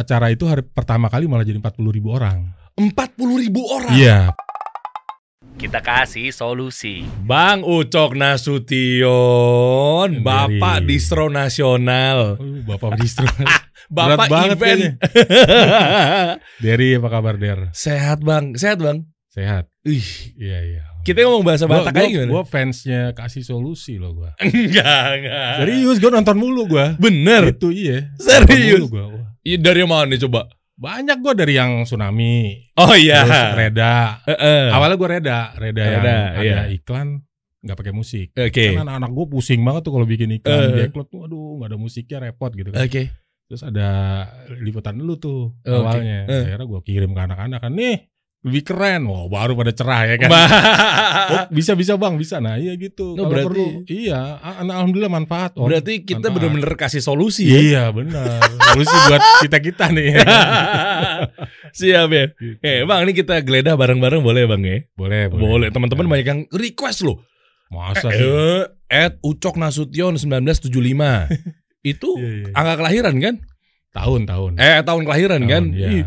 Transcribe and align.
acara 0.00 0.28
itu 0.28 0.44
hari 0.44 0.62
pertama 0.62 1.06
kali 1.06 1.24
malah 1.24 1.44
jadi 1.44 1.56
40 1.56 1.92
ribu 1.92 2.10
orang. 2.10 2.48
40 2.74 2.96
ribu 3.38 3.60
orang. 3.66 3.92
Iya. 3.92 4.32
Kita 5.54 5.78
kasih 5.78 6.32
solusi. 6.32 7.04
Bang 7.20 7.60
Ucok 7.60 8.16
Nasution, 8.16 10.08
Bapak 10.20 10.48
Dari- 10.80 10.88
Distro 10.88 11.28
Nasional, 11.28 12.40
Oh, 12.40 12.64
Bapak 12.66 12.96
distro. 12.96 13.28
Bapak 13.90 14.24
banget 14.24 14.56
event. 14.56 14.80
Derry 16.62 16.94
apa 16.94 17.08
kabar 17.10 17.34
Der? 17.36 17.68
sehat 17.72 18.22
bang, 18.22 18.54
sehat 18.54 18.78
bang. 18.78 19.04
Sehat. 19.28 19.66
Ih, 19.82 20.32
Iya 20.34 20.58
iya. 20.64 20.82
kita 21.00 21.22
ngomong 21.22 21.44
bahasa 21.44 21.64
Gua- 21.64 21.82
Batak 21.82 21.92
gua, 21.92 22.02
aja 22.02 22.10
gimana? 22.10 22.30
Gua 22.30 22.44
fansnya 22.44 23.00
kasih 23.12 23.42
solusi 23.42 23.96
loh 23.96 24.12
gua. 24.12 24.30
enggak, 24.42 25.06
enggak. 25.16 25.54
Serius 25.60 25.96
gue 25.98 26.10
nonton 26.10 26.36
mulu 26.36 26.66
gua. 26.66 26.94
Bener. 26.96 27.52
Itu 27.52 27.68
iya. 27.68 28.12
Serius? 28.16 28.84
Nonton 28.84 28.96
mulu 28.96 29.12
gua. 29.12 29.19
Iya, 29.40 29.56
dari 29.60 29.82
mana 29.88 30.14
coba? 30.20 30.48
Banyak 30.80 31.16
gua 31.20 31.32
dari 31.36 31.60
yang 31.60 31.84
tsunami. 31.84 32.56
Oh 32.80 32.96
iya. 32.96 33.24
Terus 33.24 33.52
Reda. 33.56 34.24
Heeh. 34.24 34.72
Awalnya 34.72 34.96
gua 34.96 35.08
Reda, 35.12 35.38
Reda, 35.60 35.82
yang 35.84 36.00
Reda, 36.00 36.16
ada 36.32 36.40
iya. 36.40 36.60
iklan 36.72 37.20
nggak 37.60 37.76
pakai 37.76 37.92
musik. 37.92 38.32
Oke. 38.32 38.72
Karena 38.72 38.88
anak-anak 38.88 39.10
gue 39.12 39.26
pusing 39.28 39.60
banget 39.60 39.84
tuh 39.84 39.92
kalau 39.92 40.08
bikin 40.08 40.32
iklan 40.32 40.56
Eh. 40.56 40.68
di 40.72 40.82
Eklot 40.88 41.12
tuh 41.12 41.28
aduh 41.28 41.60
nggak 41.60 41.68
ada 41.68 41.76
musiknya 41.76 42.18
repot 42.24 42.48
gitu 42.56 42.72
kan. 42.72 42.88
Oke. 42.88 43.12
Terus 43.52 43.62
ada 43.66 43.88
liputan 44.64 44.96
dulu 44.96 45.20
tuh 45.20 45.40
Oke. 45.60 45.68
awalnya. 45.68 46.24
Eh. 46.24 46.42
Akhirnya 46.48 46.64
gue 46.64 46.80
kirim 46.80 47.12
ke 47.12 47.20
anak-anak 47.20 47.60
kan 47.60 47.72
nih 47.76 48.08
lebih 48.40 48.62
keren. 48.64 49.04
Wah 49.04 49.26
baru 49.26 49.52
pada 49.52 49.70
cerah 49.70 50.02
ya 50.04 50.16
kan. 50.16 50.30
Oh, 51.30 51.46
bisa 51.48 51.78
bisa 51.78 51.94
bang 51.94 52.18
bisa. 52.18 52.42
Nah 52.42 52.58
iya 52.58 52.74
gitu. 52.74 53.14
Oh, 53.14 53.22
Kalau 53.22 53.30
berarti- 53.30 53.46
perlu 53.54 53.66
iya. 53.86 54.20
alhamdulillah 54.42 55.12
manfaat. 55.12 55.54
Om. 55.54 55.62
Berarti 55.62 56.02
kita 56.02 56.26
bener-bener 56.26 56.74
kasih 56.74 56.98
solusi 56.98 57.46
ya. 57.46 57.54
Iya 57.54 57.82
benar. 57.90 58.42
Solusi 58.74 58.96
buat 59.06 59.22
kita 59.38 59.58
kita 59.60 59.84
nih. 59.90 60.10
Siap 61.78 62.08
ya. 62.10 62.24
Gitu. 62.32 62.58
Eh 62.60 62.82
bang, 62.82 63.00
ini 63.04 63.12
kita 63.12 63.38
geledah 63.42 63.78
bareng-bareng 63.78 64.20
boleh 64.20 64.42
bang 64.46 64.62
ya? 64.62 64.78
boleh 64.92 65.30
Boleh. 65.30 65.68
Teman-teman 65.70 66.06
banyak 66.08 66.26
yang 66.26 66.40
request 66.50 67.06
loh. 67.06 67.22
Masa 67.70 68.10
sih? 68.10 68.26
Eh, 68.26 68.62
at 68.90 69.14
Ucok 69.22 69.54
Nasution 69.54 70.18
1975. 70.18 71.30
Itu 71.86 72.10
Iya, 72.18 72.28
iya. 72.42 72.52
angka 72.52 72.74
kelahiran 72.76 73.14
kan? 73.22 73.34
Tahun 73.90 74.22
tahun. 74.26 74.50
Eh 74.58 74.82
tahun 74.82 75.02
kelahiran 75.06 75.42
kan? 75.46 75.64
Tahun, 75.70 75.78
iya. 75.78 75.88
Ih, 75.94 76.04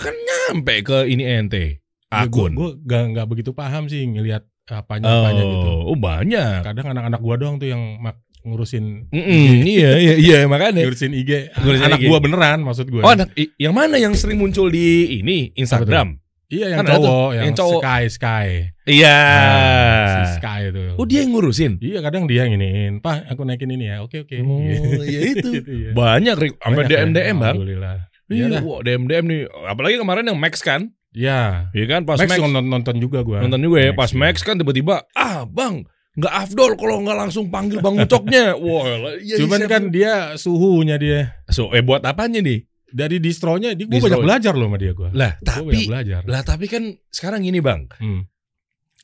kan 0.00 0.14
nyampe 0.14 0.74
ke 0.80 0.98
ini 1.08 1.24
ente 1.24 1.84
akun. 2.08 2.52
Gue 2.54 2.70
gak, 2.86 3.02
nggak 3.14 3.26
begitu 3.28 3.50
paham 3.52 3.90
sih 3.90 4.06
ngelihat 4.06 4.46
apanya 4.70 5.20
apanya 5.20 5.42
gitu. 5.44 5.68
oh, 5.68 5.92
oh, 5.92 5.98
banyak. 5.98 6.64
Kadang 6.64 6.86
anak-anak 6.96 7.20
gua 7.20 7.36
doang 7.36 7.56
tuh 7.60 7.68
yang 7.68 8.00
mak 8.00 8.24
ngurusin 8.44 9.08
Mm-mm, 9.08 9.64
iya 9.64 9.96
iya 9.96 10.14
iya 10.20 10.38
makanya. 10.44 10.84
ngurusin 10.84 11.12
IG. 11.12 11.52
Ngurusin 11.56 11.84
anak 11.88 12.00
IG. 12.00 12.08
gua 12.08 12.18
beneran 12.20 12.58
maksud 12.64 12.86
gua. 12.88 13.02
Oh 13.04 13.12
anak 13.12 13.32
yang 13.60 13.72
mana 13.76 13.96
yang 14.00 14.12
sering 14.16 14.40
muncul 14.40 14.68
di 14.72 15.20
ini 15.20 15.52
Instagram? 15.56 16.20
iya 16.54 16.76
yang 16.76 16.84
kan 16.84 17.00
cowok, 17.00 17.28
yang, 17.34 17.44
yang 17.50 17.56
cowok. 17.56 17.80
Sky 17.82 18.02
Sky. 18.12 18.46
Iya. 18.84 19.16
Nah, 19.16 20.06
si 20.12 20.22
Sky 20.38 20.60
itu. 20.70 20.84
Oh 21.00 21.04
dia 21.08 21.24
yang 21.24 21.32
ngurusin. 21.32 21.72
Iya 21.80 21.98
kadang 22.04 22.28
dia 22.28 22.44
yang 22.46 22.60
iniin, 22.60 23.00
Pak 23.00 23.32
aku 23.32 23.48
naikin 23.48 23.72
ini 23.72 23.90
ya. 23.90 24.04
Oke 24.04 24.22
oke. 24.22 24.36
Oh, 24.44 24.60
iya 25.02 25.20
itu. 25.34 25.48
Gitu, 25.60 25.70
iya. 25.72 25.90
Banyak 25.96 26.36
sampai 26.60 26.84
ya, 26.84 26.88
DM 27.04 27.10
DM 27.16 27.36
bang. 27.40 27.56
Alhamdulillah. 27.56 28.13
Iya, 28.26 28.48
Iya 28.48 28.58
wah 28.60 28.80
DM 28.80 29.04
DM 29.04 29.24
nih. 29.26 29.40
Apalagi 29.66 29.96
kemarin 29.96 30.24
yang 30.24 30.36
Max 30.36 30.60
kan? 30.60 30.88
Iya. 31.10 31.68
Iya 31.70 31.84
kan 31.86 32.02
pas 32.02 32.16
Max, 32.16 32.26
Max, 32.26 32.40
nonton, 32.40 32.64
nonton 32.64 32.96
juga 32.96 33.20
gua. 33.20 33.38
nonton 33.38 33.60
juga 33.60 33.78
ya. 33.80 33.92
Pas 33.92 34.08
iya. 34.08 34.18
Max 34.18 34.40
kan 34.40 34.56
tiba-tiba 34.56 35.04
ah 35.12 35.44
bang 35.44 35.84
nggak 36.14 36.30
afdol 36.32 36.72
kalau 36.74 37.02
nggak 37.02 37.18
langsung 37.18 37.46
panggil 37.48 37.78
bang 37.78 37.98
Ucoknya. 38.00 38.54
Wah, 38.64 38.86
iya, 39.18 39.36
Cuman 39.38 39.60
iya, 39.60 39.68
kan 39.68 39.82
dia 39.88 40.12
suhunya 40.34 40.96
dia. 40.96 41.20
so 41.46 41.68
eh 41.70 41.80
buat 41.80 42.00
apanya 42.00 42.38
nih? 42.38 42.64
Dari 42.88 43.18
distronya, 43.18 43.74
dia 43.74 43.84
Distro. 43.84 44.06
banyak 44.06 44.22
belajar 44.22 44.54
loh 44.54 44.70
sama 44.70 44.78
dia 44.78 44.92
gua. 44.92 45.10
Lah 45.10 45.34
Gua 45.36 45.66
banyak 45.66 45.74
tapi 45.74 45.78
belajar. 45.84 46.20
lah 46.24 46.42
tapi 46.42 46.66
kan 46.66 46.82
sekarang 47.08 47.42
gini 47.42 47.58
bang, 47.58 47.90
Hmm. 47.94 48.22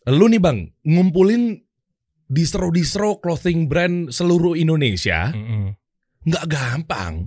lu 0.09 0.27
nih 0.27 0.39
bang 0.39 0.59
ngumpulin 0.81 1.59
distro-distro 2.25 3.19
clothing 3.19 3.67
brand 3.67 4.09
seluruh 4.09 4.55
Indonesia 4.55 5.35
nggak 6.23 6.45
gampang. 6.47 7.27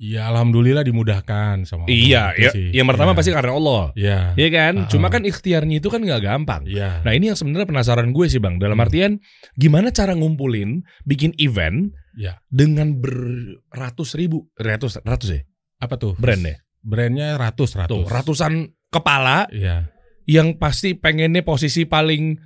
Iya, 0.00 0.32
alhamdulillah 0.32 0.80
dimudahkan 0.80 1.68
sama 1.68 1.84
Allah. 1.84 1.92
Iya, 1.92 2.22
Itu 2.32 2.40
ya, 2.40 2.50
sih. 2.56 2.66
yang 2.72 2.88
pertama 2.88 3.12
Iya. 3.12 3.18
pasti 3.20 3.30
karena 3.36 3.52
Allah. 3.52 3.84
Iya. 3.92 4.18
Iya 4.32 4.48
kan? 4.48 4.74
Ah, 4.80 4.88
Cuma 4.88 5.06
ah. 5.06 5.12
kan 5.12 5.22
ikhtiarnya 5.22 5.76
itu 5.76 5.88
kan 5.92 6.00
nggak 6.00 6.22
gampang. 6.24 6.62
Iya. 6.64 7.04
Nah 7.04 7.12
ini 7.12 7.28
yang 7.28 7.36
sebenarnya 7.36 7.68
penasaran 7.68 8.08
gue 8.10 8.24
sih 8.24 8.40
bang. 8.40 8.56
Dalam 8.56 8.80
Hmm. 8.80 8.86
artian 8.88 9.12
gimana 9.54 9.92
cara 9.92 10.16
ngumpulin 10.16 10.80
bikin 11.04 11.36
event 11.36 11.92
Ya. 12.16 12.40
dengan 12.48 12.96
beratus 12.96 14.16
ribu, 14.16 14.48
ratus 14.56 15.04
ratus 15.04 15.28
ya 15.30 15.40
Apa 15.78 16.00
tuh? 16.00 16.16
brandnya. 16.16 16.64
Brandnya 16.80 17.36
ratus 17.36 17.76
ratus. 17.76 17.92
Tuh 17.92 18.08
ratusan 18.08 18.52
kepala 18.88 19.52
Iya. 19.52 19.92
yang 20.24 20.56
pasti 20.56 20.96
pengennya 20.96 21.44
posisi 21.44 21.84
paling 21.84 22.40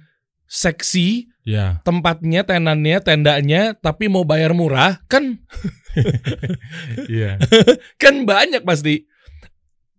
seksi, 0.45 1.31
Iya. 1.47 1.81
tempatnya, 1.83 2.43
tenannya, 2.43 2.99
tendanya, 2.99 3.75
tapi 3.75 4.11
mau 4.11 4.27
bayar 4.27 4.53
murah 4.53 5.01
kan 5.07 5.39
Iya. 7.11 7.39
kan 8.03 8.25
banyak 8.25 8.63
pasti. 8.63 9.07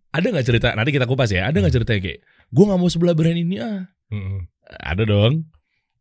Ada 0.09 0.31
nggak 0.31 0.45
cerita? 0.45 0.69
Nanti 0.71 0.89
kita 0.89 1.05
kupas 1.05 1.29
ya. 1.29 1.47
Ada 1.47 1.59
nggak 1.59 1.73
cerita 1.73 1.91
kayak 1.93 2.19
gue 2.45 2.63
nggak 2.63 2.79
mau 2.79 2.87
sebelah 2.87 3.11
brand 3.11 3.35
ini 3.35 3.59
ah. 3.59 3.83
Mm-mm. 4.09 4.47
Ada 4.77 5.03
dong. 5.03 5.43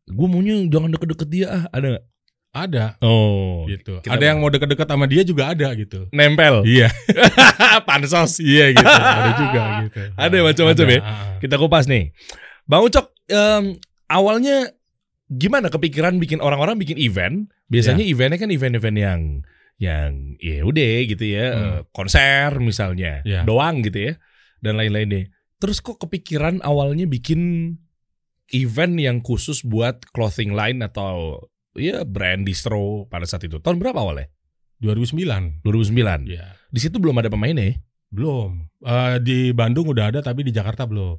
Gue 0.04 0.26
maunya 0.26 0.60
jangan 0.64 0.90
deket-deket 0.90 1.28
dia 1.28 1.46
ah. 1.48 1.64
Ada 1.68 1.86
nggak? 1.92 2.04
Ada 2.54 2.84
Oh, 3.02 3.66
gitu. 3.66 3.98
kita- 3.98 4.14
Ada 4.14 4.24
yang 4.30 4.38
mau 4.38 4.46
deket-deket 4.46 4.86
sama 4.86 5.10
dia 5.10 5.26
juga 5.26 5.50
ada 5.50 5.74
gitu. 5.74 6.06
nempel. 6.10 6.62
Iya. 6.62 6.86
Pansos. 7.88 8.38
Iya 8.38 8.70
gitu. 8.70 8.86
Ada 8.86 9.30
juga 9.34 9.62
gitu. 9.82 10.00
Ada 10.14 10.36
macam-macam 10.40 10.86
ya? 10.88 11.00
ah. 11.02 11.34
Kita 11.38 11.58
kupas 11.58 11.90
nih. 11.90 12.14
Bang 12.64 12.86
Ucok, 12.86 13.10
em, 13.26 13.74
awalnya 14.06 14.70
gimana 15.26 15.66
kepikiran 15.66 16.14
bikin 16.16 16.38
orang-orang 16.38 16.78
bikin 16.78 16.94
event? 16.94 17.50
Biasanya 17.66 18.06
eventnya 18.06 18.38
kan 18.38 18.48
event-event 18.48 18.96
yang 18.96 19.20
yang 19.76 20.38
ya 20.38 20.62
udah 20.62 20.94
gitu 21.04 21.24
ya, 21.24 21.46
Hmm. 21.50 21.58
eh, 21.58 21.80
konser 21.90 22.58
misalnya, 22.58 23.20
Ya. 23.26 23.42
doang 23.42 23.82
gitu 23.82 24.10
ya, 24.10 24.12
dan 24.62 24.78
lain-lainnya. 24.78 25.30
Terus 25.58 25.80
kok 25.80 25.98
kepikiran 25.98 26.60
awalnya 26.60 27.08
bikin 27.08 27.74
event 28.52 28.94
yang 29.00 29.18
khusus 29.24 29.64
buat 29.64 30.04
clothing 30.12 30.52
line 30.52 30.84
atau 30.84 31.40
ya 31.74 32.04
brand 32.04 32.44
distro 32.44 33.08
pada 33.08 33.24
saat 33.24 33.48
itu? 33.48 33.58
Tahun 33.58 33.80
berapa 33.80 33.96
awalnya? 33.96 34.28
2009. 34.84 35.64
2009. 35.64 36.28
Iya. 36.28 36.54
Di 36.68 36.80
situ 36.82 37.00
belum 37.00 37.16
ada 37.18 37.32
pemainnya. 37.32 37.72
ya? 37.72 37.74
Belum. 38.12 38.68
Eh, 38.84 39.16
di 39.24 39.38
Bandung 39.50 39.88
udah 39.90 40.12
ada 40.12 40.20
tapi 40.20 40.44
di 40.44 40.52
Jakarta 40.52 40.84
belum. 40.84 41.18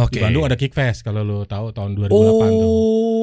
Oke. 0.00 0.16
Di 0.16 0.22
Bandung 0.22 0.44
ada 0.44 0.56
Kickfest 0.56 1.02
kalau 1.02 1.20
lo 1.20 1.38
tahu 1.44 1.70
tahun 1.70 1.92
2008 1.94 2.08
tuh. 2.08 2.70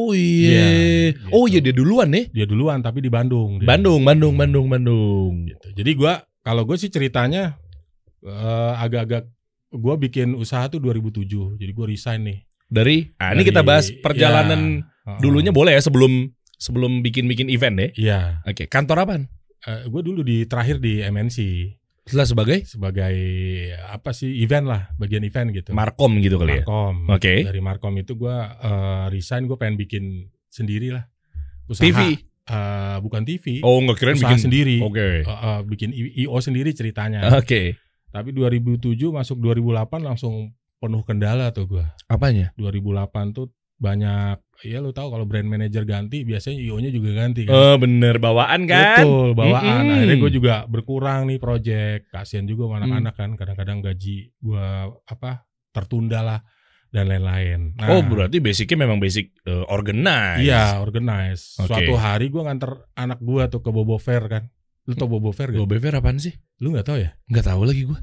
Oh 0.07 0.11
iya. 0.11 0.61
Iya, 1.09 1.33
Oh 1.33 1.43
gitu. 1.43 1.51
iya 1.51 1.59
dia 1.61 1.73
duluan 1.73 2.07
nih. 2.07 2.25
Dia 2.29 2.45
duluan 2.45 2.79
tapi 2.79 2.99
di 2.99 3.09
Bandung. 3.09 3.57
dia. 3.57 3.67
Bandung, 3.67 4.01
Bandung, 4.01 4.33
Bandung, 4.33 4.65
Bandung. 4.67 5.31
gitu. 5.45 5.67
Jadi 5.73 5.91
gua 5.93 6.13
kalau 6.41 6.63
gue 6.63 6.77
sih 6.77 6.87
ceritanya 6.87 7.57
eh, 8.21 8.73
agak-agak 8.77 9.27
gua 9.73 9.95
bikin 9.95 10.33
usaha 10.33 10.65
tuh 10.67 10.79
2007. 10.79 11.57
Jadi 11.57 11.71
gua 11.71 11.85
resign 11.85 12.21
nih. 12.23 12.39
Dari, 12.67 12.97
ah, 13.17 13.31
ini 13.31 13.41
Dari- 13.41 13.47
kita 13.47 13.61
bahas 13.63 13.87
perjalanan 13.97 14.83
Heeh. 14.83 15.19
dulunya 15.19 15.51
boleh 15.51 15.71
ya 15.71 15.81
sebelum 15.81 16.27
sebelum 16.53 16.99
bikin-bikin 16.99 17.47
event 17.47 17.75
deh. 17.77 17.91
Iya. 17.95 18.43
Oke, 18.43 18.67
kantor 18.67 19.03
apaan? 19.03 19.23
gue 19.67 19.99
dulu 19.99 20.23
di 20.23 20.47
terakhir 20.47 20.79
di 20.79 21.03
MNC 21.03 21.37
Setelah 22.07 22.27
sebagai 22.27 22.57
sebagai 22.63 23.15
apa 23.91 24.15
sih 24.15 24.39
event 24.39 24.65
lah, 24.65 24.81
bagian 24.95 25.21
event 25.27 25.51
gitu. 25.51 25.75
Markom 25.75 26.15
gitu 26.23 26.39
kali 26.39 26.59
ya. 26.59 26.63
Markom. 26.63 26.95
Oke. 27.11 27.43
Dari 27.43 27.59
Markom 27.59 27.93
itu 27.99 28.15
gua 28.15 28.55
eh, 28.57 29.05
resign, 29.11 29.45
gue 29.45 29.57
pengen 29.59 29.75
bikin 29.75 30.03
sendiri 30.47 30.95
lah. 30.95 31.05
Usaha. 31.67 31.83
TV. 31.83 31.99
Eh, 32.47 32.97
bukan 33.03 33.27
TV. 33.27 33.59
Oh, 33.59 33.83
nggak 33.83 33.99
usaha 33.99 34.15
bikin 34.15 34.39
sendiri. 34.39 34.79
Oke. 34.79 35.21
Eh, 35.21 35.27
eh, 35.27 35.59
bikin 35.67 35.91
I- 35.91 36.23
IO 36.23 36.39
sendiri 36.39 36.71
ceritanya. 36.71 37.27
Oke. 37.35 37.75
Tapi 38.07 38.31
2007 38.31 39.11
masuk 39.11 39.37
2008 39.43 39.99
langsung 39.99 40.55
penuh 40.79 41.03
kendala 41.03 41.51
tuh 41.51 41.67
gua. 41.67 41.91
Apanya? 42.07 42.55
2008 42.55 43.35
tuh 43.35 43.51
banyak 43.77 44.37
ya 44.59 44.81
lu 44.81 44.89
tahu 44.89 45.07
kalau 45.07 45.23
brand 45.23 45.45
manager 45.45 45.85
ganti 45.85 46.21
biasanya 46.21 46.57
IO-nya 46.57 46.89
juga 46.89 47.13
ganti 47.15 47.45
kan. 47.45 47.53
Oh, 47.53 47.75
bener 47.75 48.17
bawaan 48.17 48.65
kan? 48.65 49.01
Betul, 49.01 49.29
bawaan. 49.33 49.63
Mm-mm. 49.79 49.93
Akhirnya 49.95 50.17
gue 50.17 50.31
juga 50.33 50.53
berkurang 50.65 51.25
nih 51.25 51.37
project. 51.37 52.09
Kasihan 52.09 52.43
juga 52.43 52.65
sama 52.65 52.73
Hmm. 52.75 52.85
anak-anak 52.89 53.13
kan. 53.13 53.29
Kadang-kadang 53.35 53.77
gaji 53.81 54.33
gua 54.37 54.65
apa 55.03 55.45
tertunda 55.69 56.19
lah 56.19 56.39
dan 56.87 57.05
lain-lain. 57.05 57.77
Nah, 57.77 57.87
Oh, 57.91 58.01
berarti 58.01 58.39
basicnya 58.39 58.81
memang 58.81 58.97
basic 58.97 59.37
eh, 59.43 59.65
organize. 59.67 60.41
Iya, 60.41 60.81
organize. 60.81 61.53
Oke. 61.59 61.69
Suatu 61.69 61.93
hari 61.95 62.27
gua 62.27 62.49
nganter 62.49 62.71
anak 62.93 63.21
gua 63.21 63.45
tuh 63.45 63.61
ke 63.61 63.69
Bobo 63.69 63.95
Fair 63.97 64.25
kan. 64.25 64.49
Lu 64.83 64.95
tau 64.95 65.05
Bobo 65.05 65.29
Fair 65.29 65.51
gak? 65.51 65.59
Bobo 65.59 65.75
Fair 65.75 65.93
apaan 65.93 66.17
sih? 66.17 66.33
Lu 66.57 66.71
gak 66.71 66.87
tau 66.87 66.97
ya? 66.97 67.13
Nggak 67.27 67.45
tahu 67.45 67.61
lagi 67.61 67.83
gua. 67.83 67.99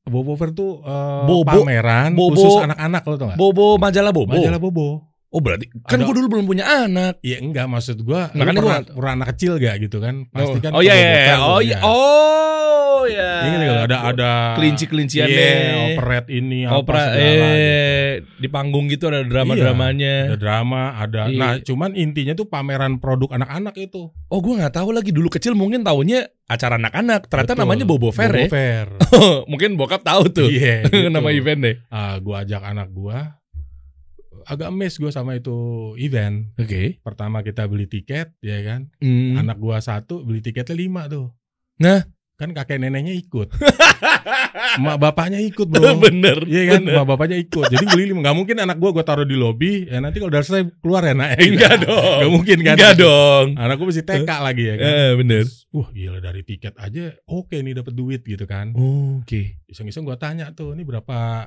Bobo 0.00 0.32
Fair 0.32 0.54
tuh 0.54 0.80
eh, 0.80 1.24
Bobo- 1.26 1.44
pameran 1.60 2.16
Bobo- 2.16 2.32
khusus 2.32 2.56
anak-anak 2.56 3.02
lo 3.04 3.14
tau 3.14 3.28
gak? 3.28 3.36
Bobo 3.36 3.76
majalah 3.76 4.14
Bobo. 4.14 4.32
Majalah 4.32 4.56
Bobo. 4.56 5.09
Oh, 5.30 5.38
berarti 5.38 5.70
kan 5.86 6.02
gua 6.02 6.10
dulu 6.10 6.26
belum 6.26 6.46
punya 6.50 6.66
anak. 6.66 7.22
Iya 7.22 7.38
enggak 7.38 7.70
maksud 7.70 8.02
gua 8.02 8.34
Makanya 8.34 8.58
lu 8.58 8.66
gua 8.66 8.82
pernah, 8.82 9.12
anak 9.14 9.28
kecil 9.34 9.62
gak 9.62 9.78
gitu 9.78 10.02
kan? 10.02 10.26
Pasti 10.34 10.58
kan 10.58 10.74
oh 10.74 10.82
iya 10.82 10.94
iya. 10.98 11.06
Fair 11.06 11.38
Oh 11.38 11.60
iya. 11.62 11.78
ya. 11.78 11.78
Oh 11.86 13.00
iya. 13.06 13.30
Iya, 13.40 13.48
ngerti 13.54 13.64
gak 13.64 13.78
lo? 13.78 13.82
ada 13.86 13.98
ada 14.10 14.30
kelinci-kelinciannya. 14.58 15.38
Iya, 15.54 15.74
operet 15.94 16.26
ini 16.34 16.58
apa 16.66 16.82
opera 16.82 16.98
segala 17.06 17.22
gitu. 17.22 17.46
eh 17.46 18.10
di 18.42 18.48
panggung 18.50 18.84
gitu 18.90 19.06
ada 19.06 19.22
drama-dramanya. 19.22 20.14
Ada 20.34 20.36
drama, 20.36 20.82
ada. 20.98 21.22
Iya. 21.30 21.38
Nah, 21.38 21.52
cuman 21.62 21.90
intinya 21.94 22.34
tuh 22.34 22.50
pameran 22.50 22.98
produk 22.98 23.30
anak-anak 23.30 23.78
itu. 23.78 24.10
Oh, 24.10 24.38
gua 24.42 24.66
nggak 24.66 24.74
tahu 24.82 24.90
lagi 24.90 25.14
dulu 25.14 25.30
kecil 25.30 25.54
mungkin 25.54 25.86
taunya 25.86 26.26
acara 26.50 26.74
anak-anak. 26.74 27.30
Ternyata 27.30 27.54
Betul. 27.54 27.62
namanya 27.64 27.84
Bobo 27.86 28.10
Fair 28.10 28.34
Bobo 28.34 28.42
ya. 28.42 28.48
Fair. 28.50 28.86
mungkin 29.50 29.78
bokap 29.78 30.02
tahu 30.02 30.26
tuh. 30.26 30.50
Iya, 30.50 30.84
gitu. 30.90 31.06
Nama 31.06 31.28
event 31.30 31.60
deh. 31.62 31.76
Ah, 31.86 32.18
gua 32.18 32.42
ajak 32.42 32.66
anak 32.66 32.90
gua. 32.90 33.39
Agak 34.50 34.74
emes 34.74 34.98
gua 34.98 35.14
sama 35.14 35.38
itu 35.38 35.54
event. 35.94 36.50
Oke. 36.58 36.98
Pertama 37.06 37.46
kita 37.46 37.70
beli 37.70 37.86
tiket, 37.86 38.34
ya 38.42 38.58
kan. 38.66 38.90
Hmm. 38.98 39.38
Anak 39.38 39.62
gua 39.62 39.78
satu 39.78 40.26
beli 40.26 40.42
tiketnya 40.42 40.74
lima 40.74 41.06
tuh. 41.06 41.30
Nah. 41.78 42.02
kan 42.40 42.56
kakek 42.56 42.80
neneknya 42.80 43.12
ikut, 43.12 43.52
emak 44.80 44.96
bapaknya 44.96 45.44
ikut 45.44 45.68
bro. 45.68 45.92
bener. 46.08 46.40
Iya 46.48 46.72
kan, 46.72 46.88
bener. 46.88 46.96
emak 46.96 47.06
bapaknya 47.12 47.36
ikut. 47.36 47.68
Jadi 47.68 47.84
beli 47.84 48.16
lima. 48.16 48.24
Gak 48.24 48.32
mungkin 48.32 48.56
anak 48.64 48.80
gua 48.80 48.96
gua 48.96 49.04
taruh 49.04 49.28
di 49.28 49.36
lobi. 49.36 49.84
Ya 49.84 50.00
nanti 50.00 50.24
kalau 50.24 50.32
udah 50.32 50.40
selesai 50.40 50.72
keluar 50.80 51.04
ya 51.04 51.12
nak. 51.12 51.36
Enggak 51.36 51.84
dong. 51.84 52.00
Gak 52.24 52.32
mungkin 52.32 52.58
kan. 52.64 52.80
Enggak 52.80 52.94
dong. 52.96 53.46
Anak 53.60 53.76
gua 53.76 53.86
mesti 53.92 54.08
TK 54.08 54.30
lagi 54.40 54.64
ya 54.72 54.74
kan. 54.80 54.88
Eh, 54.88 55.10
bener. 55.20 55.44
Wah 55.76 55.88
gila 55.92 56.18
dari 56.24 56.40
tiket 56.40 56.80
aja 56.80 57.12
oke 57.28 57.60
nih 57.60 57.76
dapat 57.76 57.92
duit 57.92 58.24
gitu 58.24 58.48
kan. 58.48 58.72
Oke. 58.72 59.60
Iseng-iseng 59.68 60.08
gua 60.08 60.16
tanya 60.16 60.48
tuh, 60.56 60.72
ini 60.72 60.80
berapa 60.88 61.44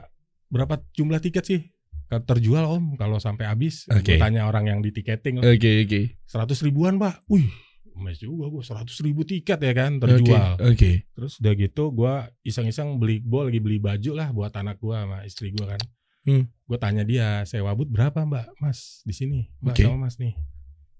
berapa 0.53 0.77
jumlah 0.93 1.17
tiket 1.17 1.41
sih? 1.41 1.73
Kalau 2.07 2.23
terjual 2.23 2.63
om 2.67 2.93
kalau 2.93 3.17
sampai 3.17 3.47
habis. 3.47 3.85
Gua 3.89 3.99
tanya 4.19 4.45
orang 4.45 4.69
yang 4.69 4.79
di 4.79 4.91
tiketing 4.91 5.41
Oke, 5.41 5.83
oke. 5.83 6.01
seratus 6.23 6.61
ribuan 6.61 6.95
pak. 6.97 7.25
Wih, 7.25 7.49
emes 7.93 8.17
juga 8.17 8.49
gua 8.49 8.61
seratus 8.61 9.01
ribu 9.01 9.25
tiket 9.25 9.57
ya 9.57 9.73
kan 9.73 9.97
Oke. 9.97 10.05
terjual. 10.21 10.51
Oke. 10.61 11.09
Terus 11.11 11.41
udah 11.41 11.53
gitu 11.53 11.83
gua 11.89 12.13
iseng-iseng 12.41 13.01
beli 13.01 13.21
gua 13.21 13.49
lagi 13.49 13.57
beli 13.57 13.81
baju 13.81 14.11
lah 14.13 14.29
buat 14.29 14.53
anak 14.53 14.77
gua 14.77 15.03
sama 15.05 15.17
istri 15.25 15.49
gua 15.51 15.73
kan. 15.73 15.81
Hmm. 16.23 16.47
Gue 16.63 16.79
tanya 16.79 17.03
dia 17.03 17.43
sewa 17.43 17.75
but 17.75 17.91
berapa 17.91 18.15
mbak 18.23 18.55
mas 18.63 19.03
di 19.03 19.11
sini 19.11 19.39
mbak 19.59 19.75
Oke. 19.75 19.83
sama 19.83 20.07
mas 20.07 20.15
nih. 20.15 20.31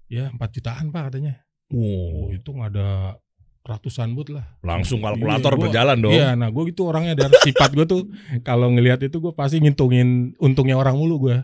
Ya 0.04 0.28
4 0.28 0.36
jutaan 0.52 0.92
pak 0.92 1.08
katanya. 1.08 1.40
Oh 1.72 2.28
Wow. 2.28 2.36
itu 2.36 2.48
nggak 2.52 2.70
ada 2.76 3.16
ratusan 3.64 4.12
but 4.12 4.28
lah. 4.28 4.44
Langsung 4.60 5.00
Iya, 5.00 5.08
kalkulator 5.10 5.52
gua- 5.56 5.62
berjalan 5.64 5.96
dong. 5.98 6.12
Iya, 6.12 6.36
nah 6.36 6.52
gue 6.52 6.62
gitu 6.68 6.84
orangnya 6.84 7.16
dari 7.16 7.32
sifat 7.42 7.72
gue 7.72 7.84
tuh 7.84 8.12
kalau 8.40 8.68
ngelihat 8.68 9.00
itu 9.00 9.16
gue 9.18 9.32
pasti 9.32 9.56
ngitungin 9.58 10.36
untungnya 10.36 10.76
orang 10.76 10.94
mulu 10.94 11.16
gue. 11.22 11.36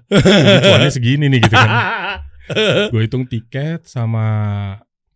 Cuannya 0.63 0.93
segini 0.93 1.27
nih 1.27 1.41
gitu 1.41 1.57
kan. 1.57 1.71
Gue 2.91 3.07
hitung 3.07 3.25
tiket 3.25 3.87
sama 3.87 4.27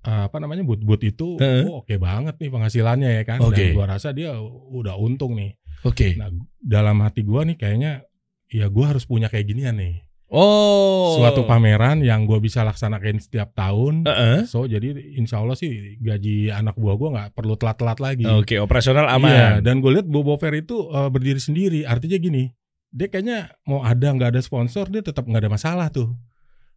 eh, 0.00 0.22
apa 0.24 0.38
namanya 0.38 0.62
but-but 0.62 1.02
itu, 1.02 1.34
Heeh. 1.34 1.66
oh, 1.66 1.82
oke 1.82 1.98
banget 1.98 2.38
nih 2.38 2.46
penghasilannya 2.48 3.10
ya 3.10 3.22
kan. 3.26 3.42
Oke. 3.42 3.58
Dan 3.58 3.74
gue 3.74 3.84
rasa 3.84 4.14
dia 4.14 4.38
udah 4.70 4.94
untung 4.94 5.34
nih. 5.34 5.58
Oke. 5.82 6.14
Nah 6.14 6.30
dalam 6.56 7.02
hati 7.02 7.20
gue 7.20 7.40
nih 7.44 7.56
kayaknya 7.58 8.06
ya 8.46 8.70
gue 8.70 8.84
harus 8.86 9.02
punya 9.02 9.26
kayak 9.26 9.44
ginian 9.44 9.74
nih. 9.74 10.06
Oh. 10.34 11.14
Suatu 11.14 11.46
pameran 11.46 12.02
yang 12.02 12.26
gue 12.26 12.42
bisa 12.42 12.66
laksanakan 12.66 13.22
setiap 13.22 13.54
tahun. 13.54 14.02
Heeh. 14.02 14.38
So 14.50 14.66
jadi 14.66 14.90
insya 15.14 15.38
Allah 15.38 15.54
sih 15.54 15.94
gaji 16.02 16.50
anak 16.50 16.74
buah 16.74 16.96
gue 16.98 17.08
nggak 17.14 17.28
perlu 17.38 17.54
telat-telat 17.54 17.98
lagi. 18.02 18.26
Oke, 18.26 18.58
operasional 18.58 19.06
Iya, 19.06 19.14
aman. 19.14 19.62
dan 19.62 19.78
gue 19.78 19.94
lihat 19.94 20.10
Bobo 20.10 20.34
Fair 20.34 20.58
itu 20.58 20.90
eh, 20.90 21.06
berdiri 21.06 21.38
sendiri. 21.38 21.86
Artinya 21.86 22.18
gini, 22.18 22.50
dia 22.90 23.06
kayaknya 23.06 23.54
mau 23.62 23.86
ada 23.86 24.10
nggak 24.10 24.34
ada 24.34 24.42
sponsor 24.42 24.90
dia 24.90 25.06
tetap 25.06 25.22
nggak 25.22 25.46
ada 25.46 25.50
masalah 25.54 25.86
tuh. 25.94 26.10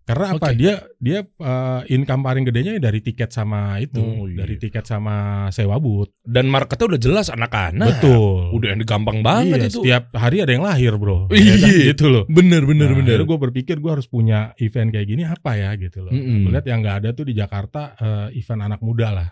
Karena 0.07 0.39
apa? 0.39 0.55
Dia 0.55 0.79
dia 0.95 1.19
eh, 1.19 1.81
income 1.91 2.23
paling 2.23 2.47
gedenya 2.47 2.79
dari 2.79 3.03
tiket 3.03 3.35
sama 3.35 3.75
itu, 3.83 3.99
Oh, 3.99 4.23
iya. 4.23 4.47
dari 4.47 4.55
tiket 4.55 4.87
sama 4.87 5.47
sewa 5.51 5.75
booth. 5.83 6.15
Dan 6.23 6.47
marketnya 6.47 6.95
udah 6.95 7.01
jelas 7.03 7.27
anak-anak. 7.27 7.99
Betul. 7.99 8.55
Udah 8.55 8.67
yang 8.71 8.79
gampang 8.87 9.19
banget 9.19 9.59
Iya, 9.59 9.67
itu. 9.67 9.83
Setiap 9.83 10.03
hari 10.15 10.39
ada 10.39 10.51
yang 10.55 10.63
lahir, 10.63 10.95
bro. 10.95 11.27
Iya. 11.29 11.43
Ya 11.57 11.57
kan? 11.59 11.73
gitu 11.91 12.05
loh. 12.07 12.23
Bener, 12.31 12.63
bener, 12.63 12.89
nah, 12.91 12.97
bener. 13.03 13.19
gue 13.27 13.37
berpikir 13.39 13.83
gue 13.83 13.91
harus 13.91 14.07
punya 14.07 14.55
event 14.57 14.89
kayak 14.89 15.07
gini 15.07 15.23
apa 15.27 15.51
ya 15.59 15.75
gitu 15.75 16.07
loh. 16.07 16.11
Mm-mm. 16.15 16.47
Gue 16.47 16.51
lihat 16.55 16.67
yang 16.69 16.79
nggak 16.79 16.97
ada 17.03 17.09
tuh 17.11 17.25
di 17.27 17.33
Jakarta 17.35 17.81
eh, 17.99 18.39
event 18.39 18.61
anak 18.63 18.79
muda 18.79 19.07
lah. 19.11 19.27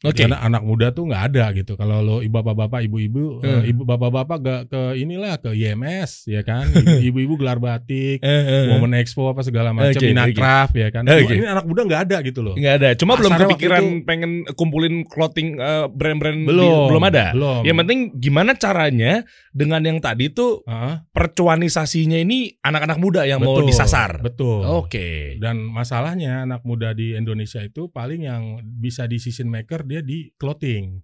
Oke. 0.00 0.24
Karena 0.24 0.40
anak 0.40 0.62
muda 0.62 0.90
tuh 0.90 1.04
nggak 1.04 1.22
ada 1.28 1.52
gitu. 1.52 1.74
Kalau 1.74 2.00
lo 2.00 2.16
ibu 2.18 2.32
bapak-bapak, 2.32 2.80
ibu-ibu, 2.82 3.40
eh, 3.40 3.68
ibu 3.68 3.84
bapak-bapak 3.84 4.38
ke 4.40 4.54
ke 4.66 4.80
inilah 4.96 5.36
ke 5.36 5.52
IMS 5.52 6.24
ya 6.24 6.40
kan. 6.40 6.66
Ibu- 6.66 7.04
Ibu-ibu 7.10 7.34
gelar 7.36 7.58
batik, 7.58 8.18
Eh, 8.18 8.26
eh, 8.26 8.44
eh. 8.48 8.64
Women 8.70 8.96
Expo 8.96 9.28
apa 9.28 9.40
segala 9.40 9.70
macam, 9.70 9.92
Oke, 9.92 10.08
Minacraft 10.08 10.72
ya 10.74 10.88
kan. 10.88 11.04
Oke. 11.04 11.20
Wah, 11.22 11.34
Ini 11.34 11.46
anak 11.46 11.64
muda 11.64 11.80
nggak 11.84 12.02
ada 12.06 12.16
gitu 12.22 12.40
loh. 12.40 12.54
Nggak 12.54 12.74
ada. 12.76 12.88
Cuma 12.94 13.12
belum 13.14 13.32
kepikiran 13.34 13.82
itu- 13.82 14.02
pengen 14.02 14.30
kumpulin 14.52 15.04
clothing 15.04 15.56
eh, 15.56 15.84
brand-brand 15.86 16.38
di- 16.38 16.48
Belum, 16.48 16.88
belum 16.88 17.04
ada. 17.04 17.26
Belum. 17.30 17.60
Yang 17.62 17.76
penting 17.78 17.98
gimana 18.16 18.50
caranya 18.54 19.12
dengan 19.50 19.82
yang 19.82 19.98
tadi 19.98 20.30
tuh 20.30 20.64
Heeh, 20.64 21.04
percuanisasinya 21.12 22.16
ini 22.16 22.56
anak-anak 22.58 22.96
muda 22.96 23.24
yang 23.24 23.38
mau 23.38 23.58
betul, 23.58 23.68
disasar. 23.68 24.20
Betul. 24.20 24.64
Oke. 24.66 25.36
Dan 25.36 25.60
masalahnya 25.62 26.44
anak 26.44 26.62
muda 26.62 26.90
di 26.90 27.12
Indonesia 27.12 27.60
itu 27.60 27.88
paling 27.88 28.22
yang 28.22 28.42
bisa 28.62 29.04
di 29.04 29.16
season 29.16 29.48
maker 29.48 29.82
dia 29.90 30.00
di 30.00 30.30
clothing. 30.38 31.02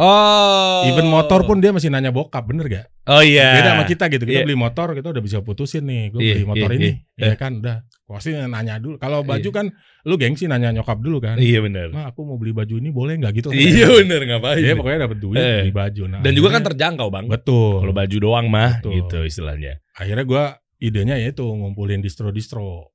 Oh. 0.00 0.88
Even 0.88 1.04
motor 1.06 1.44
pun 1.44 1.60
dia 1.60 1.68
masih 1.68 1.92
nanya 1.92 2.08
bokap, 2.08 2.48
bener 2.48 2.64
gak? 2.64 2.86
Oh 3.04 3.20
iya. 3.20 3.60
Beda 3.60 3.70
sama 3.76 3.84
kita 3.84 4.08
gitu. 4.08 4.24
Kita 4.24 4.40
Iya. 4.40 4.46
beli 4.46 4.56
motor 4.56 4.96
kita 4.96 5.12
udah 5.12 5.20
bisa 5.20 5.44
putusin 5.44 5.84
nih. 5.84 6.02
Gue 6.08 6.20
Iya, 6.22 6.34
beli 6.34 6.46
motor 6.48 6.70
iya, 6.70 6.78
ini, 6.80 6.90
iya. 7.12 7.26
ya 7.28 7.34
kan 7.36 7.52
udah. 7.60 7.76
Pasti 8.02 8.32
nanya 8.32 8.76
dulu. 8.76 8.96
Kalau 8.96 9.20
baju 9.20 9.42
Iya. 9.42 9.52
kan 9.52 9.66
lu 10.02 10.14
gengsi 10.16 10.44
nanya 10.46 10.72
nyokap 10.72 10.96
dulu 10.96 11.20
kan. 11.20 11.36
Iya 11.36 11.60
benar. 11.60 11.92
Nah, 11.92 12.08
aku 12.08 12.24
mau 12.24 12.36
beli 12.36 12.52
baju 12.52 12.72
ini 12.72 12.88
boleh 12.88 13.20
nggak 13.20 13.32
gitu? 13.36 13.48
Iya 13.52 13.88
benar 14.00 14.20
ngapain? 14.24 14.60
Dia 14.60 14.74
pokoknya 14.74 14.98
dapat 15.06 15.18
duit 15.18 15.36
Eh. 15.36 15.60
beli 15.60 15.72
baju. 15.72 16.02
Nah, 16.08 16.20
Dan 16.20 16.32
juga 16.32 16.48
kan 16.50 16.62
terjangkau 16.64 17.08
bang. 17.12 17.24
betul. 17.28 17.74
Kalau 17.84 17.94
baju 17.94 18.16
doang 18.16 18.46
mah 18.48 18.80
Betul. 18.80 18.92
gitu 18.96 19.18
istilahnya. 19.24 19.72
Akhirnya 19.92 20.24
gua 20.24 20.44
idenya 20.78 21.14
yaitu 21.16 21.44
ngumpulin 21.44 22.00
distro-distro. 22.00 22.91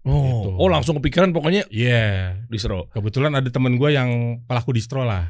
Oh, 0.00 0.24
Gitu. 0.24 0.48
oh 0.56 0.68
langsung 0.68 0.96
kepikiran 0.96 1.30
pokoknya 1.30 1.68
Iya. 1.68 2.40
distro. 2.48 2.88
Kebetulan 2.88 3.36
ada 3.36 3.48
temen 3.48 3.76
gue 3.76 3.90
yang 3.92 4.40
pelaku 4.48 4.72
distro 4.72 5.04
lah. 5.04 5.28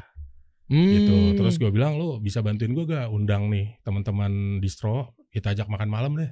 Hmm. 0.71 0.87
gitu. 0.87 1.15
Terus 1.35 1.59
gue 1.59 1.67
bilang 1.67 1.99
lu 1.99 2.23
bisa 2.23 2.39
bantuin 2.39 2.71
gue 2.71 2.87
gak 2.87 3.11
undang 3.11 3.51
nih 3.51 3.75
teman-teman 3.83 4.63
distro 4.63 5.11
kita 5.27 5.51
ajak 5.51 5.67
makan 5.67 5.91
malam 5.91 6.15
deh. 6.15 6.31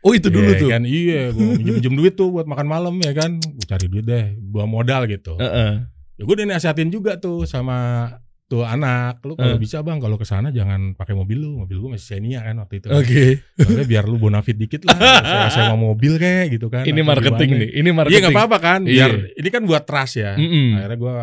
Oh 0.00 0.14
itu 0.14 0.30
dulu 0.30 0.54
Iya 0.54 0.60
tuh. 0.62 0.68
Kan, 0.70 0.82
iya, 0.86 1.22
gue 1.28 1.46
minjem 1.58 1.92
duit 1.92 2.14
tuh 2.14 2.30
buat 2.30 2.46
makan 2.46 2.70
malam 2.70 2.94
ya 3.02 3.10
kan. 3.12 3.36
Gue 3.36 3.66
cari 3.66 3.90
duit 3.90 4.06
deh, 4.06 4.38
bawa 4.38 4.70
modal 4.70 5.10
gitu. 5.10 5.34
Heeh. 5.36 5.82
Ya 6.16 6.22
gue 6.22 6.34
udah 6.38 6.46
nasihatin 6.46 6.88
juga 6.88 7.18
tuh 7.18 7.44
sama 7.44 8.06
tuh 8.50 8.66
anak, 8.66 9.22
lu 9.22 9.38
kalau 9.38 9.54
bisa 9.56 9.78
bang 9.80 9.96
kalau 9.96 10.18
ke 10.18 10.26
sana 10.26 10.50
jangan 10.50 10.92
pakai 10.92 11.14
mobil 11.14 11.38
lu, 11.38 11.62
mobil 11.62 11.78
gue 11.78 11.90
masih 11.94 12.18
Xenia 12.18 12.42
kan 12.42 12.58
waktu 12.58 12.82
itu. 12.82 12.88
Oke. 12.90 13.24
Soalnya 13.54 13.86
biar 13.86 14.04
lu 14.04 14.18
bonafit 14.18 14.58
dikit 14.58 14.82
lah, 14.84 14.98
saya 15.22 15.46
sewa 15.54 15.78
mobil 15.78 16.18
kayak 16.18 16.58
gitu 16.58 16.66
kan. 16.66 16.82
Ini 16.82 16.98
marketing 17.00 17.46
gimana. 17.48 17.62
nih. 17.62 17.70
Ini 17.70 17.86
Iya 17.86 17.94
marketing. 17.94 18.22
nggak 18.26 18.34
apa-apa 18.34 18.58
kan, 18.58 18.80
Iya. 18.82 19.06
biar 19.06 19.12
ini 19.38 19.48
kan 19.48 19.62
buat 19.62 19.82
trust 19.86 20.14
ya. 20.18 20.34
Mm-mm. 20.34 20.68
Akhirnya 20.76 20.98
gue 20.98 21.14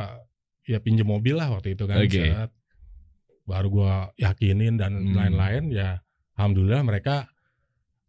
ya 0.66 0.78
pinjem 0.80 1.04
mobil 1.04 1.36
lah 1.36 1.52
waktu 1.52 1.76
itu 1.76 1.84
kan. 1.84 2.00
Set. 2.00 2.50
Baru 3.44 3.68
gue 3.70 3.94
yakinin 4.18 4.80
dan 4.80 4.96
Hmm. 4.96 5.12
lain-lain 5.14 5.68
ya. 5.70 6.00
Alhamdulillah 6.36 6.80
mereka 6.82 7.28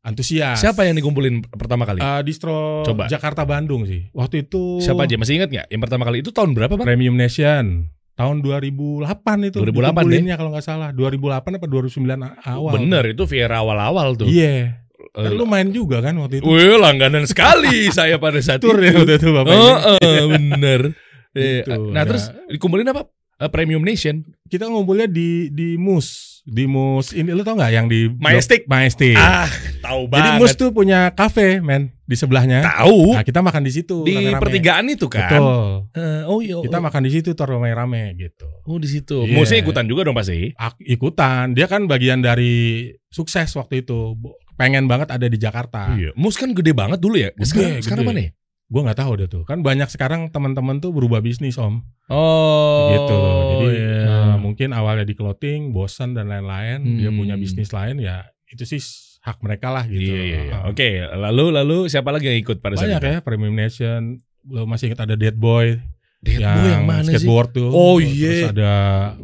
antusias. 0.01 0.59
Siapa 0.59 0.83
yang 0.83 0.95
dikumpulin 0.95 1.43
pertama 1.49 1.83
kali? 1.83 1.99
Eh, 1.99 2.23
distro 2.23 2.83
Coba. 2.83 3.11
Jakarta 3.11 3.43
Bandung 3.43 3.83
sih. 3.83 4.07
Waktu 4.11 4.47
itu 4.47 4.79
Siapa 4.79 5.05
aja? 5.05 5.19
Masih 5.19 5.43
ingat 5.43 5.51
nggak? 5.51 5.67
Yang 5.69 5.83
pertama 5.83 6.03
kali 6.05 6.23
itu 6.23 6.31
tahun 6.31 6.55
berapa 6.55 6.75
bang? 6.75 6.87
Premium 6.87 7.15
Nation 7.15 7.91
tahun 8.19 8.43
2008 8.43 9.07
itu 9.47 9.63
2008 9.63 9.71
dikumpulinnya 9.71 10.35
kalau 10.35 10.51
nggak 10.51 10.67
salah 10.67 10.91
2008 10.91 11.55
apa 11.55 11.67
2009 11.67 12.19
awal 12.45 12.73
Bener 12.75 13.05
itu 13.09 13.23
Viera 13.25 13.57
awal-awal 13.59 14.13
tuh. 14.15 14.27
iya 14.27 14.83
Eh, 15.09 15.25
Kan 15.25 15.33
lu 15.33 15.47
main 15.47 15.71
juga 15.71 15.99
kan 15.99 16.13
waktu 16.19 16.39
itu 16.39 16.45
Wih 16.45 16.77
langganan 16.77 17.25
sekali 17.25 17.87
saya 17.97 18.19
pada 18.19 18.39
saat 18.39 18.59
tur 18.59 18.77
itu. 18.77 18.85
ya 18.85 18.99
waktu 18.99 19.15
itu 19.17 19.29
bapak 19.31 19.51
Oh, 19.51 19.77
eh, 19.97 20.25
bener. 20.29 20.81
Gitu, 21.39 21.71
nah 21.89 22.03
ada- 22.03 22.09
terus 22.11 22.25
dikumpulin 22.49 22.89
apa? 22.89 23.07
Eh, 23.39 23.47
Premium 23.47 23.81
Nation. 23.81 24.27
kita 24.45 24.67
ngumpulnya 24.67 25.07
di 25.07 25.49
di 25.49 25.77
Mus 25.77 26.38
di 26.49 26.65
Mus 26.65 27.13
ini 27.13 27.29
lu 27.29 27.41
tau 27.41 27.55
nggak 27.55 27.71
yang 27.71 27.87
di 27.87 28.09
Majestic? 28.11 28.65
Majestic 28.65 29.13
Ah, 29.15 29.45
tahu 29.79 30.09
jadi 30.09 30.33
banget. 30.33 30.41
Mus 30.41 30.53
tuh 30.55 30.71
punya 30.71 31.13
kafe 31.13 31.61
men 31.61 31.93
di 32.03 32.15
sebelahnya 32.15 32.65
tahu 32.65 33.13
nah 33.13 33.21
kita 33.21 33.39
makan 33.39 33.61
di 33.61 33.71
situ 33.71 34.01
di 34.01 34.17
rame-rame. 34.17 34.41
pertigaan 34.41 34.89
itu 34.89 35.07
kan. 35.07 35.29
betul 35.29 35.93
Eh, 35.93 36.23
oh 36.25 36.41
iya. 36.41 36.57
kita 36.59 36.79
makan 36.79 37.03
di 37.03 37.11
situ 37.11 37.31
tuh 37.31 37.45
rame-rame 37.47 38.17
gitu 38.17 38.49
Oh 38.65 38.77
di 38.77 38.85
situ. 38.87 39.23
Iya. 39.23 39.35
Musnya 39.35 39.59
ikutan 39.59 39.85
juga 39.85 40.03
dong 40.03 40.13
pasti. 40.13 40.53
Ak- 40.55 40.81
ikutan 40.81 41.53
dia 41.53 41.65
kan 41.65 41.85
bagian 41.85 42.19
dari 42.19 42.89
sukses 43.07 43.53
waktu 43.55 43.81
itu 43.83 44.17
pengen 44.55 44.85
banget 44.85 45.09
ada 45.11 45.25
di 45.25 45.37
Jakarta 45.37 45.93
Iya. 45.93 46.13
Mus 46.15 46.35
kan 46.35 46.51
gede 46.51 46.73
banget 46.73 46.97
dulu 46.97 47.15
ya. 47.15 47.29
Gede, 47.31 47.45
sekarang 47.45 47.73
sekarang 47.81 48.05
mana 48.07 48.21
ya? 48.23 48.31
Gue 48.69 48.81
nggak 48.81 48.99
tahu 48.99 49.13
deh 49.17 49.27
tuh 49.27 49.43
kan 49.43 49.61
banyak 49.61 49.89
sekarang 49.89 50.29
teman-teman 50.29 50.77
tuh 50.77 50.91
berubah 50.91 51.19
bisnis 51.19 51.57
om 51.57 51.81
Oh. 52.09 52.89
gitu 52.91 53.15
loh 53.15 53.37
jadi 53.55 53.67
iya. 53.71 53.97
eh, 54.05 54.37
mungkin 54.39 54.71
awalnya 54.71 55.03
di 55.03 55.13
clothing 55.13 55.71
bosan 55.71 56.13
dan 56.13 56.27
lain-lain 56.27 56.85
dia 56.97 57.09
Hmm. 57.09 57.17
punya 57.17 57.35
bisnis 57.35 57.69
lain 57.69 57.97
ya 57.99 58.25
itu 58.47 58.65
sih 58.65 58.81
hak 59.21 59.41
mereka 59.41 59.69
lah 59.69 59.85
gitu 59.85 60.01
Iya, 60.01 60.21
iya, 60.23 60.39
iya. 60.43 60.57
Eh, 60.59 60.63
Oke, 60.67 60.89
lalu 61.03 61.45
lalu 61.51 61.79
siapa 61.87 62.09
lagi 62.09 62.29
yang 62.29 62.39
ikut 62.39 62.59
pada 62.59 62.75
saat 62.75 62.89
banyak 62.89 63.01
itu? 63.03 63.09
ya 63.11 63.19
Premium 63.21 63.53
Nation 63.53 64.01
lo 64.47 64.65
masih 64.65 64.89
ingat 64.89 65.05
ada 65.05 65.15
Dead 65.15 65.35
Boy 65.35 65.77
Dead 66.19 66.37
yang, 66.39 66.55
Boy 66.55 66.69
yang 66.71 66.85
mana 66.85 67.05
sih? 67.05 67.13
skateboard 67.15 67.49
tuh 67.53 67.69
Oh, 67.69 67.97
terus 67.97 68.13
iya. 68.15 68.49
ada 68.49 68.73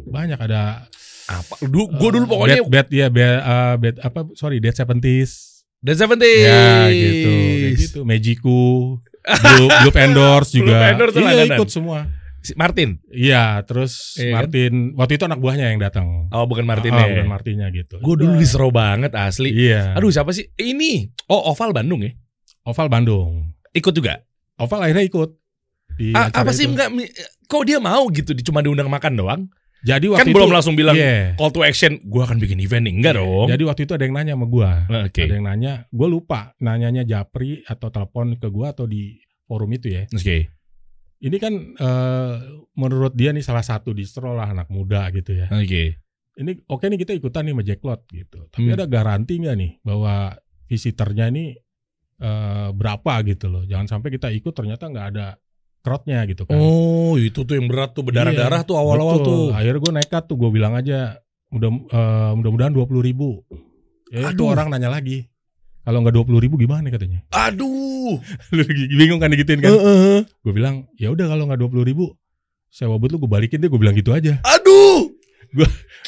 banyak 0.03 0.39
ada 0.39 0.61
Apa? 1.27 1.57
Du, 1.59 1.85
gue 1.87 2.09
dulu 2.11 2.25
pokoknya 2.27 2.61
Bad, 2.63 2.85
bad 2.85 2.87
ya, 2.91 3.07
bad, 3.09 3.37
uh, 3.41 3.75
bad 3.75 3.95
apa? 3.99 4.29
Sorry, 4.31 4.57
Dead 4.57 4.73
Seventies. 4.73 5.65
Dan 5.79 5.97
Seventies. 5.97 6.45
Ya 6.45 6.85
gitu, 6.87 7.29
kayak 7.33 7.73
gitu. 7.79 7.99
Magiku, 8.05 8.61
Blue, 9.25 9.67
Blue 9.67 9.93
Endorse 9.95 10.51
Blue 10.53 10.69
juga. 10.69 10.85
Endorse 10.89 11.13
tuh 11.13 11.21
iya 11.21 11.29
langganan. 11.33 11.57
ikut 11.57 11.69
semua. 11.69 11.99
Martin. 12.53 13.01
Iya, 13.09 13.65
terus 13.65 14.13
Iya 14.15 14.29
kan? 14.29 14.33
Martin. 14.37 14.73
Waktu 14.93 15.13
itu 15.17 15.25
anak 15.25 15.39
buahnya 15.41 15.73
yang 15.73 15.81
datang. 15.81 16.29
Oh 16.29 16.45
bukan 16.45 16.61
Martin 16.61 16.93
ya. 16.93 17.09
bukan 17.09 17.25
Martinnya 17.25 17.67
gitu. 17.73 17.97
Gue 17.97 18.15
dulu 18.15 18.37
diseru 18.37 18.69
banget 18.69 19.17
asli. 19.17 19.49
Iya. 19.49 19.97
Aduh 19.97 20.13
siapa 20.13 20.29
sih? 20.29 20.45
Ini. 20.53 21.09
Oh 21.25 21.49
Oval 21.49 21.73
Bandung 21.73 22.05
ya. 22.05 22.13
Oval 22.63 22.85
Bandung. 22.85 23.49
Ikut 23.73 23.89
juga. 23.91 24.21
Oval 24.55 24.85
akhirnya 24.85 25.01
ikut. 25.03 25.29
Di 25.95 26.13
Ah, 26.13 26.29
acara 26.29 26.45
apa 26.45 26.51
sih 26.53 26.69
itu. 26.69 26.77
enggak? 26.77 26.89
Kok 27.45 27.63
dia 27.65 27.81
mau 27.81 28.05
gitu? 28.09 28.29
Cuma 28.43 28.61
diundang 28.61 28.89
makan 28.89 29.13
doang? 29.15 29.41
Jadi 29.85 30.09
Kan 30.09 30.13
waktu 30.17 30.33
belum 30.33 30.49
itu, 30.49 30.55
langsung 30.57 30.73
bilang 30.73 30.97
Iya. 30.97 31.37
call 31.37 31.53
to 31.53 31.61
action. 31.61 32.01
Gue 32.01 32.25
akan 32.25 32.41
bikin 32.41 32.57
event 32.57 32.89
nih. 32.89 32.93
Enggak 32.97 33.13
dong. 33.15 33.45
Jadi 33.45 33.63
waktu 33.63 33.81
itu 33.85 33.93
ada 33.93 34.01
yang 34.01 34.15
nanya 34.17 34.33
sama 34.33 34.47
gua. 34.49 34.71
Nah, 34.89 35.05
Oke. 35.05 35.21
Ada 35.23 35.33
yang 35.37 35.45
nanya, 35.45 35.73
gue 35.87 36.07
lupa 36.09 36.39
nanyanya 36.57 37.05
Japri 37.05 37.61
atau 37.61 37.93
telepon 37.93 38.33
ke 38.33 38.49
gua 38.49 38.73
atau 38.73 38.83
di 38.83 39.13
forum 39.45 39.69
itu 39.69 39.93
ya. 39.93 40.09
Oke. 40.09 40.49
Ini 41.15 41.37
kan 41.37 41.53
eh, 41.71 42.33
menurut 42.73 43.13
dia 43.13 43.29
nih 43.29 43.41
salah 43.41 43.61
satu 43.61 43.93
distro 43.93 44.33
lah 44.33 44.49
anak 44.49 44.67
muda 44.67 45.05
gitu 45.13 45.37
ya. 45.37 45.47
Oke. 45.47 46.01
Ini 46.35 46.51
oke 46.65 46.83
nih 46.83 46.99
kita 46.99 47.13
ikutan 47.13 47.45
nih 47.45 47.53
sama 47.53 47.63
Jacklot 47.63 48.01
gitu. 48.09 48.39
Tapi 48.49 48.67
Hmm. 48.67 48.75
ada 48.75 48.85
garansi 48.85 49.37
nggak 49.37 49.55
nih 49.55 49.71
bahwa 49.81 50.33
visitornya 50.65 51.29
ini 51.29 51.53
eh, 52.15 52.69
berapa 52.71 53.13
gitu 53.23 53.47
loh. 53.47 53.63
Jangan 53.63 53.85
sampai 53.87 54.09
kita 54.09 54.31
ikut 54.31 54.51
ternyata 54.51 54.87
nggak 54.87 55.07
ada 55.13 55.35
crowdnya 55.85 56.25
gitu 56.25 56.49
kan. 56.49 56.57
Oh 56.57 57.13
itu 57.21 57.45
tuh 57.45 57.53
yang 57.53 57.69
berat 57.69 57.93
tuh 57.93 58.01
berdarah-darah 58.01 58.65
tuh 58.65 58.73
awal-awal 58.73 59.21
Betul. 59.21 59.29
tuh. 59.29 59.43
Akhirnya 59.53 59.79
gue 59.85 59.93
nekat 60.01 60.23
tuh 60.25 60.35
gue 60.41 60.49
bilang 60.49 60.73
aja 60.73 61.21
mudah 61.53 61.69
eh, 61.69 62.31
mudah-mudahan 62.33 62.73
dua 62.73 62.89
puluh 62.89 63.05
ribu. 63.05 63.45
Ya 64.09 64.33
itu 64.33 64.41
orang 64.49 64.73
nanya 64.73 64.89
lagi. 64.89 65.29
Kalau 65.85 66.01
nggak 66.01 66.17
dua 66.17 66.25
puluh 66.25 66.41
ribu 66.41 66.57
gimana 66.57 66.89
katanya? 66.89 67.21
Aduh. 67.29 68.17
Lu 68.57 68.61
bingung 68.97 69.21
kan 69.21 69.29
digituin 69.29 69.61
kan? 69.61 69.69
Heeh. 69.69 70.25
Gue 70.41 70.53
bilang 70.57 70.89
ya 70.97 71.13
udah 71.13 71.29
kalau 71.29 71.45
nggak 71.45 71.61
dua 71.61 71.69
puluh 71.69 71.85
ribu 71.85 72.09
sewa 72.73 72.99
but 72.99 73.07
lu 73.07 73.23
gue 73.23 73.31
balikin 73.31 73.61
deh 73.61 73.69
gue 73.69 73.77
bilang 73.77 73.93
gitu 73.93 74.09
aja. 74.11 74.41
Aduh. 74.41 75.13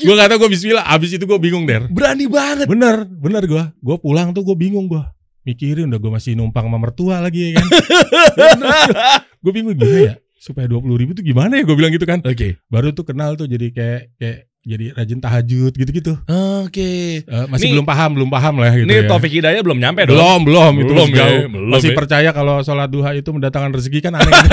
Gue 0.01 0.13
nggak 0.17 0.34
tahu 0.34 0.50
gue 0.50 0.50
Bismillah. 0.57 0.84
Abis 0.89 1.15
itu 1.15 1.24
gue 1.24 1.39
bingung 1.39 1.63
der. 1.69 1.86
Berani 1.88 2.25
banget. 2.25 2.65
Bener 2.67 3.05
bener 3.05 3.46
gue. 3.46 3.63
Gue 3.79 3.98
pulang 4.01 4.34
tuh 4.34 4.43
gue 4.43 4.57
bingung 4.57 4.89
gue. 4.89 5.00
Mikirin 5.48 5.88
udah 5.88 6.00
gue 6.01 6.12
masih 6.12 6.36
numpang 6.36 6.67
sama 6.67 6.75
mertua 6.75 7.24
lagi 7.24 7.55
ya 7.55 7.62
kan. 7.62 7.67
gue 9.38 9.51
bingung 9.51 9.74
gimana 9.74 10.00
ya 10.03 10.15
supaya 10.38 10.65
dua 10.65 10.79
puluh 10.79 10.96
ribu 10.96 11.12
tuh 11.12 11.22
gimana 11.22 11.53
ya 11.53 11.63
gue 11.63 11.74
bilang 11.74 11.89
gitu 11.89 12.03
kan. 12.03 12.22
Oke. 12.22 12.62
Baru 12.67 12.91
tuh 12.91 13.03
kenal 13.03 13.34
tuh 13.34 13.46
jadi 13.46 13.67
kayak 13.70 14.01
kayak 14.15 14.38
jadi 14.62 14.86
rajin 14.91 15.17
tahajud 15.17 15.72
gitu-gitu. 15.72 16.13
Oke. 16.62 16.91
Eh, 17.20 17.46
masih 17.48 17.67
Nih- 17.67 17.74
belum 17.74 17.88
paham 17.88 18.10
belum 18.13 18.29
paham 18.29 18.53
lah 18.58 18.72
gitu 18.72 18.84
Ini 18.84 18.96
ya. 18.98 19.08
Taufik 19.08 19.32
Hidayah 19.32 19.62
belum 19.62 19.79
nyampe 19.79 20.03
dong. 20.03 20.13
belum 20.13 20.39
belum 20.44 20.74
itu 20.77 20.86
Belum 20.88 21.08
masih 21.08 21.15
ya, 21.15 21.20
jauh. 21.24 21.41
belum 21.50 21.70
masih 21.72 21.89
ya. 21.89 21.96
percaya 21.96 22.29
kalau 22.32 22.56
sholat 22.62 22.89
duha 22.91 23.10
itu 23.12 23.29
mendatangkan 23.32 23.72
rezeki 23.74 24.00
kan 24.01 24.13
aneh 24.13 24.27
gitu. 24.36 24.50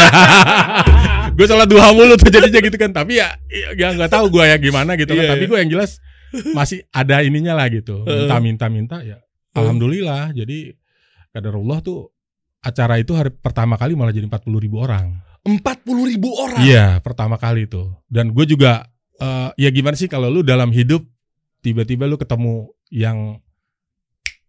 gue 1.34 1.46
sholat 1.46 1.66
duha 1.66 1.88
mulu 1.90 2.14
tuh 2.14 2.30
jadinya 2.30 2.60
gitu 2.60 2.76
kan 2.76 2.90
tapi 2.90 3.18
ya 3.18 3.34
ya 3.74 3.90
nggak 3.90 4.08
tahu 4.08 4.30
gue 4.30 4.44
ya 4.44 4.56
gimana 4.56 4.94
gitu 4.94 5.10
kan 5.10 5.20
Iya, 5.20 5.30
tapi 5.30 5.44
iya. 5.44 5.50
gue 5.50 5.58
yang 5.58 5.70
jelas 5.72 5.90
masih 6.50 6.86
ada 6.88 7.20
ininya 7.20 7.52
lah 7.52 7.66
gitu 7.66 8.06
minta 8.06 8.38
minta 8.38 8.66
minta 8.68 8.96
ya 9.00 9.18
alhamdulillah 9.52 10.30
jadi 10.30 10.78
kadarullah 11.30 11.82
tuh 11.82 12.13
acara 12.64 12.96
itu 12.96 13.12
hari 13.12 13.28
pertama 13.30 13.76
kali 13.76 13.92
malah 13.92 14.10
jadi 14.10 14.24
40 14.26 14.64
ribu 14.64 14.80
orang 14.80 15.20
Empat 15.44 15.84
puluh 15.84 16.08
ribu 16.08 16.32
orang. 16.40 16.64
iya 16.64 17.04
pertama 17.04 17.36
kali 17.36 17.68
tuh 17.68 17.92
dan 18.08 18.32
gue 18.32 18.48
juga 18.48 18.88
eh, 19.20 19.52
ya 19.60 19.68
gimana 19.68 19.92
sih 19.92 20.08
kalau 20.08 20.32
lu 20.32 20.40
dalam 20.40 20.72
hidup 20.72 21.04
tiba-tiba 21.60 22.08
lu 22.08 22.16
ketemu 22.16 22.72
yang 22.88 23.44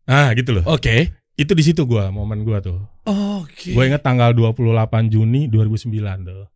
ah 0.07 0.31
gitu 0.31 0.55
loh 0.55 0.63
Oke. 0.71 1.11
itu 1.35 1.51
di 1.51 1.63
situ 1.67 1.83
gua 1.83 2.15
momen 2.15 2.47
gua 2.47 2.63
tuh 2.63 2.79
Oke. 3.03 3.75
gue 3.75 3.83
inget 3.83 3.99
tanggal 3.99 4.31
28 4.31 5.11
Juni 5.11 5.51
2009 5.51 5.91
tuh 6.23 6.47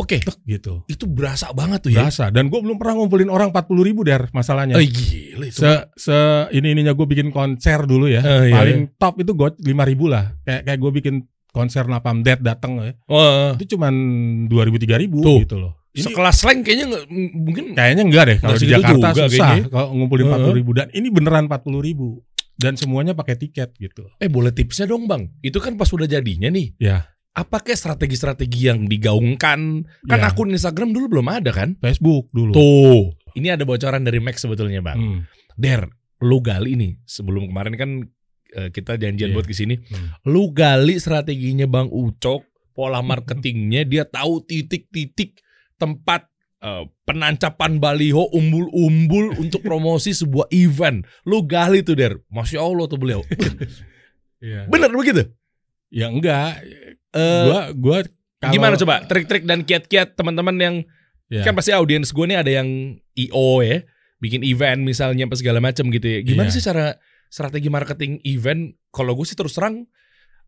Oke. 0.00 0.18
gitu 0.42 0.82
Itu 0.86 1.04
berasa 1.04 1.52
banget 1.52 1.84
tuh 1.84 1.90
ya. 1.90 2.02
berasa 2.02 2.28
dan 2.28 2.46
gue 2.46 2.56
belum 2.56 2.76
pernah 2.76 2.96
ngumpulin 2.96 3.28
orang 3.28 3.50
40 3.50 3.60
ribu 3.84 4.00
der 4.00 4.26
masalahnya 4.30 4.74
Oh, 4.74 4.82
gila 4.82 5.44
itu. 5.44 5.56
se 5.56 5.70
se 5.94 6.16
ini 6.50 6.72
ininya 6.72 6.90
gue 6.90 7.04
bikin 7.04 7.28
konser 7.28 7.84
dulu 7.84 8.08
ya 8.08 8.20
Eh, 8.20 8.48
iya, 8.48 8.54
paling 8.54 8.78
top 8.96 9.14
itu 9.18 9.32
gue 9.32 9.48
lima 9.62 9.84
ribu 9.84 10.06
lah 10.06 10.32
kayak 10.40 10.64
kayak 10.64 10.78
gue 10.78 10.90
bikin 10.94 11.14
konser 11.50 11.84
Napam 11.84 12.20
Dead 12.20 12.38
datang 12.38 12.78
ya 12.78 12.92
Wah. 13.04 13.54
itu 13.54 13.76
cuman 13.76 13.92
dua 14.46 14.64
ribu 14.64 14.76
tiga 14.76 14.96
ribu 14.96 15.20
gitu 15.38 15.58
loh 15.58 15.76
ini 15.90 16.06
Sekelas 16.06 16.36
slang 16.38 16.62
kayaknya 16.62 16.86
nggak 16.86 17.04
m- 17.04 17.32
mungkin 17.42 17.64
kayaknya 17.74 18.02
enggak 18.02 18.24
deh 18.24 18.38
kalau 18.38 18.54
di 18.54 18.60
segitu 18.62 18.74
Jakarta 18.78 19.08
juga 19.10 19.24
susah 19.26 19.50
kalau 19.66 19.88
ngumpulin 19.92 20.24
empat 20.24 20.40
puluh 20.40 20.56
ribu 20.56 20.70
dan 20.72 20.86
ini 20.90 21.08
beneran 21.08 21.44
40 21.44 21.82
ribu 21.82 22.08
dan 22.54 22.76
semuanya 22.76 23.10
pakai 23.12 23.34
tiket 23.34 23.74
gitu 23.74 24.06
eh 24.14 24.28
boleh 24.28 24.52
tipsnya 24.52 24.84
dong 24.84 25.04
bang. 25.04 25.26
Itu 25.40 25.58
kan 25.58 25.74
pas 25.74 25.88
udah 25.88 26.04
jadinya 26.04 26.46
nih. 26.46 26.76
Ya. 26.76 27.08
Apakah 27.30 27.78
strategi-strategi 27.78 28.66
yang 28.66 28.90
digaungkan? 28.90 29.86
Kan 30.04 30.18
Ya. 30.18 30.28
akun 30.28 30.50
Instagram 30.50 30.90
dulu 30.90 31.18
belum 31.18 31.30
ada 31.30 31.54
kan? 31.54 31.78
Facebook 31.78 32.26
dulu 32.34 32.50
Tuh. 32.52 33.14
Ini 33.38 33.54
ada 33.54 33.62
bocoran 33.62 34.02
dari 34.02 34.18
Max 34.18 34.42
sebetulnya 34.42 34.82
bang. 34.82 34.98
Hmm. 34.98 35.20
Der, 35.54 35.86
lu 36.18 36.42
gali 36.42 36.74
nih. 36.74 36.98
Sebelum 37.06 37.46
kemarin 37.46 37.74
kan 37.78 37.90
eh, 38.50 38.74
kita 38.74 38.98
janjian 38.98 39.30
Iya. 39.30 39.36
buat 39.38 39.46
ke 39.46 39.54
sini. 39.54 39.78
Hmm. 39.78 40.10
Lu 40.26 40.50
gali 40.50 40.98
strateginya 40.98 41.70
Bang 41.70 41.86
Ucok, 41.86 42.42
pola 42.74 42.98
marketingnya, 42.98 43.86
dia 43.86 44.02
tahu 44.02 44.42
titik-titik 44.42 45.38
tempat 45.78 46.26
eh, 46.60 46.82
penancapan 47.06 47.78
baliho 47.78 48.26
umbul-umbul 48.34 49.32
untuk 49.46 49.62
promosi 49.62 50.10
sebuah 50.10 50.50
event. 50.50 51.06
Lu 51.24 51.46
gali 51.46 51.86
tuh 51.86 51.94
Der. 51.94 52.18
Masya 52.26 52.58
Allah 52.58 52.90
tuh 52.90 52.98
beliau. 52.98 53.22
Iya. 54.40 54.64
Bener 54.72 54.88
begitu? 54.88 55.20
Ya 55.90 56.06
enggak. 56.06 56.62
Eh, 57.10 57.44
gua 57.44 57.60
gua 57.74 57.98
kalau- 58.38 58.54
gimana 58.54 58.74
coba 58.74 59.02
trik-trik 59.04 59.44
dan 59.44 59.62
kiat-kiat 59.62 60.14
teman-teman 60.14 60.56
yang 60.56 60.76
Ya. 61.26 61.46
kan 61.46 61.54
pasti 61.54 61.70
audiens 61.70 62.10
gue 62.10 62.26
nih 62.26 62.38
ada 62.38 62.50
yang 62.50 62.66
IO 63.14 63.62
ya, 63.62 63.86
bikin 64.18 64.42
event 64.42 64.82
misalnya 64.82 65.26
apa 65.26 65.38
segala 65.38 65.58
macam 65.58 65.86
gitu 65.86 66.02
ya. 66.02 66.18
Gimana 66.22 66.50
Iya. 66.50 66.54
sih 66.58 66.62
cara 66.62 66.98
strategi 67.26 67.70
marketing 67.70 68.18
event? 68.24 68.74
Kalau 68.90 69.14
gue 69.14 69.22
sih 69.22 69.38
terus 69.38 69.54
terang 69.54 69.86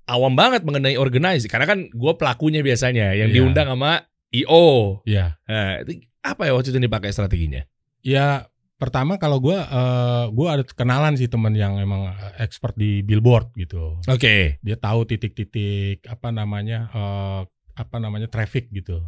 awam 0.04 0.34
banget 0.34 0.66
mengenai 0.66 0.98
organize 0.98 1.46
karena 1.46 1.66
kan 1.66 1.86
gue 1.86 2.12
pelakunya 2.18 2.66
biasanya 2.66 3.14
yang 3.14 3.30
Iya. 3.30 3.36
diundang 3.38 3.70
sama 3.70 4.02
IO. 4.34 4.98
ya. 5.06 5.38
Nah, 5.46 5.86
itu 5.86 6.02
apa 6.18 6.42
ya 6.46 6.52
waktu 6.54 6.74
itu 6.74 6.78
dipakai 6.78 7.10
strateginya? 7.10 7.62
Ya 8.02 8.50
pertama 8.82 9.14
kalau 9.14 9.38
gua 9.38 9.62
eh, 9.62 10.24
gua 10.34 10.58
ada 10.58 10.66
kenalan 10.66 11.14
sih 11.14 11.30
teman 11.30 11.54
yang 11.54 11.78
emang 11.78 12.10
eh, 12.10 12.42
expert 12.42 12.74
di 12.74 13.00
billboard 13.00 13.54
gitu. 13.54 14.02
Oke, 14.04 14.58
Dia 14.58 14.74
tahu 14.74 15.06
titik-titik 15.06 16.02
apa 16.04 16.34
namanya 16.34 16.90
eh, 16.90 17.40
apa 17.72 17.96
namanya 17.96 18.26
traffic 18.26 18.68
gitu. 18.68 18.98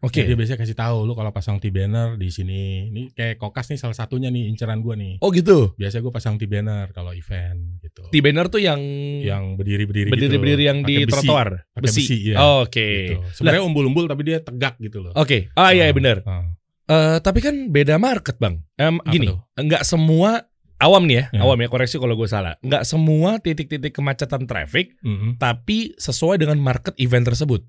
oke. 0.00 0.12
Jadi 0.12 0.26
dia 0.26 0.36
biasanya 0.36 0.58
kasih 0.58 0.74
tahu 0.74 1.04
lu 1.04 1.12
kalau 1.12 1.28
pasang 1.28 1.56
T-banner 1.56 2.16
di 2.16 2.28
sini. 2.28 2.88
Ini 2.88 3.12
kayak 3.12 3.36
kokas 3.36 3.70
nih 3.70 3.78
salah 3.78 3.94
satunya 3.94 4.28
nih 4.28 4.48
inceran 4.48 4.80
gua 4.80 4.96
nih. 4.96 5.20
Oh 5.20 5.30
gitu. 5.30 5.76
Biasa 5.76 6.00
gua 6.00 6.10
pasang 6.10 6.34
T-banner 6.34 6.90
kalau 6.90 7.12
event 7.12 7.78
gitu. 7.80 8.08
Di 8.08 8.18
banner 8.18 8.48
tuh 8.48 8.58
yang 8.58 8.80
yang 9.22 9.54
berdiri-berdiri 9.54 10.08
gitu. 10.08 10.14
berdiri-berdiri 10.16 10.62
yang 10.66 10.78
di 10.82 11.04
besi. 11.04 11.12
trotoar, 11.22 11.48
Pakai 11.70 11.84
besi, 11.86 12.16
iya. 12.32 12.36
Oh, 12.40 12.64
Oke. 12.64 12.88
Gitu. 13.14 13.22
Sebenarnya 13.36 13.62
umbul-umbul 13.62 14.04
tapi 14.04 14.22
dia 14.26 14.42
tegak 14.42 14.74
gitu 14.80 15.04
loh. 15.04 15.12
Oke. 15.14 15.52
Ah 15.54 15.70
iya 15.70 15.86
Ah, 15.86 15.94
benar. 15.94 16.18
ah. 16.26 16.48
Eh, 16.90 17.16
tapi 17.22 17.38
kan 17.38 17.54
beda 17.70 18.02
market 18.02 18.34
bang. 18.36 18.58
Apa 18.74 18.98
gini, 19.06 19.30
tuh? 19.30 19.38
nggak 19.54 19.86
semua 19.86 20.42
awam 20.82 21.06
nih 21.06 21.22
ya, 21.22 21.24
Ya. 21.38 21.40
awam 21.46 21.54
ya 21.62 21.70
koreksi 21.70 22.02
kalau 22.02 22.18
gue 22.18 22.26
salah. 22.26 22.58
Nggak 22.66 22.82
semua 22.82 23.38
titik-titik 23.38 23.94
kemacetan 23.94 24.50
traffic, 24.50 24.98
Mhm. 25.06 25.38
tapi 25.38 25.94
sesuai 25.94 26.42
dengan 26.42 26.58
market 26.58 26.98
event 26.98 27.22
tersebut. 27.22 27.62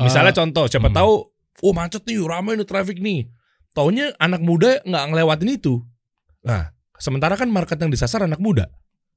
Misalnya 0.00 0.34
Eh, 0.34 0.38
contoh, 0.40 0.64
siapa 0.66 0.90
hmm. 0.90 0.96
tahu, 0.96 1.12
oh 1.62 1.74
macet 1.76 2.02
nih, 2.08 2.18
ramai 2.24 2.58
nih 2.58 2.66
traffic 2.66 2.98
nih. 2.98 3.28
Taunya 3.70 4.10
anak 4.18 4.42
muda 4.42 4.82
nggak 4.82 5.04
ngelewatin 5.14 5.50
itu. 5.54 5.84
Nah, 6.42 6.74
sementara 6.98 7.38
kan 7.38 7.52
market 7.52 7.78
yang 7.78 7.92
disasar 7.92 8.26
anak 8.26 8.42
muda. 8.42 8.66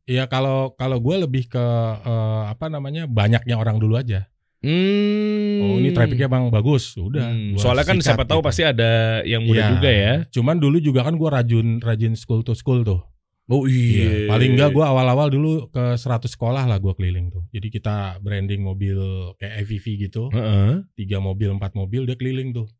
Iya 0.03 0.27
kalau 0.27 0.75
kalau 0.75 0.99
gue 0.99 1.15
lebih 1.23 1.47
ke 1.47 1.63
eh, 2.03 2.43
apa 2.51 2.67
namanya 2.67 3.07
banyaknya 3.07 3.55
orang 3.55 3.79
dulu 3.79 3.95
aja. 3.95 4.27
Hmm. 4.63 5.59
Oh 5.61 5.75
ini 5.75 5.91
trafficnya 5.91 6.25
bang 6.25 6.47
bagus, 6.47 6.95
udah. 6.95 7.27
Hmm, 7.29 7.59
Soalnya 7.59 7.83
kan 7.83 7.97
sikat 7.99 8.07
siapa 8.09 8.23
tahu 8.23 8.39
gitu. 8.39 8.47
pasti 8.47 8.63
ada 8.63 8.91
yang 9.23 9.43
muda 9.43 9.59
Iya. 9.59 9.69
juga 9.69 9.89
ya. 9.91 10.13
Cuman 10.31 10.55
dulu 10.55 10.77
juga 10.79 11.03
kan 11.03 11.13
gue 11.13 11.29
rajin 11.29 11.67
rajin 11.77 12.13
school 12.15 12.41
to 12.41 12.55
school 12.55 12.81
tuh. 12.81 13.03
Oh 13.45 13.67
Iya. 13.67 14.31
Paling 14.31 14.55
enggak 14.55 14.71
gue 14.71 14.81
awal-awal 14.81 15.27
dulu 15.27 15.67
ke 15.67 15.99
100 15.99 16.31
sekolah 16.31 16.63
lah 16.63 16.79
gue 16.79 16.95
keliling 16.95 17.27
tuh. 17.27 17.43
Jadi 17.51 17.67
kita 17.69 18.17
branding 18.17 18.63
mobil 18.63 18.95
kayak 19.35 19.67
EVV 19.67 19.85
gitu, 20.01 20.31
Heeh. 20.31 20.87
tiga 20.95 21.19
mobil 21.19 21.51
empat 21.51 21.75
mobil 21.75 22.07
dia 22.07 22.15
keliling 22.15 22.55
tuh. 22.55 22.71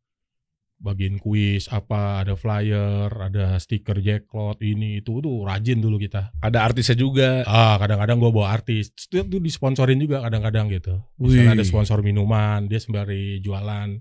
Bagiin 0.84 1.16
kuis 1.16 1.72
apa, 1.72 2.20
ada 2.20 2.36
flyer, 2.36 3.08
ada 3.08 3.56
stiker 3.56 4.04
jacklot 4.04 4.60
ini 4.60 5.00
itu 5.00 5.24
tuh 5.24 5.48
rajin 5.48 5.80
dulu 5.80 5.96
kita. 5.96 6.36
Ada 6.44 6.60
artisnya 6.60 7.00
juga. 7.00 7.40
Ah 7.48 7.80
kadang-kadang 7.80 8.20
gue 8.20 8.28
bawa 8.28 8.52
artis, 8.52 8.92
itu 8.92 9.24
tuh 9.24 9.40
disponsorin 9.40 9.96
juga 9.96 10.20
kadang-kadang 10.20 10.68
gitu. 10.68 11.00
Misalnya 11.16 11.56
Wih. 11.56 11.56
ada 11.56 11.64
sponsor 11.64 12.04
minuman, 12.04 12.68
dia 12.68 12.76
sembari 12.76 13.40
jualan. 13.40 13.96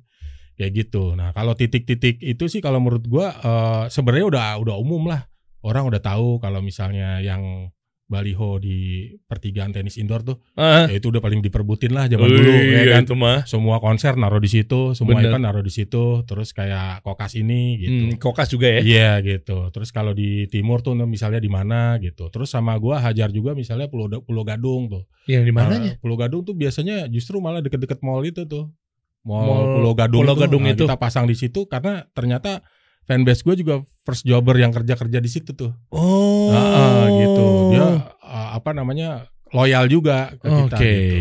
kayak 0.53 0.85
gitu. 0.85 1.17
Nah 1.17 1.33
kalau 1.33 1.57
titik-titik 1.57 2.21
itu 2.21 2.45
sih 2.45 2.61
kalau 2.61 2.77
menurut 2.77 3.09
gua 3.09 3.33
eh, 3.33 3.83
sebenarnya 3.89 4.25
udah 4.29 4.47
udah 4.61 4.75
umum 4.77 5.09
lah 5.09 5.25
orang 5.65 5.89
udah 5.89 6.01
tahu 6.03 6.37
kalau 6.37 6.59
misalnya 6.61 7.23
yang 7.23 7.72
baliho 8.03 8.59
di 8.59 9.09
pertigaan 9.25 9.71
tenis 9.71 9.95
indoor 9.97 10.21
tuh 10.21 10.37
Ah, 10.59 10.85
ya 10.85 10.99
itu 10.99 11.09
udah 11.09 11.23
paling 11.23 11.39
diperbutin 11.41 11.95
lah 11.95 12.05
zaman 12.11 12.27
dulu 12.29 12.51
ya 12.51 12.61
iya, 12.83 12.93
kan. 12.99 13.03
itu 13.07 13.15
mah. 13.17 13.47
Semua 13.47 13.79
konser 13.79 14.13
naruh 14.19 14.37
di 14.43 14.51
situ, 14.51 14.93
semua 14.93 15.17
Bener. 15.17 15.33
event 15.33 15.43
naruh 15.49 15.63
di 15.63 15.73
situ, 15.73 16.21
terus 16.27 16.53
kayak 16.53 17.01
kokas 17.01 17.33
ini 17.39 17.79
gitu. 17.81 18.03
Hmm, 18.13 18.19
kokas 18.21 18.51
juga 18.53 18.67
ya. 18.69 18.81
Iya 18.83 19.11
gitu. 19.25 19.71
Terus 19.73 19.89
kalau 19.89 20.11
di 20.13 20.45
timur 20.51 20.85
tuh 20.85 20.93
misalnya 21.07 21.41
di 21.41 21.49
mana 21.49 21.97
gitu. 22.03 22.29
Terus 22.29 22.51
sama 22.53 22.75
gua 22.77 23.01
hajar 23.01 23.33
juga 23.33 23.55
misalnya 23.57 23.89
Pulau 23.89 24.11
Pulau 24.21 24.43
Gadung 24.45 24.91
tuh. 24.91 25.03
Yang 25.25 25.43
di 25.49 25.53
mananya? 25.55 25.91
Nah, 25.95 26.01
Pulau 26.03 26.19
Gadung 26.19 26.43
tuh 26.45 26.53
biasanya 26.53 27.07
justru 27.09 27.39
malah 27.41 27.63
deket-deket 27.63 28.03
mall 28.05 28.21
itu 28.27 28.45
tuh. 28.45 28.69
Mall, 29.23 29.47
Mall 29.47 29.65
Pulau 29.79 29.93
Gadung, 29.95 30.21
Pulau 30.27 30.35
tuh, 30.35 30.41
Gadung 30.43 30.63
nah, 30.67 30.75
itu. 30.75 30.83
kita 30.83 30.99
pasang 30.99 31.25
di 31.25 31.35
situ 31.39 31.63
karena 31.71 32.03
ternyata 32.11 32.59
fanbase 33.03 33.43
gue 33.43 33.55
juga 33.63 33.83
first 34.03 34.23
jobber 34.23 34.55
yang 34.59 34.71
kerja-kerja 34.71 35.19
di 35.19 35.29
situ 35.31 35.51
tuh. 35.55 35.71
Oh. 35.91 36.51
Nah, 36.51 36.63
ah, 36.63 37.05
gitu. 37.11 37.45
Dia 37.75 37.85
ah, 38.23 38.49
apa 38.57 38.71
namanya? 38.71 39.27
loyal 39.53 39.85
juga 39.85 40.33
ke 40.41 40.49
kita 40.49 40.77
Oke. 40.81 40.89
gitu. 40.89 41.17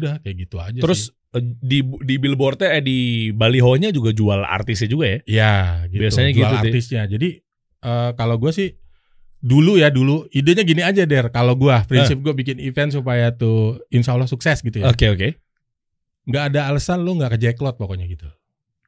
Udah 0.00 0.12
kayak 0.24 0.36
gitu 0.40 0.56
aja 0.56 0.80
Terus 0.80 1.12
sih. 1.12 1.36
eh, 1.36 1.44
di 1.44 1.78
di 1.84 2.14
billboardnya 2.16 2.80
eh 2.80 2.82
di 2.82 3.28
balihonya 3.36 3.92
juga 3.92 4.16
jual 4.16 4.40
artisnya 4.40 4.88
juga 4.88 5.04
ya? 5.04 5.18
ya 5.28 5.54
gitu. 5.92 6.00
biasanya 6.00 6.30
jual 6.32 6.48
gitu 6.48 6.56
deh. 6.56 6.62
artisnya. 6.64 7.02
Jadi 7.04 7.28
eh, 7.84 8.10
kalau 8.16 8.40
gue 8.40 8.50
sih 8.56 8.72
dulu 9.44 9.76
ya 9.76 9.92
dulu 9.92 10.24
idenya 10.32 10.64
gini 10.64 10.80
aja 10.80 11.04
der 11.04 11.28
kalau 11.28 11.52
gua 11.52 11.84
prinsip 11.84 12.16
gue 12.24 12.32
bikin 12.32 12.56
event 12.64 12.96
supaya 12.96 13.28
tuh 13.36 13.76
insya 13.92 14.16
Allah 14.16 14.24
sukses 14.24 14.64
gitu 14.64 14.80
ya 14.80 14.88
Oke 14.88 15.12
oke. 15.12 15.36
nggak 16.24 16.44
ada 16.48 16.72
alasan 16.72 17.04
lu 17.04 17.20
nggak 17.20 17.36
kejeklot 17.36 17.76
pokoknya 17.76 18.08
gitu 18.08 18.24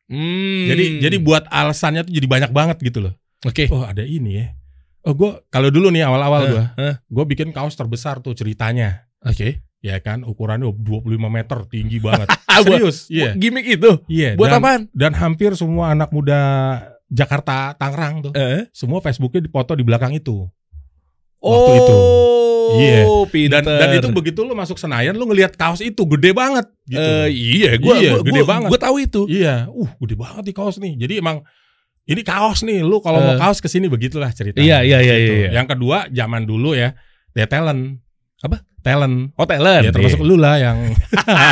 Hmm. 0.07 0.67
Jadi 0.71 1.03
jadi 1.03 1.17
buat 1.19 1.45
alasannya 1.51 2.07
tuh 2.07 2.15
jadi 2.15 2.27
banyak 2.27 2.51
banget 2.51 2.79
gitu 2.81 3.03
loh. 3.03 3.15
oke. 3.43 3.67
Oh 3.71 3.83
ada 3.83 4.03
ini 4.03 4.39
ya. 4.39 4.47
Oh 5.03 5.15
gue 5.15 5.39
kalau 5.51 5.71
dulu 5.71 5.91
nih 5.91 6.03
awal-awal 6.03 6.43
gua, 6.47 6.65
hah. 6.75 6.95
gue 6.99 7.25
bikin 7.27 7.51
kaos 7.51 7.75
terbesar 7.75 8.19
tuh 8.19 8.35
ceritanya. 8.35 9.07
Oke. 9.23 9.63
Ya 9.79 10.03
kan 10.03 10.23
ukurannya 10.23 10.67
25 10.67 11.07
meter 11.31 11.59
tinggi 11.67 11.99
banget. 11.99 12.27
Ah, 12.57 12.65
Serius, 12.65 13.13
iya. 13.13 13.37
Gimik 13.37 13.69
itu 13.69 14.01
Iya. 14.09 14.33
buat 14.33 14.49
dan, 14.49 14.61
apaan? 14.65 14.83
dan 14.97 15.13
hampir 15.13 15.53
semua 15.53 15.93
anak 15.93 16.09
muda 16.09 16.41
Jakarta 17.07 17.77
Tangerang 17.77 18.25
tuh, 18.25 18.33
Eh? 18.33 18.65
semua 18.73 19.05
Facebooknya 19.05 19.45
dipoto 19.45 19.77
di 19.77 19.85
belakang 19.85 20.17
itu. 20.17 20.49
Oh, 21.37 21.51
Waktu 21.53 21.73
itu. 21.77 21.97
Iya. 22.75 23.03
pinter. 23.29 23.63
Dan 23.63 23.79
dan 23.79 23.89
itu 23.95 24.09
begitu 24.11 24.41
lu 24.43 24.53
masuk 24.53 24.77
Senayan 24.77 25.15
lu 25.15 25.25
ngelihat 25.25 25.55
kaos 25.55 25.79
itu 25.79 26.03
gede 26.07 26.31
banget 26.31 26.67
gitu. 26.85 26.99
Eh, 26.99 27.29
iya, 27.31 27.71
gua, 27.79 27.95
Iya, 27.97 28.13
gua, 28.19 28.25
gede 28.27 28.43
gua, 28.43 28.51
banget. 28.51 28.69
gua 28.75 28.81
tahu 28.81 28.97
itu. 28.99 29.21
Iya, 29.27 29.69
uh 29.69 29.91
gede 29.99 30.15
banget 30.15 30.43
nih 30.47 30.55
kaos 30.55 30.77
nih. 30.77 30.95
Jadi 30.97 31.15
emang 31.19 31.43
ini 32.07 32.23
kaos 32.23 32.63
nih, 32.63 32.87
lu 32.87 33.03
kalau 33.03 33.19
mau 33.19 33.35
Eh. 33.35 33.39
kaos 33.39 33.59
ke 33.59 33.67
sini 33.67 33.87
begitulah 33.87 34.31
ceritanya. 34.31 34.63
Iya, 34.63 34.79
iya, 34.87 34.99
iya, 35.03 35.15
Gitu. 35.19 35.33
iya, 35.33 35.39
iya. 35.43 35.51
Yang 35.59 35.67
kedua, 35.75 36.07
zaman 36.09 36.43
dulu 36.47 36.75
ya, 36.75 36.95
dia 37.35 37.47
talent. 37.47 37.99
Apa? 38.39 38.63
Talent. 38.87 39.35
Oh, 39.35 39.43
talent. 39.43 39.83
Ya 39.83 39.91
termasuk 39.91 40.23
Iya. 40.23 40.29
lu 40.31 40.37
lah 40.39 40.55
yang 40.57 40.79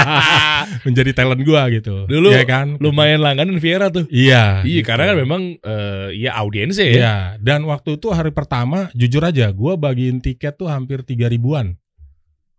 menjadi 0.87 1.11
talent 1.11 1.43
gua 1.43 1.67
gitu. 1.67 2.07
Dulu 2.07 2.31
Iya 2.31 2.47
kan? 2.47 2.79
lumayan 2.79 3.19
langganan 3.19 3.59
Viera 3.59 3.91
tuh. 3.91 4.07
Iya. 4.07 4.63
Iya, 4.63 4.81
gitu. 4.81 4.87
karena 4.87 5.11
kan 5.11 5.17
memang 5.19 5.43
eh, 5.59 6.15
ya 6.15 6.39
audiensnya 6.39 6.87
ya. 6.87 6.95
Iya, 6.95 7.15
dan 7.43 7.67
waktu 7.67 7.99
itu 7.99 8.09
hari 8.11 8.31
pertama 8.31 8.87
jujur 8.95 9.19
aja 9.21 9.51
gua 9.51 9.75
bagiin 9.75 10.23
tiket 10.23 10.55
tuh 10.55 10.71
hampir 10.71 11.03
tiga 11.03 11.27
ribuan. 11.27 11.75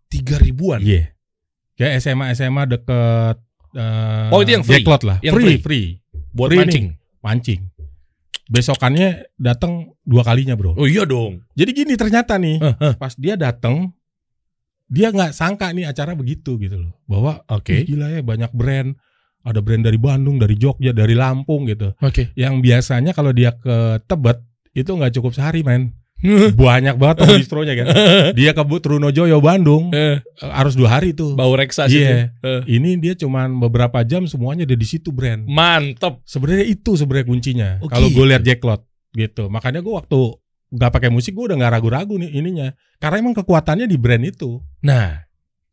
Tiga 0.06 0.36
ribuan. 0.36 0.84
Iya. 0.84 1.16
Kayak 1.74 1.92
SMA 1.98 2.26
SMA 2.32 2.62
deket 2.68 3.36
eh, 3.72 4.28
Oh, 4.28 4.44
itu 4.44 4.52
yang 4.52 4.64
free? 4.64 4.84
Jacklot 4.84 5.02
lah. 5.02 5.18
Yang 5.20 5.34
free, 5.34 5.44
free? 5.44 5.58
free. 5.64 5.86
Buat 6.30 6.48
Free 6.52 6.60
mancing. 6.60 6.86
Mancing. 7.24 7.60
Besokannya 8.46 9.26
datang 9.34 9.90
dua 10.06 10.22
kalinya, 10.22 10.54
Bro. 10.54 10.76
Oh 10.76 10.86
iya 10.86 11.02
dong. 11.02 11.42
Jadi 11.58 11.70
gini 11.74 11.96
ternyata 11.96 12.38
nih, 12.38 12.62
Hah, 12.62 12.76
hah. 12.78 12.94
pas 12.94 13.16
dia 13.16 13.34
datang 13.34 13.90
dia 14.86 15.10
nggak 15.10 15.34
sangka 15.34 15.70
nih 15.74 15.90
acara 15.90 16.14
begitu 16.14 16.56
gitu 16.56 16.78
loh. 16.78 16.92
Bahwa 17.04 17.42
Oke. 17.50 17.82
"Ih, 17.82 17.94
gila 17.94 18.10
ya 18.10 18.22
banyak 18.22 18.50
brand. 18.54 18.94
Ada 19.46 19.62
brand 19.62 19.86
dari 19.86 19.94
Bandung, 19.94 20.42
dari 20.42 20.58
Jogja, 20.58 20.90
dari 20.90 21.14
Lampung 21.14 21.70
gitu. 21.70 21.94
Oke. 22.02 22.34
Yang 22.34 22.54
biasanya 22.66 23.14
kalau 23.14 23.30
dia 23.30 23.54
ke 23.54 24.02
Tebet 24.06 24.42
itu 24.74 24.90
nggak 24.90 25.14
cukup 25.14 25.38
sehari, 25.38 25.62
men. 25.62 25.94
Banyak 26.56 26.96
banget 26.96 27.16
toko 27.22 27.36
distronya 27.36 27.76
kan. 27.76 27.86
Dia 28.40 28.56
ke 28.56 28.62
Trunojoyo 28.64 29.36
Bandung 29.38 29.92
Eh, 29.92 30.16
harus 30.40 30.72
dua 30.72 30.96
hari 30.96 31.12
tuh. 31.12 31.36
bau 31.36 31.52
reksa. 31.52 31.86
Iya. 31.86 32.32
Eh, 32.40 32.62
Ini 32.80 32.96
dia 32.96 33.12
cuman 33.12 33.60
beberapa 33.60 34.00
jam 34.00 34.24
semuanya 34.24 34.64
ada 34.64 34.72
di 34.72 34.86
situ 34.88 35.12
brand. 35.12 35.44
Mantep. 35.44 36.24
Sebenarnya 36.24 36.66
itu 36.66 36.96
sebenarnya 36.96 37.26
kuncinya. 37.28 37.68
Oh, 37.84 37.92
Kalau 37.92 38.08
gue 38.08 38.16
gitu. 38.16 38.30
lihat 38.32 38.42
Jacklot 38.48 38.82
gitu. 39.12 39.52
Makanya 39.52 39.84
gue 39.84 39.92
waktu 39.92 40.20
nggak 40.66 40.90
pakai 40.90 41.10
musik 41.10 41.32
gue 41.32 41.44
udah 41.46 41.56
nggak 41.56 41.72
ragu-ragu 41.78 42.14
nih 42.16 42.30
ininya. 42.34 42.68
Karena 42.98 43.22
emang 43.22 43.34
kekuatannya 43.36 43.86
di 43.86 43.96
brand 43.96 44.24
itu. 44.24 44.58
Nah, 44.82 45.22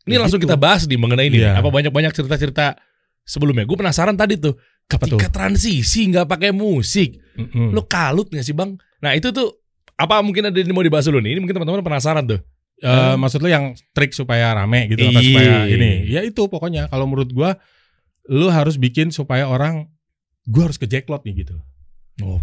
ini 0.05 0.15
Ya 0.15 0.19
langsung 0.21 0.37
gitu. 0.37 0.49
kita 0.49 0.57
bahas 0.59 0.85
nih 0.85 0.99
mengenai 0.99 1.27
ini. 1.27 1.41
Iya. 1.41 1.57
nih. 1.57 1.61
Apa 1.63 1.69
banyak-banyak 1.71 2.11
cerita-cerita 2.11 2.77
sebelumnya? 3.23 3.65
Gue 3.65 3.77
penasaran 3.79 4.13
tadi 4.13 4.37
tuh. 4.37 4.53
Ketika 4.83 5.31
transisi 5.31 6.11
nggak 6.11 6.27
pakai 6.27 6.51
musik, 6.51 7.15
Mm-mm. 7.39 7.71
lo 7.71 7.87
kalut 7.87 8.27
nggak 8.27 8.43
sih 8.43 8.51
bang? 8.51 8.75
Nah 8.99 9.15
itu 9.15 9.31
tuh 9.31 9.63
apa 9.95 10.19
mungkin 10.19 10.51
ada 10.51 10.57
yang 10.59 10.75
mau 10.75 10.83
dibahas 10.83 11.07
dulu 11.07 11.23
nih? 11.23 11.31
Ini 11.35 11.39
mungkin 11.39 11.55
teman-teman 11.55 11.79
penasaran 11.81 12.27
tuh. 12.27 12.43
Eh, 12.83 13.15
maksud 13.15 13.39
lo 13.39 13.47
yang 13.47 13.71
trik 13.95 14.11
supaya 14.11 14.51
rame 14.51 14.91
gitu 14.91 15.07
apa 15.07 15.23
Iya. 15.23 15.29
supaya 15.31 15.55
ini. 15.71 15.91
Ya 16.11 16.19
itu 16.19 16.43
pokoknya 16.51 16.91
kalau 16.91 17.07
menurut 17.07 17.31
gua 17.31 17.55
lu 18.27 18.51
harus 18.51 18.75
bikin 18.75 19.07
supaya 19.07 19.47
orang 19.47 19.87
gua 20.43 20.67
harus 20.67 20.75
ke 20.75 20.83
Jacklot 20.83 21.23
nih 21.23 21.47
gitu. 21.47 21.55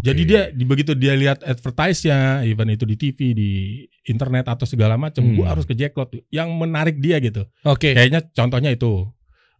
Jadi 0.03 0.21
dia 0.27 0.41
di 0.51 0.67
begitu 0.67 0.91
dia 0.91 1.15
lihat 1.15 1.47
advertise-nya, 1.47 2.43
even 2.43 2.67
itu 2.67 2.83
di 2.83 2.99
TV, 2.99 3.19
di 3.31 3.51
internet 4.03 4.51
atau 4.51 4.67
segala 4.67 4.99
macam, 4.99 5.23
Hmm. 5.23 5.39
gua 5.39 5.55
harus 5.55 5.63
ke 5.63 5.71
Jacklot 5.71 6.11
yang 6.27 6.51
menarik 6.59 6.99
dia 6.99 7.23
gitu. 7.23 7.47
Oke. 7.63 7.95
Kayaknya 7.95 8.27
contohnya 8.35 8.69
itu. 8.75 9.07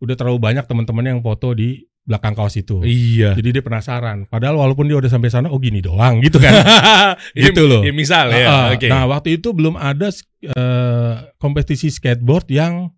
Udah 0.01 0.15
terlalu 0.19 0.41
banyak 0.41 0.65
teman-teman 0.67 1.05
yang 1.15 1.19
foto 1.23 1.55
di 1.55 1.87
belakang 2.01 2.33
kaos 2.33 2.57
itu. 2.57 2.81
Iya. 2.81 3.37
Jadi 3.37 3.55
dia 3.55 3.63
penasaran. 3.63 4.25
Padahal 4.27 4.57
walaupun 4.57 4.89
dia 4.89 4.97
udah 4.97 5.07
sampai 5.07 5.29
sana, 5.29 5.47
oh 5.47 5.61
gini 5.61 5.79
doang 5.79 6.19
gitu 6.19 6.41
kan. 6.41 6.57
Gitu 7.37 7.69
loh. 7.69 7.85
Ya, 7.85 7.93
misal 7.93 8.33
ya. 8.33 8.47
Ah, 8.49 8.65
Oke. 8.73 8.89
Nah 8.89 9.05
waktu 9.07 9.37
itu 9.39 9.53
belum 9.53 9.77
ada 9.77 10.09
eh, 10.41 11.13
kompetisi 11.37 11.87
skateboard 11.87 12.49
yang 12.51 12.89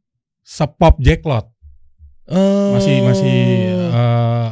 sepop 0.41 0.97
Jacklot. 1.03 1.51
Masih 2.73 3.03
masih 3.03 3.37
eh 3.91 4.49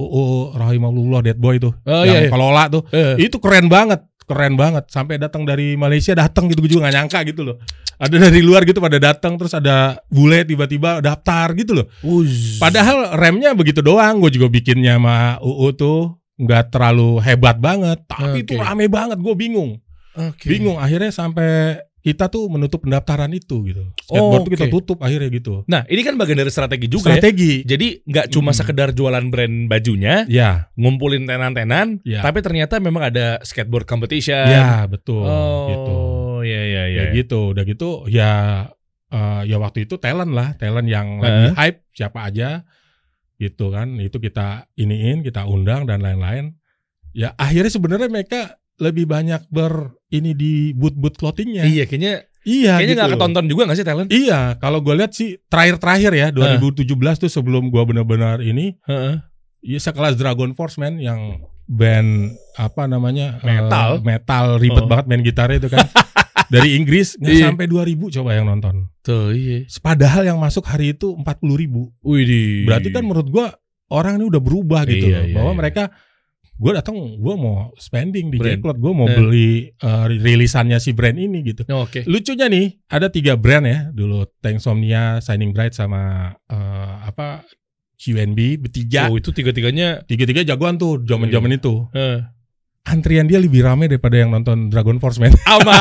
UU 0.00 0.56
Rahimahullah 0.56 1.20
Dead 1.20 1.38
Boy 1.38 1.60
tuh. 1.60 1.76
Oh, 1.84 2.04
yang 2.04 2.08
iya, 2.08 2.20
iya. 2.26 2.30
kelola 2.32 2.72
tuh. 2.72 2.82
Eh, 2.88 3.28
Itu 3.28 3.36
keren 3.36 3.68
banget. 3.68 4.00
Keren 4.24 4.56
banget. 4.56 4.88
Sampai 4.88 5.20
datang 5.20 5.44
dari 5.44 5.76
Malaysia 5.76 6.16
datang 6.16 6.48
gitu 6.48 6.64
gue 6.64 6.70
juga 6.72 6.88
gak 6.88 6.96
nyangka 6.96 7.18
gitu 7.28 7.42
loh. 7.44 7.56
Ada 8.00 8.16
dari 8.30 8.40
luar 8.40 8.64
gitu 8.64 8.80
pada 8.80 8.96
datang 8.96 9.36
terus 9.36 9.52
ada 9.52 10.00
bule 10.08 10.48
tiba-tiba 10.48 11.04
daftar 11.04 11.52
gitu 11.52 11.84
loh. 11.84 11.86
Uz. 12.00 12.56
Padahal 12.56 13.12
remnya 13.20 13.52
begitu 13.52 13.84
doang. 13.84 14.24
Gue 14.24 14.32
juga 14.32 14.48
bikinnya 14.48 14.96
sama 14.96 15.36
UU 15.44 15.68
tuh 15.76 15.98
nggak 16.40 16.72
terlalu 16.72 17.20
hebat 17.20 17.60
banget. 17.60 18.00
Tapi 18.08 18.48
itu 18.48 18.56
Oke. 18.56 18.64
rame 18.64 18.88
banget. 18.88 19.20
Gue 19.20 19.34
bingung. 19.36 19.76
Oke. 20.16 20.48
Bingung. 20.48 20.80
Akhirnya 20.80 21.12
sampai 21.12 21.76
kita 22.00 22.32
tuh 22.32 22.48
menutup 22.48 22.80
pendaftaran 22.80 23.28
itu 23.30 23.60
gitu. 23.68 23.84
Skateboard 24.00 24.42
tuh 24.42 24.52
kita 24.56 24.66
Oke. 24.66 24.72
tutup 24.72 24.98
akhirnya 25.00 25.28
gitu. 25.28 25.68
Nah 25.68 25.84
ini 25.84 26.00
kan 26.00 26.16
bagian 26.16 26.40
dari 26.40 26.48
strategi 26.48 26.88
juga 26.88 27.12
ya. 27.12 27.20
Strategi. 27.20 27.60
Jadi 27.60 28.00
nggak 28.02 28.26
cuma 28.32 28.50
Hmm. 28.50 28.58
sekedar 28.58 28.88
jualan 28.90 29.24
brand 29.28 29.68
bajunya, 29.68 30.24
Ya, 30.24 30.72
ngumpulin 30.74 31.28
tenan-tenan, 31.28 32.00
ya, 32.00 32.24
tapi 32.24 32.40
ternyata 32.40 32.80
memang 32.80 33.04
ada 33.06 33.36
skateboard 33.40 33.84
competition. 33.84 34.48
ya 34.48 34.84
betul. 34.84 35.22
Oh, 35.22 35.68
Gitu. 35.68 35.94
iya 36.48 36.60
iya 36.64 36.84
iya. 36.88 37.02
Ya 37.08 37.12
gitu. 37.12 37.52
Udah 37.52 37.64
gitu 37.64 37.88
ya 38.06 38.30
eh, 39.10 39.42
ya 39.44 39.58
waktu 39.58 39.84
itu 39.84 39.98
talent 39.98 40.30
lah, 40.30 40.54
talent 40.54 40.86
yang 40.86 41.18
lagi 41.18 41.52
hype 41.52 41.82
siapa 41.92 42.30
aja 42.30 42.62
gitu 43.36 43.68
kan. 43.68 43.98
Itu 43.98 44.16
kita 44.18 44.68
iniin, 44.74 45.20
kita 45.20 45.44
undang 45.44 45.84
dan 45.84 46.00
lain-lain. 46.00 46.56
Ya 47.10 47.34
akhirnya 47.34 47.68
sebenarnya 47.68 48.06
mereka 48.06 48.59
lebih 48.80 49.04
banyak 49.04 49.44
ber 49.46 49.94
ini 50.08 50.32
di 50.32 50.52
boot-boot 50.72 51.14
clothingnya. 51.14 51.62
Iya, 51.62 51.84
kayaknya 51.84 52.24
Iya, 52.40 52.80
kayaknya 52.80 52.80
gitu 52.80 52.96
nggak 52.96 53.06
loh. 53.06 53.16
ketonton 53.20 53.44
juga 53.46 53.62
nggak 53.68 53.78
sih 53.78 53.84
talent? 53.84 54.08
Iya, 54.08 54.40
kalau 54.56 54.80
gue 54.80 54.94
lihat 54.96 55.12
sih 55.12 55.36
terakhir-terakhir 55.46 56.12
ya 56.14 56.26
2017 56.32 56.88
tuh 57.20 57.28
sebelum 57.28 57.68
gua 57.68 57.84
benar-benar 57.84 58.40
ini, 58.40 58.80
Heeh. 58.82 59.20
ya 59.62 59.78
sekelas 59.78 60.16
Dragon 60.16 60.56
Force 60.56 60.80
man 60.80 60.96
yang 60.96 61.44
band 61.68 62.32
apa 62.56 62.88
namanya 62.88 63.38
eh, 63.38 63.46
Metal. 63.46 64.00
metal 64.02 64.46
ribet 64.56 64.82
Oh. 64.82 64.88
banget 64.88 65.04
main 65.06 65.20
gitar 65.20 65.52
itu 65.52 65.68
kan 65.68 65.84
dari 66.50 66.74
Inggris 66.74 67.14
nggak 67.14 67.30
Iya. 67.30 67.44
sampai 67.46 67.68
2000 67.68 68.08
coba 68.10 68.32
yang 68.32 68.48
nonton. 68.48 68.88
Tuh 69.00 69.30
iya. 69.30 69.68
Padahal 69.78 70.24
yang 70.24 70.40
masuk 70.40 70.64
hari 70.64 70.96
itu 70.96 71.12
40 71.12 71.28
ribu. 71.54 71.92
Wih 72.00 72.64
Berarti 72.64 72.88
kan 72.88 73.04
menurut 73.04 73.28
gua 73.28 73.52
orang 73.86 74.16
ini 74.16 74.26
udah 74.26 74.40
berubah 74.40 74.82
gitu 74.84 75.12
Iya, 75.12 75.18
loh, 75.20 75.24
iya, 75.28 75.34
bahwa 75.36 75.52
iya. 75.52 75.58
mereka 75.60 75.82
gue 76.60 76.72
datang 76.76 76.92
gue 77.16 77.34
mau 77.40 77.72
spending 77.80 78.28
di 78.28 78.36
Brand. 78.36 78.60
Jacklot, 78.60 78.76
gue 78.76 78.92
mau 78.92 79.08
Eh. 79.08 79.16
beli 79.16 79.50
eh, 79.72 80.04
rilisannya 80.12 80.76
si 80.76 80.92
brand 80.92 81.16
ini 81.16 81.40
gitu. 81.40 81.64
Oke. 81.72 82.04
Lucunya 82.04 82.52
nih, 82.52 82.84
ada 82.86 83.08
tiga 83.08 83.40
brand 83.40 83.64
ya 83.64 83.88
dulu 83.88 84.28
Tanksomnia, 84.44 85.24
Shining 85.24 85.56
Bright 85.56 85.72
sama 85.72 86.36
eh, 86.52 86.94
apa 87.00 87.48
QNB 87.96 88.60
bertiga. 88.60 89.08
Oh 89.08 89.16
itu 89.16 89.32
tiga-tiganya. 89.32 90.04
Tiga-tiga 90.04 90.44
jagoan 90.44 90.76
tuh 90.76 91.00
zaman-zaman 91.00 91.56
itu. 91.56 91.88
Eh. 91.96 92.20
Antrian 92.80 93.28
dia 93.28 93.36
lebih 93.36 93.60
rame 93.60 93.92
daripada 93.92 94.16
yang 94.16 94.32
nonton 94.32 94.72
Dragon 94.72 94.96
Force 94.96 95.20
man. 95.20 95.36
Ama. 95.48 95.72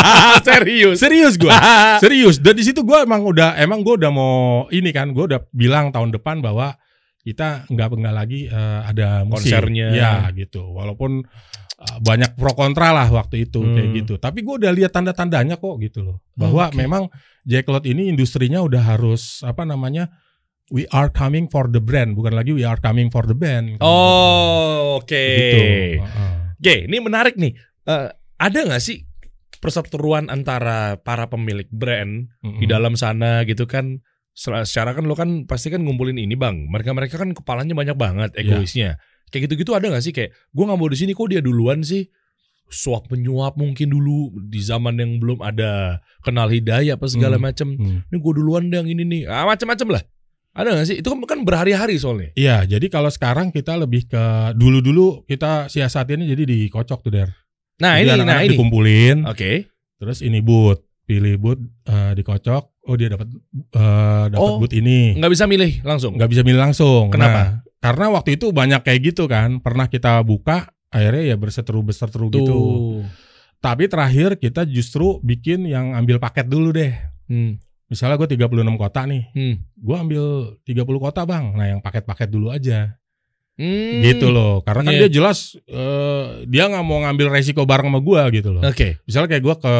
Serius. 0.48 1.00
Serius 1.00 1.40
gua. 1.40 1.56
Serius. 2.04 2.36
Dan 2.40 2.56
di 2.56 2.64
situ 2.64 2.84
gua 2.84 3.04
emang 3.04 3.24
udah 3.24 3.56
emang 3.56 3.80
gua 3.80 3.96
udah 3.96 4.12
mau 4.12 4.68
ini 4.68 4.92
kan, 4.92 5.16
gua 5.16 5.24
udah 5.28 5.40
bilang 5.52 5.88
tahun 5.92 6.12
depan 6.12 6.44
bahwa 6.44 6.76
kita 7.22 7.70
nggak 7.70 7.88
nggak 7.94 8.14
lagi 8.14 8.46
eh, 8.46 8.80
ada 8.82 9.22
musik. 9.22 9.50
Konsernya. 9.54 9.88
Ya 9.94 10.12
gitu. 10.34 10.74
Walaupun 10.74 11.22
eh, 11.78 11.96
banyak 12.02 12.34
pro 12.34 12.52
kontra 12.52 12.90
lah 12.90 13.06
waktu 13.08 13.46
itu 13.46 13.62
Hmm. 13.62 13.74
kayak 13.74 13.90
gitu. 14.02 14.14
Tapi 14.18 14.42
gua 14.42 14.58
udah 14.58 14.72
lihat 14.74 14.90
tanda-tandanya 14.90 15.56
kok 15.56 15.78
gitu 15.78 16.02
loh. 16.02 16.16
Bahwa 16.34 16.68
Oke. 16.68 16.76
memang 16.76 17.06
Jacklot 17.42 17.86
ini 17.86 18.06
industrinya 18.06 18.62
udah 18.62 18.82
harus 18.94 19.42
apa 19.42 19.62
namanya? 19.62 20.10
We 20.72 20.88
are 20.88 21.12
coming 21.12 21.46
for 21.46 21.68
the 21.68 21.82
brand, 21.84 22.16
bukan 22.16 22.32
lagi 22.32 22.54
we 22.54 22.64
are 22.64 22.78
coming 22.78 23.12
for 23.12 23.26
the 23.26 23.34
band. 23.36 23.76
Oh, 23.82 24.96
oke. 24.98 25.10
gitu. 25.10 25.60
Heeh. 26.00 26.34
Oke, 26.56 26.74
ini 26.86 26.96
menarik 27.02 27.34
nih. 27.36 27.52
Eh, 27.84 28.08
ada 28.38 28.58
nggak 28.62 28.80
sih 28.80 29.04
perseteruan 29.58 30.26
antara 30.26 30.96
para 30.98 31.28
pemilik 31.28 31.66
brand 31.68 32.26
di 32.40 32.66
Mm-mm. 32.66 32.70
dalam 32.70 32.94
sana 32.94 33.42
gitu 33.44 33.66
kan? 33.66 34.00
Secara 34.32 34.92
kan 34.92 35.04
lo 35.04 35.12
kan 35.12 35.44
pasti 35.44 35.68
kan 35.68 35.80
ngumpulin 35.80 36.16
ini 36.16 36.32
bang. 36.34 36.66
Mereka 36.66 36.92
mereka 36.92 37.20
kan 37.20 37.32
kepalanya 37.32 37.72
banyak 37.72 37.96
banget 37.96 38.30
Iya. 38.32 38.40
egoisnya. 38.42 38.90
Kayak 39.28 39.48
gitu-gitu 39.48 39.72
ada 39.72 39.88
nggak 39.88 40.02
sih 40.02 40.12
kayak 40.12 40.32
gue 40.32 40.64
nggak 40.64 40.76
mau 40.76 40.88
di 40.88 40.96
sini 40.96 41.12
kok 41.12 41.28
dia 41.28 41.40
duluan 41.40 41.80
sih? 41.80 42.04
Suap 42.66 43.12
menyuap 43.12 43.60
mungkin 43.60 43.92
dulu 43.92 44.32
di 44.42 44.56
zaman 44.58 44.96
yang 44.96 45.20
belum 45.20 45.44
ada 45.44 46.00
kenal 46.20 46.48
hidayah 46.48 46.96
apa 46.96 47.04
segala 47.04 47.36
Hmm. 47.36 47.44
macem. 47.44 47.68
Hmm. 47.76 48.00
Ini 48.08 48.16
gue 48.16 48.32
duluan 48.32 48.68
deh 48.68 48.80
yang 48.80 48.88
ini 48.88 49.04
nih. 49.04 49.22
Ah, 49.28 49.44
macam-macam 49.44 50.00
lah. 50.00 50.02
Ada 50.52 50.68
nggak 50.70 50.86
sih? 50.86 50.96
Itu 51.00 51.08
kan, 51.08 51.20
kan 51.26 51.40
berhari-hari 51.44 51.96
soalnya. 51.96 52.32
Iya, 52.32 52.64
jadi 52.66 52.88
kalau 52.88 53.08
sekarang 53.08 53.48
kita 53.50 53.76
lebih 53.76 54.04
ke 54.04 54.24
dulu-dulu 54.52 55.24
kita 55.24 55.68
siasatinnya 55.68 56.24
jadi 56.26 56.44
dikocok 56.44 57.00
tuh 57.00 57.12
der. 57.12 57.28
Nah 57.80 57.96
Jadi 57.96 58.04
ini, 58.04 58.12
anak-anak 58.14 58.28
nah 58.30 58.40
ini. 58.40 58.50
dikumpulin, 58.52 59.16
Oke. 59.26 59.52
terus 59.96 60.20
ini 60.20 60.40
boot, 60.40 60.80
pilih 61.02 61.36
boot 61.36 61.56
eh, 61.84 62.12
dikocok. 62.14 62.71
Oh 62.82 62.94
dia 62.94 63.06
dapat 63.06 63.30
eh, 63.30 64.24
dapat 64.28 64.42
Oh, 64.42 64.58
boot 64.58 64.72
ini, 64.72 65.14
Nggak 65.14 65.32
bisa 65.32 65.44
milih 65.46 65.82
langsung. 65.82 66.18
nggak 66.18 66.26
bisa 66.28 66.42
milih 66.42 66.60
langsung. 66.60 67.08
Kenapa? 67.08 67.38
Nah, 67.38 67.48
karena 67.78 68.06
waktu 68.10 68.34
itu 68.34 68.50
banyak 68.50 68.82
kayak 68.82 69.00
gitu 69.06 69.24
kan. 69.26 69.58
Pernah 69.58 69.86
kita 69.86 70.18
buka, 70.20 70.66
akhirnya 70.88 71.30
ya 71.30 71.36
berseteru 71.36 71.80
berseteru 71.80 72.26
Tuh. 72.26 72.34
gitu. 72.36 72.60
Tapi 73.58 73.86
terakhir 73.86 74.34
kita 74.36 74.66
justru 74.66 75.22
bikin 75.22 75.62
yang 75.64 75.94
ambil 75.94 76.18
paket 76.18 76.50
dulu 76.50 76.74
deh. 76.74 76.90
Hmm. 77.26 77.62
Misalnya 77.86 78.16
gue 78.16 78.34
36 78.34 78.50
kota 78.74 79.04
nih, 79.04 79.30
Hmm. 79.30 79.54
gue 79.76 79.96
ambil 79.96 80.24
30 80.62 80.98
kota 80.98 81.22
bang. 81.22 81.54
Nah 81.54 81.66
yang 81.68 81.80
paket-paket 81.80 82.28
dulu 82.28 82.50
aja. 82.50 82.98
Hmm. 83.52 84.00
gitu 84.00 84.32
loh 84.32 84.64
karena 84.64 84.80
kan 84.80 84.92
Iya. 84.96 85.00
dia 85.06 85.10
jelas 85.12 85.38
eh, 85.68 86.24
dia 86.48 86.72
nggak 86.72 86.82
mau 86.88 87.04
ngambil 87.04 87.36
resiko 87.36 87.68
bareng 87.68 87.92
sama 87.92 88.00
gua 88.00 88.24
gitu 88.32 88.48
loh 88.48 88.64
Oke. 88.64 88.96
misalnya 89.04 89.28
kayak 89.28 89.44
gua 89.44 89.56
ke 89.60 89.74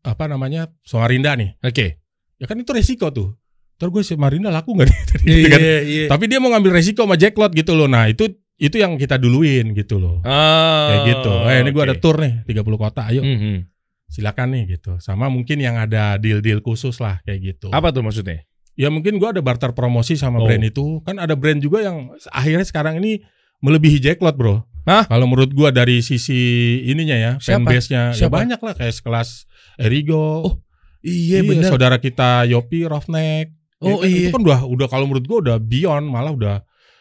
apa 0.00 0.24
namanya 0.24 0.70
Samarinda 0.80 1.34
nih 1.34 1.58
Oke. 1.60 1.98
ya 2.36 2.44
kan 2.44 2.54
itu 2.54 2.70
resiko 2.70 3.08
tuh 3.08 3.34
terus 3.74 3.90
gue 3.90 4.02
Samarinda 4.04 4.48
laku 4.48 4.72
nggak 4.72 4.88
nih 4.88 4.98
Gitu 5.20 5.48
kan. 5.48 5.60
iya. 5.84 6.04
tapi 6.06 6.24
dia 6.26 6.38
mau 6.38 6.48
ngambil 6.48 6.74
resiko 6.74 7.02
sama 7.02 7.14
Jacklot 7.14 7.50
gitu 7.52 7.72
loh 7.72 7.86
nah 7.86 8.06
itu 8.06 8.26
itu 8.54 8.74
yang 8.74 8.94
kita 8.94 9.14
duluin 9.14 9.70
gitu 9.72 9.96
loh 9.96 10.18
Ah, 10.22 10.90
kayak 10.92 11.00
gitu 11.12 11.32
eh 11.44 11.56
ini 11.60 11.70
gua 11.70 11.84
ada 11.84 11.94
oke. 11.94 12.00
tour 12.00 12.16
nih 12.16 12.42
30 12.44 12.58
kota 12.74 13.00
ayo 13.06 13.22
Hmm, 13.22 13.38
hmm. 13.38 13.58
silakan 14.06 14.48
nih 14.50 14.62
gitu 14.72 14.98
sama 14.98 15.26
mungkin 15.26 15.58
yang 15.58 15.74
ada 15.74 16.16
deal 16.16 16.38
deal 16.38 16.58
khusus 16.58 16.98
lah 16.98 17.22
kayak 17.22 17.38
gitu 17.54 17.68
Apa 17.68 17.88
tuh 17.88 18.00
maksudnya? 18.00 18.42
ya 18.74 18.88
mungkin 18.88 19.16
gua 19.16 19.30
ada 19.30 19.38
barter 19.40 19.70
promosi 19.72 20.14
sama 20.14 20.38
Oh. 20.38 20.44
brand 20.44 20.62
itu 20.64 21.02
kan 21.02 21.16
ada 21.16 21.32
brand 21.32 21.58
juga 21.58 21.82
yang 21.82 22.10
akhirnya 22.28 22.62
sekarang 22.62 22.98
ini 22.98 23.22
melebihi 23.58 23.98
Jacklot 24.00 24.34
bro 24.34 24.62
Hah? 24.84 25.04
kalau 25.04 25.26
menurut 25.26 25.50
gua 25.50 25.68
dari 25.68 25.98
sisi 26.00 26.38
ininya 26.82 27.14
ya 27.14 27.32
Siapa? 27.36 27.62
fanbase-nya 27.62 28.02
ya 28.12 28.26
banyak 28.26 28.56
lah 28.56 28.72
kayak 28.72 28.94
sekelas 28.96 29.47
Erigo 29.78 30.44
Oh, 30.44 30.54
Iya 31.00 31.40
benar. 31.40 31.70
saudara 31.70 31.96
kita 31.96 32.44
Yopi 32.44 32.84
Roughneck 32.84 33.54
Oh, 33.78 34.02
Ya 34.02 34.02
kan, 34.02 34.04
iya. 34.04 34.18
itu 34.18 34.28
kan 34.28 34.42
udah 34.42 34.60
udah 34.66 34.86
kalau 34.86 35.06
menurut 35.06 35.24
gua 35.24 35.38
udah 35.40 35.56
beyond 35.56 36.04
malah 36.04 36.30
udah 36.30 36.54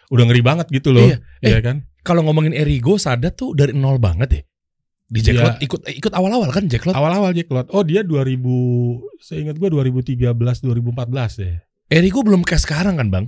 udah 0.07 0.23
ngeri 0.23 0.41
banget 0.41 0.69
gitu 0.69 0.89
loh 0.91 1.03
Iya. 1.03 1.17
Iya 1.41 1.59
kan 1.59 1.77
Kalau 2.01 2.23
ngomongin 2.23 2.53
Erigo, 2.53 2.95
Sadat 2.95 3.35
tuh 3.35 3.51
dari 3.51 3.73
nol 3.73 3.97
banget 3.97 4.29
ya. 4.31 4.41
Di 5.03 5.19
Iya. 5.19 5.25
Jacklot 5.27 5.55
ikut 5.59 5.79
ikut 5.89 6.13
awal-awal 6.13 6.49
kan 6.49 6.63
Jacklot. 6.65 6.93
awal-awal 6.93 7.31
Jacklot 7.31 7.67
oh 7.69 7.81
dia 7.81 8.03
2000 8.03 8.37
seingat 9.17 9.55
gua 9.55 9.69
2013 9.73 10.31
2014 10.35 10.63
deh 11.37 11.55
Erigo 11.87 12.19
belum 12.21 12.43
kayak 12.43 12.61
sekarang 12.61 12.95
kan 12.95 13.07
bang? 13.07 13.25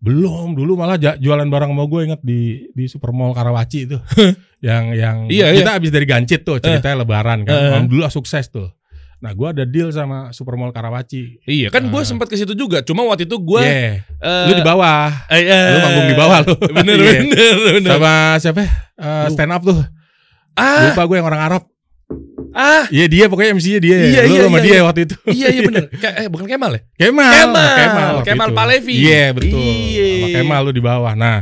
Belum, 0.00 0.56
dulu 0.56 0.74
malah 0.74 0.96
jualan 0.96 1.44
barang 1.44 1.70
sama 1.70 1.84
gue 1.84 2.00
inget 2.02 2.20
di 2.20 2.40
di 2.70 2.84
Supermall 2.86 3.30
Karawaci 3.30 3.78
itu. 3.84 4.00
yang 4.66 4.92
yang 4.92 5.28
Iya, 5.28 5.52
kita 5.52 5.76
habis 5.76 5.88
dari 5.88 6.04
Gancit 6.04 6.40
tuh 6.40 6.56
ceritanya 6.56 7.04
lebaran 7.04 7.44
kan. 7.44 7.52
Eh. 7.52 7.68
Alhamdulillah 7.70 8.08
sukses 8.08 8.48
tuh. 8.48 8.72
Nah, 9.20 9.36
gue 9.36 9.44
ada 9.44 9.64
deal 9.64 9.92
sama 9.92 10.32
Supermall 10.32 10.72
Karawaci. 10.72 11.44
Iya 11.44 11.68
kan 11.68 11.84
gue 11.84 12.00
Ah. 12.00 12.08
sempat 12.08 12.26
ke 12.26 12.34
situ 12.34 12.56
juga. 12.56 12.80
Cuma 12.80 13.04
waktu 13.04 13.28
itu 13.28 13.36
gue 13.36 13.60
Yeah. 13.60 14.00
eh, 14.16 14.44
Lu 14.48 14.52
di 14.54 14.64
bawah. 14.64 15.12
eh, 15.28 15.44
eh, 15.44 15.68
Lu 15.68 15.78
manggung 15.78 16.08
di 16.08 16.16
bawah 16.16 16.38
lu. 16.40 16.54
Bener 16.80 16.96
Iya. 16.96 17.20
bener 17.22 17.72
bener. 17.76 17.90
Sama 17.92 18.12
siapa? 18.36 18.60
Eh, 18.96 19.24
Lu. 19.28 19.30
stand 19.30 19.52
up 19.52 19.60
tuh. 19.60 19.76
Ah 20.56 20.88
Lupa 20.88 21.04
gue 21.04 21.16
yang 21.16 21.28
orang 21.28 21.42
Arab. 21.42 21.62
Ah 22.54 22.84
Iya 22.90 23.06
dia 23.06 23.24
pokoknya 23.30 23.56
MC-nya 23.56 23.80
dia. 23.80 23.96
Iya, 23.96 24.20
Lu 24.26 24.34
iya, 24.34 24.40
sama 24.46 24.58
iya, 24.58 24.64
dia 24.64 24.72
iya. 24.72 24.82
waktu 24.82 25.00
itu. 25.06 25.16
iya 25.30 25.48
iya 25.52 25.62
bener. 25.66 25.84
Kayak 26.02 26.14
eh 26.18 26.28
bukan 26.28 26.46
Kemal 26.48 26.70
ya? 26.74 26.80
Kemal. 26.98 27.32
Kemal. 27.32 28.14
Kemal 28.26 28.48
itu. 28.50 28.56
Palevi. 28.56 28.94
Iya 28.96 29.24
betul. 29.32 29.58
Iya. 29.60 30.06
Sama 30.10 30.28
Kemal 30.40 30.60
lu 30.66 30.72
di 30.74 30.82
bawah. 30.82 31.12
Nah, 31.14 31.38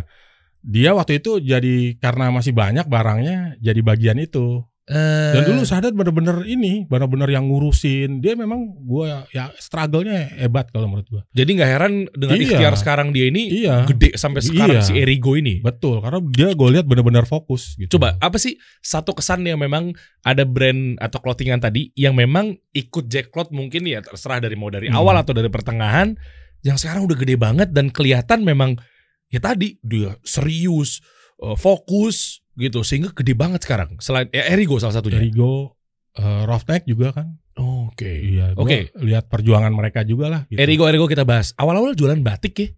dia 0.65 0.91
waktu 0.93 1.23
itu 1.23 1.41
jadi 1.41 1.97
karena 1.99 2.29
masih 2.35 2.53
banyak 2.53 2.87
barangnya 2.87 3.57
jadi 3.63 3.81
bagian 3.81 4.19
itu. 4.21 4.63
Eh, 4.89 5.33
Dan 5.37 5.43
dulu 5.45 5.63
Sadat 5.63 5.93
bener-bener 5.93 6.49
ini, 6.49 6.89
bener-bener 6.89 7.29
yang 7.29 7.45
ngurusin. 7.45 8.25
Dia 8.25 8.33
memang 8.33 8.73
gua 8.81 9.29
ya 9.29 9.53
struggle-nya 9.61 10.33
hebat 10.41 10.73
kalau 10.73 10.89
menurut 10.89 11.05
gua. 11.07 11.23
jadi 11.29 11.45
nggak 11.45 11.71
heran 11.71 11.93
dengan 12.11 12.37
Iya. 12.41 12.45
ikhtiar 12.49 12.75
sekarang 12.75 13.13
dia 13.13 13.29
ini 13.29 13.53
Iya. 13.53 13.85
gede 13.85 14.17
sampai 14.17 14.41
sekarang 14.41 14.81
Iya. 14.81 14.89
si 14.89 14.97
Erigo 14.97 15.37
ini. 15.37 15.61
Betul, 15.61 16.01
karena 16.01 16.25
dia 16.25 16.57
gue 16.57 16.69
lihat 16.73 16.89
bener-bener 16.89 17.29
fokus 17.29 17.77
gitu. 17.77 18.01
Coba 18.01 18.17
apa 18.17 18.41
sih 18.41 18.57
satu 18.81 19.13
kesan 19.13 19.45
yang 19.45 19.61
memang 19.61 19.93
ada 20.25 20.49
brand 20.49 20.97
atau 20.99 21.21
clothingan 21.21 21.61
tadi 21.61 21.93
yang 21.93 22.17
memang 22.17 22.57
ikut 22.73 23.07
Jacklot 23.07 23.53
mungkin 23.53 23.85
ya 23.85 24.01
terserah 24.01 24.41
dari 24.41 24.57
mau 24.57 24.73
dari 24.73 24.89
Hmm. 24.89 24.97
awal 24.97 25.21
atau 25.21 25.37
dari 25.37 25.53
pertengahan 25.53 26.17
yang 26.65 26.75
sekarang 26.75 27.05
udah 27.05 27.15
gede 27.15 27.37
banget 27.37 27.69
dan 27.71 27.93
kelihatan 27.93 28.41
memang 28.41 28.75
ya 29.29 29.39
tadi 29.39 29.77
dia 29.79 30.17
serius 30.25 31.05
eh, 31.39 31.55
fokus 31.55 32.41
gitu 32.59 32.83
sehingga 32.83 33.15
gede 33.15 33.33
banget 33.33 33.63
sekarang 33.63 33.95
selain 33.99 34.27
ya 34.29 34.51
Erigo 34.51 34.77
salah 34.77 34.99
satunya. 34.99 35.23
Erigo, 35.23 35.79
uh, 36.19 36.43
Roughneck 36.45 36.85
juga 36.85 37.15
kan. 37.15 37.39
Oke. 37.59 38.07
Iya, 38.07 38.55
gua 38.55 38.67
Oke. 38.67 38.91
lihat 39.03 39.27
perjuangan 39.27 39.71
mereka 39.71 40.03
juga 40.03 40.27
lah. 40.29 40.41
Gitu. 40.47 40.59
Erigo 40.59 40.87
Erigo 40.87 41.07
kita 41.07 41.23
bahas. 41.23 41.55
Awal-awal 41.55 41.95
jualan 41.95 42.19
batik 42.19 42.55
ya. 42.59 42.69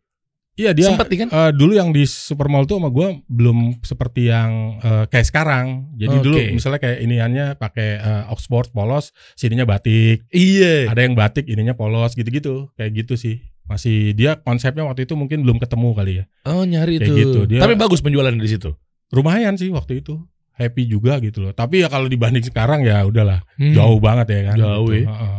Iya 0.60 0.76
dia 0.76 0.92
Sempet 0.92 1.08
kan? 1.08 1.28
eh, 1.32 1.52
dulu 1.56 1.72
yang 1.72 1.88
di 1.88 2.04
Supermall 2.04 2.68
tuh 2.68 2.76
sama 2.76 2.92
gue 2.92 3.24
belum 3.24 3.80
seperti 3.80 4.28
yang 4.28 4.76
eh, 4.78 5.04
kayak 5.08 5.24
sekarang. 5.24 5.88
Jadi 5.96 6.16
Oke. 6.20 6.24
dulu 6.26 6.36
misalnya 6.52 6.80
kayak 6.82 6.98
iniannya 7.00 7.46
pakai 7.56 7.88
eh, 7.96 8.32
Oxford 8.32 8.68
polos, 8.68 9.16
sininya 9.36 9.64
batik. 9.64 10.28
Iya. 10.28 10.92
Ada 10.92 11.00
yang 11.08 11.16
batik, 11.16 11.48
ininya 11.48 11.72
polos 11.72 12.12
gitu-gitu. 12.12 12.68
Kayak 12.76 13.04
gitu 13.04 13.14
sih. 13.16 13.40
Masih 13.64 14.12
dia 14.12 14.36
konsepnya 14.36 14.82
waktu 14.84 15.06
itu 15.08 15.14
mungkin 15.16 15.46
belum 15.46 15.62
ketemu 15.62 15.88
kali 15.94 16.12
ya. 16.20 16.24
Oh 16.44 16.66
nyari 16.66 16.98
Kayak 16.98 17.08
itu. 17.08 17.14
gitu, 17.24 17.40
dia- 17.46 17.62
Tapi 17.62 17.74
bagus 17.78 18.02
penjualan 18.02 18.34
di 18.34 18.48
situ. 18.50 18.74
Lumayan 19.10 19.54
sih 19.54 19.68
waktu 19.68 20.00
itu. 20.00 20.18
Happy 20.52 20.84
juga 20.84 21.16
gitu 21.18 21.40
loh. 21.40 21.52
Tapi 21.52 21.80
ya 21.80 21.88
kalau 21.88 22.04
dibanding 22.04 22.42
sekarang 22.42 22.84
ya 22.84 23.00
udahlah 23.02 23.40
Hmm. 23.56 23.72
jauh 23.72 23.96
banget 23.96 24.26
ya 24.28 24.40
kan. 24.52 24.56
Jauh 24.56 24.88
gitu. 24.88 25.08
ya. 25.08 25.38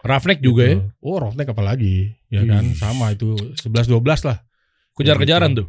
Roughneck 0.00 0.40
juga 0.40 0.62
ya. 0.64 0.76
Gitu. 0.76 0.84
Oh, 1.00 1.18
Roughneck 1.18 1.48
apalagi 1.48 1.94
ya 2.26 2.42
kan 2.42 2.64
Wih. 2.64 2.74
sama 2.74 3.10
itu 3.10 3.34
11 3.58 3.86
12 3.86 4.22
lah. 4.22 4.38
Kejar-kejaran 4.94 5.52
Gitu. 5.52 5.58
tuh. 5.60 5.68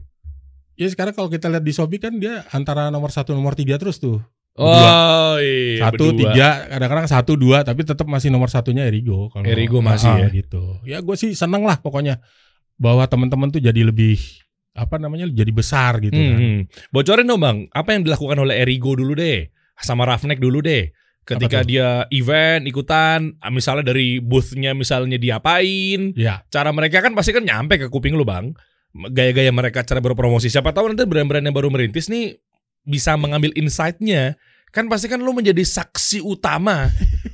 Ya 0.76 0.88
sekarang 0.88 1.12
kalau 1.12 1.28
kita 1.28 1.46
lihat 1.48 1.62
di 1.62 1.74
Shopee 1.74 1.98
kan 1.98 2.16
dia 2.16 2.46
antara 2.50 2.88
nomor 2.88 3.10
satu 3.10 3.34
nomor 3.34 3.54
tiga 3.54 3.76
terus 3.76 3.98
tuh. 3.98 4.22
Oh 4.54 5.40
iya. 5.40 5.80
satu 5.82 6.12
berdua. 6.12 6.20
tiga 6.28 6.48
kadang-kadang 6.70 7.08
satu 7.08 7.34
dua 7.34 7.64
tapi 7.64 7.82
tetap 7.82 8.04
masih 8.04 8.28
nomor 8.28 8.48
satunya 8.48 8.84
Erigo 8.84 9.32
kalau 9.32 9.48
Erigo 9.48 9.80
masih 9.80 10.12
Ah, 10.12 10.20
ya. 10.20 10.30
gitu 10.30 10.76
ya 10.84 11.00
gue 11.00 11.16
sih 11.16 11.32
seneng 11.32 11.64
lah 11.64 11.80
pokoknya 11.80 12.20
bahwa 12.76 13.00
teman-teman 13.06 13.48
tuh 13.48 13.60
jadi 13.60 13.80
lebih 13.82 14.20
apa 14.72 14.96
namanya 14.96 15.28
jadi 15.28 15.52
besar 15.52 16.00
gitu 16.00 16.16
Hmm, 16.16 16.32
kan 16.32 16.40
hmm. 16.40 16.60
Bocorin 16.96 17.28
dong 17.28 17.42
bang, 17.44 17.58
apa 17.76 17.90
yang 17.92 18.08
dilakukan 18.08 18.40
oleh 18.40 18.56
Erigo 18.64 18.96
dulu 18.96 19.16
deh, 19.16 19.52
sama 19.76 20.08
Roughneck 20.08 20.40
dulu 20.40 20.64
deh. 20.64 20.92
Ketika 21.22 21.62
dia 21.62 22.10
event 22.10 22.66
ikutan, 22.66 23.38
misalnya 23.54 23.94
dari 23.94 24.18
boothnya 24.18 24.74
misalnya 24.74 25.22
diapain, 25.22 26.18
ya 26.18 26.42
cara 26.50 26.74
mereka 26.74 26.98
kan 27.00 27.14
pasti 27.14 27.30
kan 27.30 27.46
nyampe 27.46 27.78
ke 27.78 27.88
kuping 27.94 28.18
lu 28.18 28.26
bang. 28.26 28.52
Gaya-gaya 28.92 29.54
mereka 29.54 29.86
cara 29.86 30.04
berpromosi. 30.04 30.52
Siapa 30.52 30.74
tahu 30.76 30.92
nanti 30.92 31.08
brand-brand 31.08 31.46
yang 31.46 31.56
baru 31.56 31.72
merintis 31.72 32.10
nih 32.12 32.36
bisa 32.84 33.16
mengambil 33.16 33.54
insight-nya. 33.56 34.36
Kan 34.72 34.88
pasti 34.88 35.06
kan 35.06 35.20
lu 35.20 35.32
menjadi 35.32 35.60
saksi 35.62 36.24
utama 36.24 36.88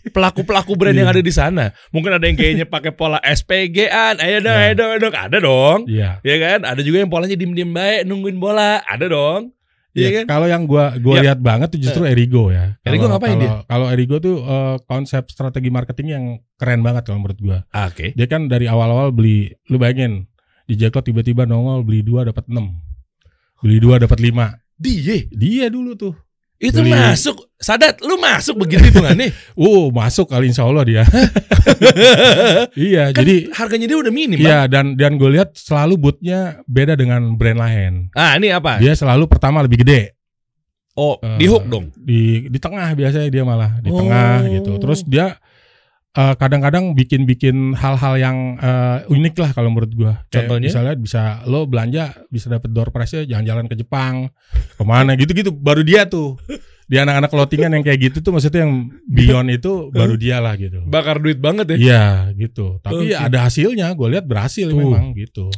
pelaku-pelaku 0.10 0.73
brand 0.73 0.97
yang 0.97 1.06
ada 1.08 1.21
di 1.21 1.30
sana. 1.30 1.69
Mungkin 1.93 2.17
ada 2.17 2.26
yang 2.26 2.34
kayaknya 2.34 2.65
pakai 2.65 2.91
pola 2.91 3.21
SPG-an, 3.21 4.17
ayo 4.17 4.41
dong, 4.41 4.58
ayo 4.58 4.73
dong, 4.73 4.89
ayo 4.89 5.00
dong. 5.00 5.13
ada 5.15 5.38
dong. 5.38 5.80
Iya. 5.86 6.17
Ya 6.21 6.36
kan? 6.38 6.60
Ada 6.65 6.82
juga 6.82 7.06
yang 7.06 7.12
polanya 7.12 7.38
diem-diem 7.38 7.69
baik 7.69 8.02
nungguin 8.04 8.38
bola, 8.38 8.82
ada 8.82 9.06
dong. 9.06 9.54
Iya 9.93 9.97
Iya 9.97 10.10
kan? 10.21 10.26
Kalau 10.30 10.45
yang 10.45 10.63
gua 10.65 10.93
gua 10.97 11.15
Ya. 11.17 11.21
lihat 11.34 11.39
banget 11.41 11.73
tuh 11.73 11.82
justru 11.82 12.06
Erigo 12.06 12.50
ya. 12.50 12.78
Erigo 12.82 13.06
Kalau- 13.06 13.17
ngapain 13.17 13.34
kalau- 13.34 13.41
dia? 13.41 13.54
Kalau 13.65 13.88
Erigo 13.89 14.15
tuh 14.17 14.36
eh, 14.41 14.76
konsep 14.86 15.23
strategi 15.30 15.69
marketing 15.69 16.08
yang 16.10 16.23
keren 16.54 16.86
banget 16.86 17.10
kalau 17.10 17.17
menurut 17.17 17.38
gua. 17.38 17.58
Ah, 17.69 17.89
Oke. 17.89 18.13
Dia 18.13 18.26
kan 18.26 18.45
dari 18.45 18.69
awal-awal 18.69 19.10
beli, 19.10 19.50
lu 19.69 19.78
bayangin 19.78 20.30
di 20.69 20.78
Jacklot 20.78 21.02
tiba-tiba 21.02 21.45
nongol 21.45 21.82
beli 21.82 22.06
dua 22.06 22.26
dapat 22.26 22.45
6 22.45 22.78
beli 23.58 23.78
dua 23.82 23.97
dapat 23.97 24.19
5 24.21 24.62
Dia 24.78 25.26
Dia 25.34 25.65
dulu 25.73 25.97
tuh. 25.97 26.13
Itu 26.58 26.80
Beli- 26.82 26.93
masuk. 26.93 27.46
Sadat, 27.58 28.02
lu 28.02 28.17
masuk 28.17 28.62
begitu 28.62 28.86
hitungannya. 28.86 29.34
Uh, 29.58 29.89
masuk 29.89 30.30
kali 30.30 30.50
insya 30.50 30.62
Allah 30.62 30.86
dia. 30.86 31.04
iya, 32.78 33.10
kan 33.10 33.22
jadi 33.24 33.50
harganya 33.54 33.88
dia 33.89 33.98
udah 33.98 34.13
minim, 34.13 34.38
Bang. 34.38 34.46
Iya 34.46 34.60
dan 34.67 34.86
dan 34.93 35.17
gue 35.17 35.30
lihat 35.32 35.54
selalu 35.54 35.98
bootnya 35.98 36.62
beda 36.65 36.93
dengan 36.93 37.34
brand 37.34 37.60
lain. 37.60 37.93
Ah, 38.13 38.38
ini 38.38 38.54
apa? 38.54 38.78
Dia 38.78 38.93
selalu 38.93 39.26
pertama 39.26 39.62
lebih 39.62 39.82
gede 39.82 40.13
Oh, 40.93 41.22
Eh, 41.22 41.38
di 41.38 41.46
hook 41.46 41.70
dong. 41.70 41.93
di 41.93 42.50
di 42.50 42.58
tengah 42.58 42.89
biasanya 42.93 43.30
dia 43.30 43.46
malah 43.46 43.78
di 43.82 43.89
Oh. 43.89 44.02
tengah 44.02 44.50
gitu. 44.50 44.72
Terus 44.78 45.06
dia 45.06 45.38
eh, 46.18 46.36
kadang-kadang 46.36 46.98
bikin-bikin 46.98 47.78
hal-hal 47.78 48.18
yang 48.18 48.38
eh, 48.58 49.06
unik 49.06 49.36
lah 49.38 49.50
kalau 49.54 49.70
menurut 49.70 49.94
gua. 49.94 50.14
Kayak 50.34 50.50
Contohnya? 50.50 50.68
misalnya 50.74 50.94
bisa 50.98 51.22
lo 51.46 51.70
belanja 51.70 52.18
bisa 52.34 52.50
dapet 52.50 52.74
door 52.74 52.90
prize-nya 52.90 53.30
jalan-jalan 53.30 53.70
ke 53.70 53.76
Jepang, 53.78 54.34
ke 54.52 54.84
mana 54.84 55.14
gitu-gitu. 55.14 55.54
Baru 55.54 55.86
dia 55.86 56.10
tuh 56.10 56.36
di 56.88 56.96
anak-anak 56.96 57.28
clothingan 57.28 57.72
yang 57.76 57.84
kayak 57.84 58.00
gitu 58.00 58.24
tuh 58.24 58.32
maksudnya 58.32 58.64
yang 58.64 58.88
beyond 59.04 59.52
itu 59.52 59.92
baru 59.92 60.16
dia 60.16 60.40
lah 60.40 60.56
gitu. 60.56 60.88
Bakar 60.88 61.20
duit 61.20 61.36
banget 61.36 61.76
ya. 61.76 61.78
Iya 61.78 62.06
gitu. 62.40 62.80
Tapi 62.80 63.12
Oke. 63.12 63.16
ada 63.16 63.44
hasilnya. 63.44 63.92
Gue 63.92 64.16
lihat 64.16 64.24
berhasil 64.24 64.72
Tuh. 64.72 64.80
memang 64.80 65.12
gitu. 65.12 65.52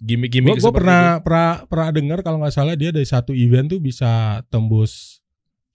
Gimik-gimik 0.00 0.60
Gue 0.60 0.72
pernah 0.72 1.20
pernah 1.24 1.64
pernah 1.64 1.88
dengar 1.92 2.18
kalau 2.20 2.40
nggak 2.44 2.52
salah 2.52 2.76
dia 2.76 2.92
dari 2.92 3.08
satu 3.08 3.32
event 3.32 3.72
tuh 3.72 3.80
bisa 3.80 4.40
tembus 4.52 5.20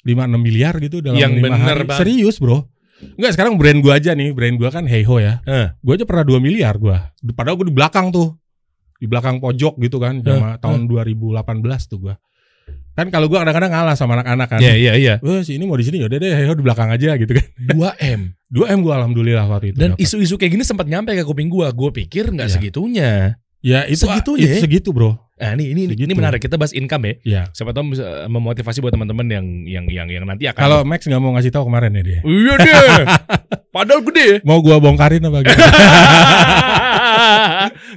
5-6 0.06 0.38
miliar 0.38 0.78
gitu 0.78 1.01
dalam 1.01 1.17
Yang 1.17 1.34
lima 1.41 1.58
bener, 1.58 1.78
hari. 1.82 1.86
Bang. 1.89 1.97
Serius 1.97 2.38
bro. 2.38 2.69
Enggak 2.95 3.31
sekarang 3.36 3.60
brand 3.60 3.79
gua 3.84 3.99
aja 3.99 4.15
nih, 4.15 4.31
brand 4.31 4.55
gua 4.55 4.69
kan 4.71 4.88
Heiho 4.88 5.19
ya. 5.19 5.43
Eh. 5.43 5.67
Gue 5.84 5.93
aja 5.99 6.08
pernah 6.08 6.23
2 6.23 6.39
miliar 6.39 6.79
gua. 6.79 7.12
Padahal 7.36 7.60
gue 7.60 7.67
di 7.67 7.75
belakang 7.75 8.08
tuh. 8.10 8.36
Di 8.95 9.05
belakang 9.12 9.43
pojok 9.43 9.75
gitu 9.84 9.99
kan, 9.99 10.23
sama 10.23 10.55
tahun 10.55 10.88
2018 10.88 11.36
tuh 11.91 11.99
gua. 11.99 12.15
Kan 12.95 13.12
kalau 13.12 13.27
gua 13.27 13.43
kadang-kadang 13.43 13.75
ngalah 13.75 13.95
sama 13.99 14.15
anak-anak 14.15 14.47
kan. 14.47 14.60
Iya, 14.63 14.73
iya, 14.79 14.91
iya. 14.95 15.13
Wah, 15.19 15.43
si 15.43 15.60
ini 15.60 15.67
mau 15.67 15.75
di 15.75 15.84
sini 15.84 15.99
yaudah 15.99 16.15
deh 16.15 16.31
Heiho 16.31 16.55
di 16.55 16.63
belakang 16.63 16.88
aja 16.88 17.19
gitu 17.19 17.36
kan. 17.36 17.43
2M. 17.75 18.19
2M 18.55 18.79
gua 18.79 19.03
alhamdulillah 19.03 19.43
waktu 19.51 19.75
itu. 19.75 19.77
Dan 19.84 19.99
isu-isu 19.99 20.39
kayak 20.39 20.55
gini 20.55 20.63
sempat 20.63 20.88
nyampe 20.88 21.12
ke 21.12 21.27
kuping 21.27 21.51
gua. 21.51 21.75
Gua 21.75 21.91
pikir 21.91 22.31
nggak 22.31 22.47
Iya. 22.47 22.55
segitunya. 22.55 23.12
ya 23.65 23.84
itu 23.89 24.05
segitunya 24.05 24.45
itu 24.45 24.55
ya? 24.55 24.62
segitu 24.63 24.89
bro. 24.93 25.17
Nah, 25.35 25.51
ini 25.51 25.75
ini 25.75 25.81
ini 25.83 25.93
Segitu. 25.99 26.15
menarik. 26.15 26.39
Kita 26.39 26.55
bahas 26.55 26.71
income 26.71 27.03
ya. 27.03 27.13
Iya. 27.27 27.41
Siapa 27.51 27.75
tahu 27.75 27.91
bisa 27.91 28.31
memotivasi 28.31 28.79
buat 28.79 28.95
teman-teman 28.95 29.27
yang 29.27 29.45
yang 29.67 29.85
yang 29.91 30.07
yang 30.07 30.23
nanti 30.23 30.47
akan 30.47 30.55
Kalau 30.57 30.79
Max 30.87 31.03
nggak 31.03 31.19
mau 31.19 31.35
ngasih 31.35 31.51
tahu 31.51 31.67
kemarin 31.67 31.91
ya 31.91 32.03
dia. 32.07 32.19
Iya 32.23 32.53
deh. 32.55 32.75
Padahal 33.75 33.99
gede. 34.07 34.39
Mau 34.47 34.63
gua 34.63 34.79
bongkarin 34.79 35.19
apa 35.21 35.43
gitu. 35.43 35.59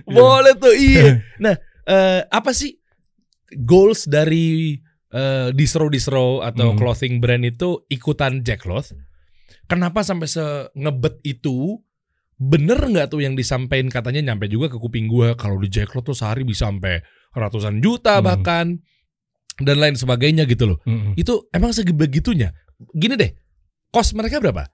Boleh 0.09 0.55
tuh 0.59 0.75
iya. 0.75 1.23
Nah, 1.45 1.55
eh, 1.87 2.21
apa 2.27 2.51
sih 2.51 2.75
goals 3.55 4.11
dari 4.11 4.75
eh, 5.09 5.49
distro-distro 5.55 6.43
atau 6.43 6.75
Hmm. 6.75 6.79
clothing 6.79 7.23
brand 7.23 7.47
itu 7.47 7.87
ikutan 7.89 8.43
Jackcloth? 8.43 8.93
Kenapa 9.69 10.03
sampai 10.03 10.27
se 10.27 10.43
ngebet 10.75 11.23
itu? 11.23 11.79
Bener 12.35 12.79
nggak 12.79 13.11
tuh 13.11 13.23
yang 13.23 13.35
disampaikan 13.35 13.91
katanya 13.91 14.33
nyampe 14.33 14.47
juga 14.47 14.71
ke 14.71 14.79
kuping 14.79 15.07
gua 15.07 15.35
kalau 15.35 15.59
di 15.59 15.67
Jackcloth 15.67 16.07
tuh 16.07 16.17
sehari 16.17 16.43
bisa 16.43 16.67
sampai 16.67 17.03
ratusan 17.33 17.79
juta 17.79 18.19
Hmm. 18.19 18.25
bahkan 18.25 18.67
dan 19.59 19.77
lain 19.77 19.95
sebagainya 19.95 20.47
gitu 20.47 20.71
loh. 20.71 20.79
Mm-mm. 20.85 21.13
Itu 21.15 21.51
emang 21.51 21.71
sebegitunya. 21.71 22.55
Gini 22.93 23.15
deh, 23.15 23.35
cost 23.89 24.15
mereka 24.15 24.39
berapa? 24.39 24.71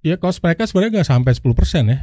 Ya 0.00 0.16
cost 0.16 0.40
mereka 0.40 0.64
sebenarnya 0.64 1.00
nggak 1.00 1.08
sampai 1.08 1.32
10% 1.32 1.88
ya. 1.88 1.98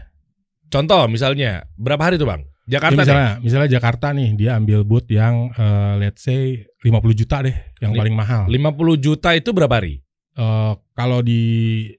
Contoh 0.68 1.06
misalnya 1.06 1.66
berapa 1.74 2.02
hari 2.02 2.18
tuh 2.18 2.26
bang? 2.26 2.42
Ya, 2.68 2.78
Jakarta 2.78 3.00
deh. 3.00 3.06
misalnya, 3.06 3.32
misalnya 3.40 3.70
Jakarta 3.72 4.08
nih 4.12 4.30
dia 4.36 4.52
ambil 4.56 4.84
booth 4.84 5.08
yang 5.08 5.54
eh, 5.54 5.94
let's 5.98 6.20
say 6.22 6.68
50 6.82 7.16
juta 7.16 7.40
deh, 7.40 7.56
yang 7.80 7.96
Li- 7.96 8.00
paling 8.02 8.14
mahal. 8.14 8.44
50 8.46 8.98
juta 8.98 9.32
itu 9.32 9.54
berapa 9.54 9.72
hari? 9.72 10.04
Eh, 10.34 10.74
kalau 10.92 11.22
di 11.22 11.42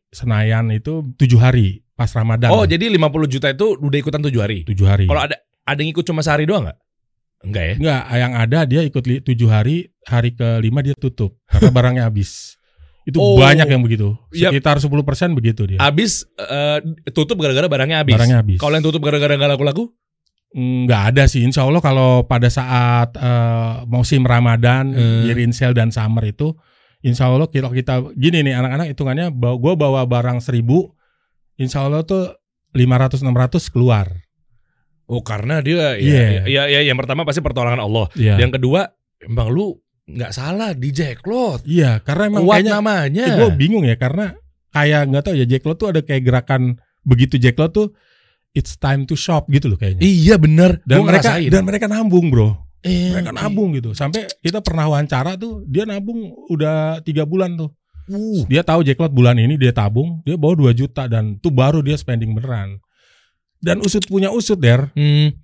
Senayan 0.09 0.69
itu 0.71 1.15
tujuh 1.15 1.39
hari 1.39 1.81
pas 1.95 2.11
Ramadan. 2.11 2.51
Oh, 2.51 2.63
jadi 2.63 2.87
50 2.87 2.99
juta 3.29 3.49
itu 3.49 3.75
udah 3.75 3.99
ikutan 3.99 4.21
7 4.21 4.35
hari. 4.39 4.59
tujuh 4.65 4.85
hari. 4.85 5.07
Kalau 5.07 5.19
ada 5.21 5.35
ada 5.63 5.79
yang 5.79 5.91
ikut 5.91 6.03
cuma 6.03 6.21
sehari 6.21 6.45
doang 6.45 6.67
nggak? 6.67 6.79
Enggak 7.39 7.65
ya? 7.65 7.75
Enggak, 7.79 8.03
yang 8.13 8.33
ada 8.35 8.59
dia 8.65 8.81
ikut 8.83 9.03
tujuh 9.23 9.49
hari, 9.49 9.89
hari 10.05 10.35
kelima 10.35 10.83
dia 10.83 10.95
tutup 10.95 11.39
karena 11.47 11.71
barangnya 11.71 12.03
habis. 12.07 12.59
Itu 13.07 13.23
Oh. 13.23 13.41
banyak 13.41 13.65
yang 13.65 13.81
begitu. 13.81 14.19
Sekitar 14.29 14.77
10% 14.79 15.33
begitu 15.33 15.65
dia. 15.65 15.79
Habis 15.81 16.27
eh, 16.37 16.83
tutup 17.11 17.41
gara-gara 17.41 17.65
barangnya 17.65 18.05
habis. 18.05 18.15
Barangnya 18.19 18.39
habis. 18.43 18.59
Kalau 18.59 18.75
yang 18.75 18.85
tutup 18.85 19.01
gara-gara 19.01 19.33
nggak 19.33 19.55
laku-laku? 19.57 19.89
Nggak 20.49 21.03
ada 21.13 21.25
sih, 21.29 21.45
insya 21.45 21.65
Allah 21.65 21.81
kalau 21.81 22.25
pada 22.25 22.49
saat 22.49 23.13
eh, 23.15 23.75
musim 23.87 24.25
Ramadan, 24.25 24.93
Hmm. 24.93 25.25
year 25.25 25.39
in 25.41 25.53
sale 25.53 25.73
dan 25.73 25.89
summer 25.89 26.25
itu, 26.25 26.53
insya 27.01 27.29
Allah 27.29 27.49
kita 27.49 27.69
kita 27.69 28.13
gini 28.13 28.45
nih 28.45 28.57
anak-anak 28.57 28.93
hitungannya, 28.93 29.29
gue 29.33 29.75
bawa 29.77 30.05
barang 30.05 30.41
seribu, 30.41 30.93
insya 31.55 31.85
Allah 31.85 32.01
tuh 32.03 32.33
500-600 32.73 33.69
keluar. 33.69 34.09
Oh, 35.09 35.25
karena 35.25 35.59
dia 35.59 35.97
Iya. 35.97 36.45
ya, 36.45 36.45
ya, 36.45 36.63
ya, 36.69 36.81
yang 36.85 36.97
pertama 36.97 37.25
pasti 37.25 37.41
pertolongan 37.41 37.81
Allah. 37.81 38.07
Iya. 38.13 38.37
Yang 38.39 38.61
kedua, 38.61 38.93
emang 39.19 39.49
lu 39.49 39.73
nggak 40.05 40.31
salah 40.31 40.73
di 40.73 40.89
Jackcloth. 40.89 41.65
Iya, 41.65 42.01
karena 42.01 42.29
emang 42.29 42.45
Kuat 42.45 42.61
kayaknya 42.61 42.73
namanya. 42.77 43.25
gue 43.35 43.49
bingung 43.57 43.85
ya 43.85 43.97
karena 43.97 44.37
kayak 44.69 45.09
nggak 45.09 45.23
tahu 45.23 45.35
ya 45.35 45.45
Jack 45.45 45.65
Lo 45.65 45.75
tuh 45.75 45.89
ada 45.89 46.01
kayak 46.01 46.23
gerakan 46.23 46.77
begitu 47.03 47.37
Jack 47.37 47.57
Lo 47.57 47.69
tuh 47.69 47.93
it's 48.53 48.77
time 48.77 49.05
to 49.05 49.17
shop 49.17 49.49
gitu 49.49 49.69
loh 49.69 49.77
kayaknya. 49.77 50.01
Iya 50.01 50.37
bener. 50.37 50.81
Dan 50.85 51.01
Gua 51.01 51.13
mereka 51.13 51.37
ngerasain. 51.37 51.49
dan 51.49 51.63
mereka 51.65 51.87
nambung 51.87 52.29
bro, 52.29 52.49
Eh, 52.81 53.11
mereka 53.11 53.33
nabung 53.33 53.75
gitu. 53.75 53.91
Sampai 53.93 54.29
kita 54.39 54.61
pernah 54.61 54.87
wawancara 54.87 55.35
tuh 55.35 55.65
dia 55.65 55.83
nabung 55.83 56.21
udah 56.47 57.01
tiga 57.01 57.25
bulan 57.25 57.57
tuh. 57.57 57.73
Uh, 58.09 58.41
Dia 58.47 58.65
tahu 58.65 58.81
Jack 58.81 58.97
Lot 58.97 59.13
bulan 59.13 59.37
ini 59.37 59.57
dia 59.57 59.69
tabung, 59.69 60.25
dia 60.25 60.33
bawa 60.35 60.57
2 60.57 60.73
juta 60.73 61.05
dan 61.05 61.37
tuh 61.37 61.53
baru 61.53 61.81
dia 61.81 61.93
spending 61.95 62.33
beneran. 62.33 62.81
Dan 63.59 63.83
usut 63.83 64.07
punya 64.07 64.31
usut 64.31 64.59
der, 64.59 64.91
hmm, 64.95 65.35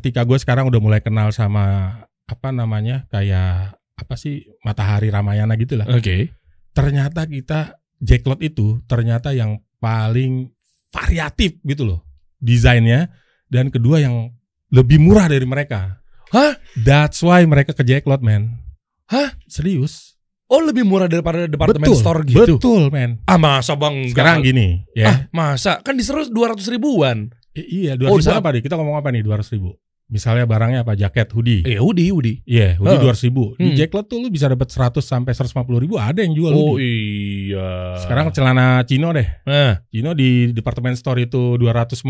ketika 0.00 0.26
gue 0.26 0.38
sekarang 0.40 0.66
udah 0.66 0.80
mulai 0.82 1.00
kenal 1.04 1.30
sama 1.30 1.94
apa 2.26 2.48
namanya 2.54 3.06
kayak 3.10 3.76
apa 3.98 4.14
sih 4.16 4.48
Matahari 4.64 5.12
Ramayana 5.12 5.54
gitu 5.60 5.76
lah. 5.76 5.86
Oke. 5.90 6.32
ternyata 6.70 7.26
kita 7.26 7.82
Jacklot 7.98 8.40
itu 8.40 8.78
ternyata 8.86 9.34
yang 9.34 9.58
paling 9.82 10.54
variatif 10.94 11.58
gitu 11.66 11.82
loh 11.82 12.00
desainnya 12.38 13.10
dan 13.50 13.68
kedua 13.68 14.00
yang 14.00 14.32
lebih 14.70 15.02
murah 15.02 15.26
dari 15.26 15.44
mereka. 15.44 16.00
Hah? 16.30 16.54
That's 16.78 17.20
why 17.26 17.42
mereka 17.42 17.74
ke 17.74 17.82
Jacklot 17.82 18.22
man. 18.22 18.62
Hah? 19.10 19.34
Serius? 19.50 20.14
Oh 20.50 20.60
lebih 20.60 20.82
murah 20.82 21.06
daripada 21.06 21.46
departemen 21.46 21.86
betul, 21.86 21.96
store 21.96 22.20
gitu. 22.24 22.58
Betul 22.58 22.90
man. 22.90 23.22
Ah 23.24 23.38
masa 23.38 23.72
bang? 23.72 23.94
Enggak. 24.02 24.10
Sekarang 24.12 24.36
gini 24.42 24.82
Ah 24.92 24.98
ya. 24.98 25.12
masa? 25.30 25.78
Kan 25.80 25.94
diseru 25.94 26.26
200 26.26 26.66
ribuan. 26.68 27.30
I- 27.52 27.86
iya 27.86 27.92
Oh, 27.94 28.18
200 28.18 28.18
ribu 28.18 28.26
sa- 28.26 28.38
apa 28.38 28.48
nih? 28.50 28.60
Kita 28.60 28.74
ngomong 28.74 28.94
apa 28.94 29.08
nih 29.08 29.22
200 29.22 29.46
ribu? 29.50 29.78
Misalnya 30.06 30.42
barangnya 30.42 30.82
apa? 30.82 30.98
Jaket, 30.98 31.30
hoodie. 31.30 31.62
Eh 31.62 31.78
Udi 31.78 32.10
Udi. 32.10 32.42
Iya, 32.42 32.74
hoodie 32.76 32.98
Oh. 32.98 33.02
200 33.06 33.22
ribu. 33.22 33.54
Hmm. 33.54 33.62
Di 33.62 33.78
Jacklot 33.78 34.10
tuh 34.10 34.18
lu 34.18 34.26
bisa 34.26 34.50
dapat 34.50 34.66
100 34.66 35.06
sampai 35.06 35.30
150 35.30 35.78
ribu. 35.78 36.02
Ada 36.02 36.26
yang 36.26 36.34
jual 36.34 36.50
Oh 36.50 36.74
hoodie. 36.74 37.54
iya. 37.54 37.94
Sekarang 38.02 38.34
celana 38.34 38.82
Cino 38.82 39.14
deh. 39.14 39.22
Nah, 39.46 39.86
Cino 39.86 40.10
di 40.12 40.50
departemen 40.50 40.98
store 40.98 41.24
itu 41.24 41.54
250, 41.54 42.02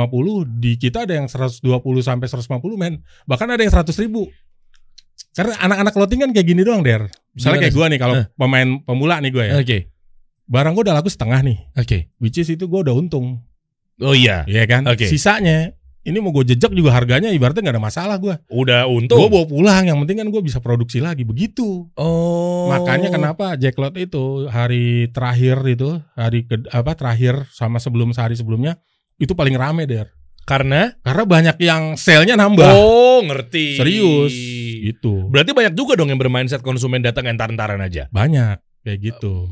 di 0.49 0.77
kita 0.77 1.05
ada 1.05 1.13
yang 1.13 1.29
120 1.29 1.61
sampai 2.01 2.25
150 2.25 2.77
men. 2.77 3.05
Bahkan 3.25 3.49
ada 3.53 3.61
yang 3.61 3.69
100 3.71 4.01
ribu. 4.01 4.33
Karena 5.31 5.55
anak-anak 5.59 5.93
clothing 5.93 6.21
kan 6.21 6.31
kayak 6.31 6.47
gini 6.47 6.63
doang, 6.63 6.83
Der. 6.83 7.07
Gimana 7.07 7.33
Misalnya 7.33 7.59
kayak 7.61 7.71
sih? 7.71 7.79
gue 7.79 7.87
nih, 7.87 7.99
kalau 7.99 8.15
Eh. 8.17 8.27
pemain 8.35 8.69
pemula 8.81 9.17
nih 9.19 9.31
gue 9.31 9.45
ya. 9.45 9.55
oke. 9.57 9.79
Barang 10.45 10.75
gue 10.75 10.83
udah 10.83 10.97
laku 10.97 11.07
setengah 11.07 11.41
nih. 11.41 11.59
Oke. 11.75 12.11
Which 12.19 12.37
is 12.37 12.51
itu 12.51 12.67
gue 12.67 12.81
udah 12.81 12.91
untung. 12.91 13.39
Oh 13.99 14.11
iya. 14.13 14.43
Iya 14.45 14.67
kan? 14.67 14.83
Oke. 14.85 15.07
Sisanya, 15.07 15.71
ini 16.01 16.19
mau 16.19 16.33
gue 16.33 16.43
jejak 16.45 16.73
juga 16.73 16.91
harganya 16.91 17.31
ibaratnya 17.31 17.63
gak 17.63 17.77
ada 17.77 17.85
masalah 17.85 18.17
gue. 18.17 18.35
Udah 18.49 18.83
Gue 18.83 19.07
untung. 19.07 19.31
bawa 19.31 19.47
pulang, 19.47 19.85
yang 19.85 20.01
penting 20.01 20.19
kan 20.19 20.29
gue 20.29 20.43
bisa 20.43 20.59
produksi 20.59 20.99
lagi. 20.99 21.23
Begitu. 21.23 21.87
Oh. 21.95 22.67
Makanya 22.67 23.13
kenapa 23.13 23.55
Jacklot 23.55 23.95
itu 23.95 24.49
hari 24.49 25.07
terakhir 25.09 25.63
itu, 25.65 26.03
hari 26.13 26.43
ke, 26.43 26.67
apa 26.69 26.93
terakhir 26.95 27.47
sama 27.51 27.79
sebelum 27.79 28.11
sehari 28.11 28.35
sebelumnya, 28.35 28.75
itu 29.17 29.31
paling 29.33 29.55
rame, 29.55 29.87
Der. 29.87 30.11
Karena 30.45 30.91
Karena 31.01 31.25
banyak 31.25 31.57
yang 31.63 31.83
sale-nya 31.95 32.35
nambah. 32.35 32.71
Oh, 32.75 33.23
ngerti. 33.23 33.79
Serius. 33.79 34.35
Gitu. 34.83 35.29
Berarti 35.31 35.53
banyak 35.53 35.75
juga 35.75 35.95
dong 35.95 36.11
yang 36.11 36.19
bermindset 36.19 36.61
konsumen 36.61 37.05
datang 37.05 37.29
entar-entaran 37.29 37.79
aja. 37.79 38.11
Banyak 38.11 38.59
kayak 38.83 38.99
gitu. 38.99 39.47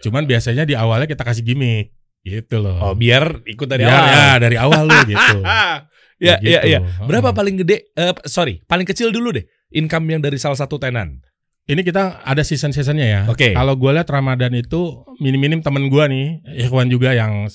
Cuman 0.00 0.24
biasanya 0.24 0.64
di 0.64 0.72
awalnya 0.72 1.08
kita 1.08 1.24
kasih 1.24 1.44
gimmick 1.44 1.92
gitu 2.24 2.60
loh. 2.60 2.80
Oh, 2.80 2.94
biar 2.96 3.44
ikut 3.44 3.68
dari 3.68 3.84
Biar, 3.84 3.92
awal. 3.94 4.08
Ya, 4.08 4.28
dari 4.40 4.56
awal 4.56 4.82
lu 4.88 4.98
gitu. 5.04 5.38
ya, 6.24 6.36
Gitu. 6.40 6.56
ya, 6.56 6.60
ya. 6.64 6.78
Berapa 7.04 7.36
paling 7.36 7.60
gede? 7.60 7.92
eh, 7.92 8.14
sorry, 8.24 8.64
paling 8.64 8.88
kecil 8.88 9.12
dulu 9.12 9.32
deh. 9.32 9.44
Income 9.74 10.08
yang 10.08 10.22
dari 10.24 10.40
salah 10.40 10.56
satu 10.56 10.80
tenan. 10.80 11.20
Ini 11.64 11.80
kita 11.80 12.20
ada 12.20 12.44
season-seasonnya 12.44 13.06
ya. 13.08 13.20
Oke. 13.28 13.56
Kalau 13.56 13.72
gue 13.76 13.90
lihat 13.92 14.08
Ramadan 14.08 14.52
itu 14.52 15.04
minim-minim 15.16 15.64
temen 15.64 15.88
gue 15.88 16.04
nih, 16.04 16.26
Ikhwan 16.68 16.92
juga 16.92 17.16
yang 17.16 17.48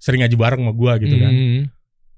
sering 0.00 0.24
ngaji 0.24 0.36
bareng 0.36 0.60
sama 0.64 0.72
gue 0.72 0.92
gitu 1.04 1.16
kan. 1.20 1.32
Hmm. 1.32 1.60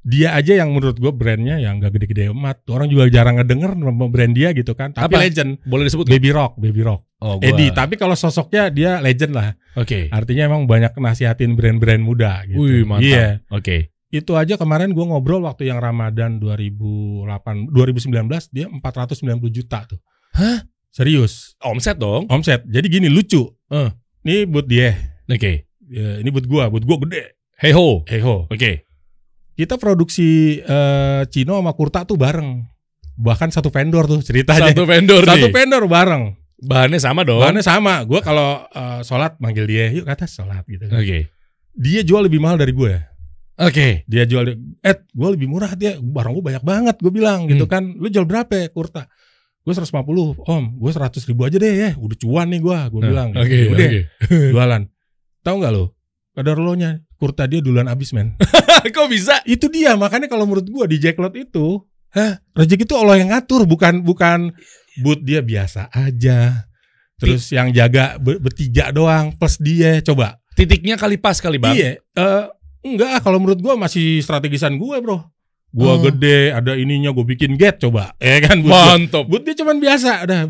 Dia 0.04 0.36
aja 0.36 0.52
yang 0.60 0.76
menurut 0.76 1.00
gue 1.00 1.08
brandnya 1.08 1.56
yang 1.56 1.80
gak 1.80 1.96
gede-gede 1.96 2.28
amat. 2.28 2.60
Orang 2.68 2.92
juga 2.92 3.08
jarang 3.08 3.40
ngedenger 3.40 3.72
brand 4.12 4.36
dia 4.36 4.52
gitu 4.52 4.76
kan. 4.76 4.92
Tapi 4.92 5.08
Apa? 5.08 5.24
legend. 5.24 5.64
Boleh 5.64 5.88
disebut? 5.88 6.04
Baby 6.04 6.28
Rock, 6.28 6.60
Baby 6.60 6.84
Rock. 6.84 7.08
Oh, 7.24 7.40
gua- 7.40 7.48
Eddie. 7.48 7.72
Tapi 7.72 7.96
kalau 7.96 8.12
sosoknya 8.12 8.68
dia 8.68 9.00
legend 9.00 9.32
lah. 9.32 9.56
Oke. 9.80 10.12
Artinya 10.12 10.44
emang 10.44 10.68
banyak 10.68 10.92
nasihatin 11.00 11.56
brand-brand 11.56 12.04
muda 12.04 12.44
gitu. 12.44 12.60
Wih, 12.60 12.84
mantap. 12.84 13.08
Iya. 13.08 13.26
Oke. 13.48 13.96
Itu 14.12 14.36
aja 14.36 14.60
kemarin 14.60 14.92
gue 14.92 15.02
ngobrol 15.02 15.42
waktu 15.42 15.72
yang 15.72 15.80
Ramadan 15.80 16.36
2008 16.36 17.72
2019 17.72 18.52
dia 18.52 18.68
490 18.68 19.40
juta 19.50 19.88
tuh. 19.88 19.98
Hah? 20.36 20.68
Serius. 20.94 21.58
Omset 21.64 21.98
dong. 21.98 22.28
Omset. 22.30 22.62
Jadi 22.68 22.86
gini 22.86 23.08
lucu. 23.10 23.42
Eh. 23.72 23.90
Ini 24.22 24.46
buat 24.46 24.68
dia. 24.68 24.94
Oke. 25.26 25.66
Ya, 25.90 26.20
ini 26.20 26.28
buat 26.30 26.46
gua, 26.46 26.70
buat 26.70 26.84
gua 26.86 26.96
gede. 27.08 27.34
Hey 27.58 27.72
ho. 27.74 28.04
Hey 28.06 28.20
ho. 28.22 28.46
Oke. 28.46 28.84
Kita 29.54 29.78
produksi 29.78 30.58
eh, 30.58 31.22
Cino 31.30 31.58
sama 31.58 31.72
Kurta 31.72 32.02
tuh 32.02 32.18
bareng. 32.18 32.62
Bahkan 33.14 33.54
satu 33.54 33.70
vendor 33.70 34.04
tuh 34.04 34.20
ceritanya. 34.20 34.74
Satu 34.74 34.82
vendor 34.84 35.22
Satu 35.22 35.46
nih. 35.46 35.52
vendor 35.54 35.86
bareng. 35.86 36.34
Bahannya 36.58 36.98
sama 36.98 37.22
dong. 37.22 37.38
Bahannya 37.38 37.62
sama. 37.62 38.02
Gua 38.02 38.18
kalau 38.18 38.66
eh, 38.66 39.00
sholat 39.02 39.38
manggil 39.38 39.66
dia, 39.66 39.94
yuk 39.94 40.04
ke 40.04 40.12
atas 40.12 40.34
sholat 40.34 40.66
gitu. 40.66 40.90
Oke. 40.90 41.30
Dia 41.74 42.02
jual 42.02 42.26
lebih 42.26 42.38
mahal 42.38 42.58
dari 42.58 42.70
gue. 42.70 42.94
Oke. 43.54 44.02
Dia 44.06 44.26
jual, 44.26 44.50
eh 44.82 44.96
gue 45.06 45.28
lebih 45.30 45.46
murah 45.46 45.74
dia. 45.74 45.94
Barang 45.98 46.34
gue 46.34 46.42
banyak 46.42 46.62
banget. 46.62 46.96
Gue 46.98 47.10
bilang 47.10 47.46
gitu 47.46 47.66
Hmm. 47.66 47.70
kan. 47.70 47.82
Lu 47.94 48.06
jual 48.06 48.26
berapa 48.26 48.50
ya 48.50 48.66
Kurta? 48.70 49.06
Gue 49.62 49.72
150 49.72 50.44
om, 50.44 50.64
gue 50.76 50.90
100 50.92 51.24
ribu 51.24 51.40
aja 51.42 51.56
deh 51.56 51.72
ya, 51.72 51.90
udah 51.96 52.16
cuan 52.20 52.52
nih 52.52 52.60
gue, 52.60 52.78
gue 52.92 53.00
bilang. 53.00 53.32
Oke. 53.32 53.48
Ya 53.48 53.66
udah, 53.72 53.88
Oke. 53.88 54.00
jualan. 54.52 54.82
Tahu 55.40 55.54
nggak 55.56 55.72
lo? 55.72 55.84
Kadar 56.36 56.56
lo 56.58 56.72
nya 56.74 57.00
kurta 57.16 57.46
dia 57.46 57.61
duluan 57.61 57.87
abis 57.87 58.12
men. 58.12 58.35
Kok 58.94 59.09
bisa? 59.09 59.40
itu 59.44 59.66
dia 59.68 59.94
makanya 59.94 60.27
kalau 60.27 60.44
menurut 60.44 60.66
gua 60.68 60.85
di 60.85 60.98
Jacklot 60.98 61.35
itu, 61.35 61.81
hah, 62.12 62.38
rezeki 62.53 62.85
itu 62.85 62.94
Allah 62.94 63.16
yang 63.18 63.31
ngatur, 63.33 63.64
bukan 63.64 64.03
bukan 64.03 64.53
boot 65.00 65.22
dia 65.22 65.40
biasa 65.40 65.88
aja. 65.90 66.68
Terus 67.14 67.46
yang 67.55 67.70
jaga 67.70 68.18
ber- 68.18 68.42
bertiga 68.42 68.90
doang 68.90 69.33
plus 69.35 69.57
dia 69.59 70.03
coba. 70.03 70.37
Titiknya 70.55 70.94
kali 70.94 71.16
pas 71.16 71.38
kali 71.38 71.59
bang. 71.59 71.74
Iya, 71.74 71.90
eh, 71.98 72.44
enggak 72.85 73.11
ah, 73.11 73.20
kalau 73.22 73.38
menurut 73.38 73.59
gua 73.59 73.74
masih 73.74 74.20
strategisan 74.20 74.74
gue 74.77 74.96
bro. 75.00 75.22
Gua 75.74 75.98
Oh. 75.98 76.03
gede, 76.03 76.55
ada 76.55 76.79
ininya 76.79 77.11
gue 77.11 77.27
bikin 77.27 77.59
gate 77.59 77.83
coba, 77.83 78.14
ya 78.22 78.38
kan? 78.38 78.62
Gua. 78.62 78.94
Mantap. 78.94 79.27
Boot 79.27 79.42
dia 79.42 79.59
cuman 79.59 79.83
biasa, 79.83 80.22
ada 80.22 80.46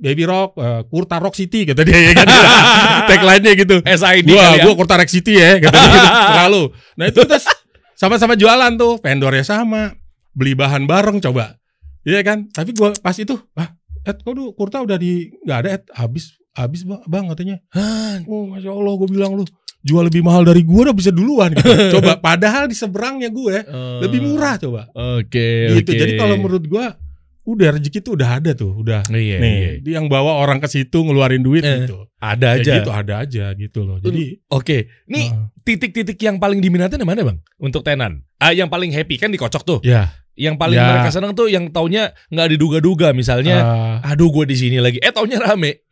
Baby 0.00 0.24
Rock, 0.24 0.56
eh, 0.56 0.82
Kurta 0.88 1.20
Rock 1.20 1.36
City 1.36 1.68
kata 1.68 1.84
dia 1.84 2.00
ya 2.00 2.12
kan. 2.16 2.24
Tagline-nya 3.12 3.52
gitu. 3.54 3.76
SID 3.84 4.26
gua 4.26 4.40
kali 4.42 4.56
ya. 4.56 4.62
gua 4.64 4.74
Kurta 4.74 4.94
Rex 4.96 5.08
City 5.12 5.36
ya 5.36 5.60
kata 5.60 5.76
dia 5.76 5.92
gitu. 5.94 6.08
Terlalu. 6.32 6.62
Nah 6.96 7.04
itu 7.06 7.20
kita 7.20 7.36
s- 7.36 7.58
sama-sama 7.94 8.32
jualan 8.32 8.72
tuh, 8.74 8.96
vendornya 8.98 9.44
sama, 9.44 9.92
beli 10.32 10.56
bahan 10.56 10.88
bareng 10.88 11.20
coba. 11.20 11.60
Iya 12.00 12.24
kan? 12.24 12.48
Tapi 12.48 12.72
gua 12.72 12.96
pas 12.96 13.12
itu, 13.12 13.36
ah, 13.54 13.76
Ed, 14.00 14.16
kok 14.18 14.32
tuh 14.32 14.56
Kurta 14.56 14.80
udah 14.80 14.96
di 14.96 15.28
nggak 15.44 15.58
ada 15.60 15.68
Ed, 15.76 15.84
habis 15.92 16.32
habis 16.50 16.82
Bang, 17.04 17.28
katanya. 17.28 17.60
Hah, 17.70 18.24
Oh, 18.24 18.48
masya 18.48 18.72
Allah, 18.72 18.92
gue 18.96 19.08
bilang 19.08 19.36
lu 19.36 19.44
jual 19.80 20.02
lebih 20.02 20.20
mahal 20.20 20.42
dari 20.42 20.64
gua 20.64 20.88
udah 20.88 20.96
bisa 20.96 21.12
duluan. 21.12 21.52
Gitu. 21.52 21.68
coba, 21.94 22.16
padahal 22.16 22.64
di 22.64 22.74
seberangnya 22.74 23.28
gue 23.28 23.56
lebih 24.00 24.20
murah 24.24 24.56
coba. 24.56 24.88
Oke. 24.96 25.76
Gitu. 25.76 25.92
oke. 25.92 26.00
Jadi 26.00 26.12
kalau 26.16 26.34
menurut 26.36 26.64
gua 26.64 26.96
udah 27.42 27.68
rezeki 27.72 27.98
tuh 28.00 28.12
udah 28.14 28.36
ada 28.36 28.52
tuh, 28.52 28.72
udah. 28.74 29.00
Iya, 29.08 29.36
Nih, 29.40 29.56
iya. 29.80 29.96
yang 29.96 30.06
bawa 30.06 30.38
orang 30.38 30.60
ke 30.60 30.68
situ 30.68 31.00
ngeluarin 31.00 31.40
duit 31.40 31.62
Eh, 31.62 31.84
gitu. 31.84 32.04
ada 32.16 32.54
Ya 32.54 32.60
aja. 32.60 32.72
gitu 32.78 32.90
ada 32.90 33.14
aja 33.20 33.44
gitu 33.54 33.80
loh. 33.82 33.96
Jadi 33.98 34.44
Oke. 34.48 34.92
Nih 35.06 35.32
uh, 35.32 35.48
titik-titik 35.60 36.20
yang 36.20 36.36
paling 36.36 36.60
diminatin 36.60 36.96
yang 36.96 37.08
mana 37.08 37.24
bang? 37.24 37.38
Untuk 37.56 37.80
tenan. 37.80 38.22
Ah, 38.36 38.52
yang 38.52 38.68
paling 38.68 38.90
happy 38.90 39.16
kan 39.16 39.28
dikocok 39.28 39.62
tuh. 39.62 39.78
ya 39.80 40.12
Yang 40.34 40.56
paling 40.56 40.78
Ya. 40.78 40.88
mereka 40.90 41.10
senang 41.10 41.32
tuh 41.32 41.48
yang 41.48 41.68
taunya 41.68 42.12
nggak 42.28 42.48
diduga-duga. 42.56 43.12
Misalnya, 43.12 43.56
eh, 44.00 44.08
aduh 44.08 44.30
gue 44.30 44.44
di 44.44 44.56
sini 44.56 44.76
lagi. 44.78 44.96
Eh 44.96 45.10
taunya 45.10 45.36
rame. 45.36 45.84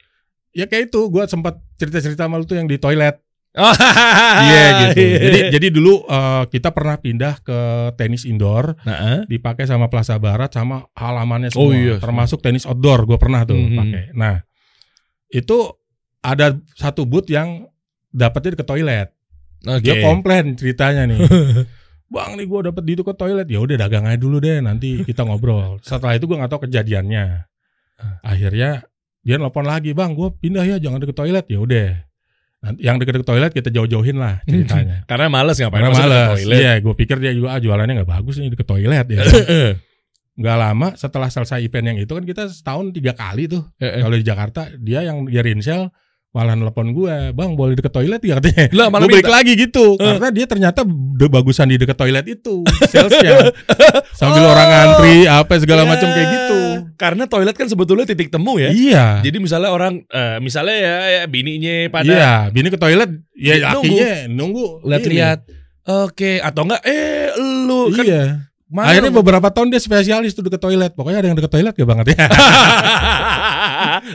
ya 0.51 0.65
kayak 0.65 0.89
itu 0.89 1.01
gue 1.07 1.23
sempat 1.25 1.61
cerita-cerita 1.77 2.25
sama 2.25 2.35
lu 2.35 2.45
tuh 2.45 2.57
yang 2.57 2.65
di 2.65 2.77
toilet. 2.77 3.21
Oh, 3.59 3.75
Iya 4.39 4.65
gitu. 4.87 5.03
Jadi 5.03 5.39
jadi 5.51 5.67
dulu 5.69 6.07
eh, 6.07 6.45
kita 6.49 6.71
pernah 6.71 6.95
pindah 6.97 7.43
ke 7.43 7.59
tenis 7.99 8.23
indoor 8.23 8.79
Nah, 8.87 9.27
dipakai 9.27 9.67
sama 9.67 9.91
Plaza 9.91 10.15
Barat 10.17 10.55
sama 10.55 10.87
halamannya 10.95 11.51
semua. 11.51 11.67
Oh, 11.67 11.73
iya. 11.75 11.99
Termasuk 11.99 12.39
tenis 12.39 12.63
outdoor 12.65 13.03
gue 13.05 13.19
pernah 13.19 13.43
tuh 13.43 13.59
Mhm. 13.59 13.75
pakai. 13.75 14.05
Nah, 14.15 14.39
itu 15.29 15.59
ada 16.23 16.55
satu 16.75 17.03
booth 17.05 17.29
yang 17.29 17.67
dapetnya 18.09 18.55
ke 18.55 18.65
toilet. 18.65 19.09
oke. 19.61 19.83
Dia 19.83 20.01
komplain 20.01 20.55
ceritanya 20.55 21.05
nih. 21.05 21.19
Bang 22.15 22.41
nih 22.41 22.49
gue 22.49 22.61
dapet 22.65 22.83
di 22.89 22.97
itu 22.97 23.05
ke 23.05 23.13
toilet. 23.13 23.45
Ya 23.45 23.61
udah 23.61 23.77
dagang 23.77 24.09
aja 24.09 24.17
dulu 24.17 24.41
deh 24.41 24.65
nanti 24.65 25.05
kita 25.05 25.29
ngobrol. 25.29 25.77
Setelah 25.85 26.17
itu 26.17 26.25
gue 26.25 26.39
nggak 26.39 26.49
tahu 26.49 26.65
kejadiannya. 26.65 27.45
Akhirnya 28.25 28.87
dia 29.21 29.37
nelpon 29.37 29.67
lagi, 29.67 29.93
"Bang, 29.93 30.17
gue 30.17 30.33
pindah 30.33 30.65
ya 30.65 30.77
jangan 30.81 31.05
deket 31.05 31.19
toilet." 31.19 31.45
Ya 31.51 31.59
udah. 31.61 32.08
Nanti 32.59 32.83
yang 32.83 32.99
deket-deket 32.99 33.29
toilet 33.29 33.53
kita 33.55 33.71
jauh-jauhin 33.71 34.19
lah 34.19 34.43
ceritanya. 34.43 35.07
Karena 35.07 35.31
males 35.31 35.55
ngapain 35.55 35.79
Karena 35.79 35.95
males. 35.95 36.43
toilet. 36.43 36.59
Iya, 36.59 36.73
gue 36.83 36.95
pikir 36.99 37.17
dia 37.23 37.31
juga 37.31 37.55
ah, 37.55 37.61
jualannya 37.63 38.03
nggak 38.03 38.11
bagus 38.11 38.35
nih 38.43 38.51
deket 38.51 38.67
toilet 38.67 39.07
ya. 39.15 39.23
Nggak 40.39 40.57
lama 40.59 40.89
setelah 40.99 41.31
selesai 41.31 41.63
event 41.63 41.87
yang 41.95 41.99
itu 42.03 42.13
kan 42.15 42.25
kita 42.27 42.51
setahun 42.51 42.91
tiga 42.91 43.15
kali 43.15 43.47
tuh. 43.47 43.63
Kalau 43.79 44.15
di 44.15 44.27
Jakarta 44.27 44.71
dia 44.75 45.07
yang 45.07 45.27
dia 45.27 45.43
rinsel 45.43 45.91
malah 46.29 46.53
nelpon 46.53 46.93
gue, 46.93 47.33
bang 47.33 47.51
boleh 47.53 47.73
deket 47.73 47.89
toilet 47.91 48.21
ya 48.21 48.37
katanya. 48.37 48.69
Lah 48.71 48.87
malah 48.89 49.07
balik 49.07 49.27
lagi 49.27 49.53
gitu 49.55 49.97
karena 49.97 50.29
dia 50.29 50.45
ternyata 50.45 50.85
udah 50.85 51.29
bagusan 51.31 51.67
di 51.67 51.77
deket 51.77 51.97
toilet 51.97 52.27
itu 52.27 52.63
salesnya 52.85 53.49
sambil 54.21 54.45
Oh. 54.45 54.53
orang 54.53 54.69
ngantri 54.69 55.25
apa 55.25 55.57
segala 55.57 55.83
Ya. 55.83 55.89
macam 55.89 56.09
kayak 56.09 56.29
gitu. 56.29 56.59
Karena 56.95 57.25
toilet 57.25 57.55
kan 57.55 57.67
sebetulnya 57.67 58.05
titik 58.05 58.29
temu 58.29 58.57
ya. 58.57 58.69
Iya. 58.69 59.07
Jadi 59.21 59.39
misalnya 59.39 59.71
orang, 59.71 60.05
eh, 60.05 60.37
misalnya 60.39 60.77
ya, 60.77 60.95
ya 61.09 61.23
bininya 61.25 61.75
pada 61.89 62.07
Iya, 62.07 62.33
bini 62.51 62.69
ke 62.69 62.77
toilet 62.77 63.11
ya 63.35 63.55
Nunggu. 63.71 63.81
akhirnya 63.81 64.11
nunggu 64.29 64.67
lihat-lihat. 64.85 65.39
Oke, 65.89 66.39
atau 66.39 66.63
enggak? 66.63 66.83
Eh, 66.85 67.33
lu 67.39 67.89
kan 67.89 68.05
Iya. 68.05 68.23
mana- 68.69 68.93
Akhirnya 68.93 69.09
beberapa 69.11 69.49
tahun 69.49 69.71
dia 69.71 69.81
spesialis 69.81 70.35
tuh 70.35 70.45
deket 70.45 70.61
toilet. 70.61 70.93
Pokoknya 70.93 71.19
ada 71.19 71.29
yang 71.29 71.39
deket 71.39 71.49
toilet 71.51 71.73
gak 71.73 71.89
banget 71.89 72.07
ya. 72.13 72.29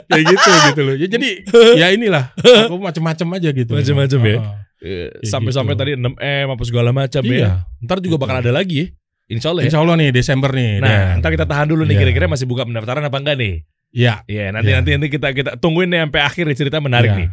Kayak 0.06 0.24
gitu 0.32 0.50
gitu 0.70 0.82
loh. 0.84 0.96
Ya, 0.96 1.08
jadi 1.08 1.30
ya 1.76 1.88
inilah. 1.92 2.32
Aku 2.68 2.78
macem-macem 2.78 3.28
aja 3.32 3.50
gitu. 3.52 3.72
Macem-macem 3.74 4.20
ya? 4.22 4.38
Heeh. 4.38 4.56
Eh, 4.84 5.10
Sampai-sampai 5.24 5.74
gitu. 5.74 5.82
tadi 5.82 5.92
6M 5.96 6.48
apa 6.52 6.64
segala 6.68 6.92
macam 6.92 7.24
Iya. 7.24 7.40
ya. 7.40 7.50
Ntar 7.80 8.04
juga 8.04 8.20
bakal 8.20 8.44
ada 8.44 8.52
lagi 8.52 8.76
ya. 8.84 8.88
Insya 9.32 9.56
Allah 9.56 9.64
ya. 9.64 9.72
Insya 9.72 9.80
Allah 9.80 9.96
nih 9.96 10.10
Desember 10.12 10.52
nih. 10.52 10.72
Nah, 10.78 10.88
Dan- 11.16 11.24
ntar 11.24 11.30
kita 11.32 11.46
tahan 11.48 11.68
dulu 11.72 11.88
nih 11.88 11.96
Iya. 11.96 12.02
kira-kira 12.04 12.28
masih 12.28 12.46
buka 12.46 12.68
pendaftaran 12.68 13.00
apa 13.02 13.16
enggak 13.16 13.38
nih? 13.40 13.56
Iya. 13.96 14.14
Iya, 14.28 14.52
nanti 14.52 14.70
Iya. 14.70 14.76
nanti 14.84 14.90
nanti 15.00 15.08
kita 15.08 15.28
kita 15.32 15.52
tungguin 15.56 15.88
nih 15.88 16.04
sampai 16.04 16.22
akhir 16.22 16.46
cerita 16.54 16.78
menarik 16.78 17.10
Iya. 17.10 17.20
nih. 17.24 17.28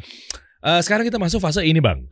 Eh, 0.60 0.80
sekarang 0.80 1.04
kita 1.04 1.18
masuk 1.18 1.40
fase 1.40 1.66
ini, 1.66 1.82
Bang. 1.82 2.06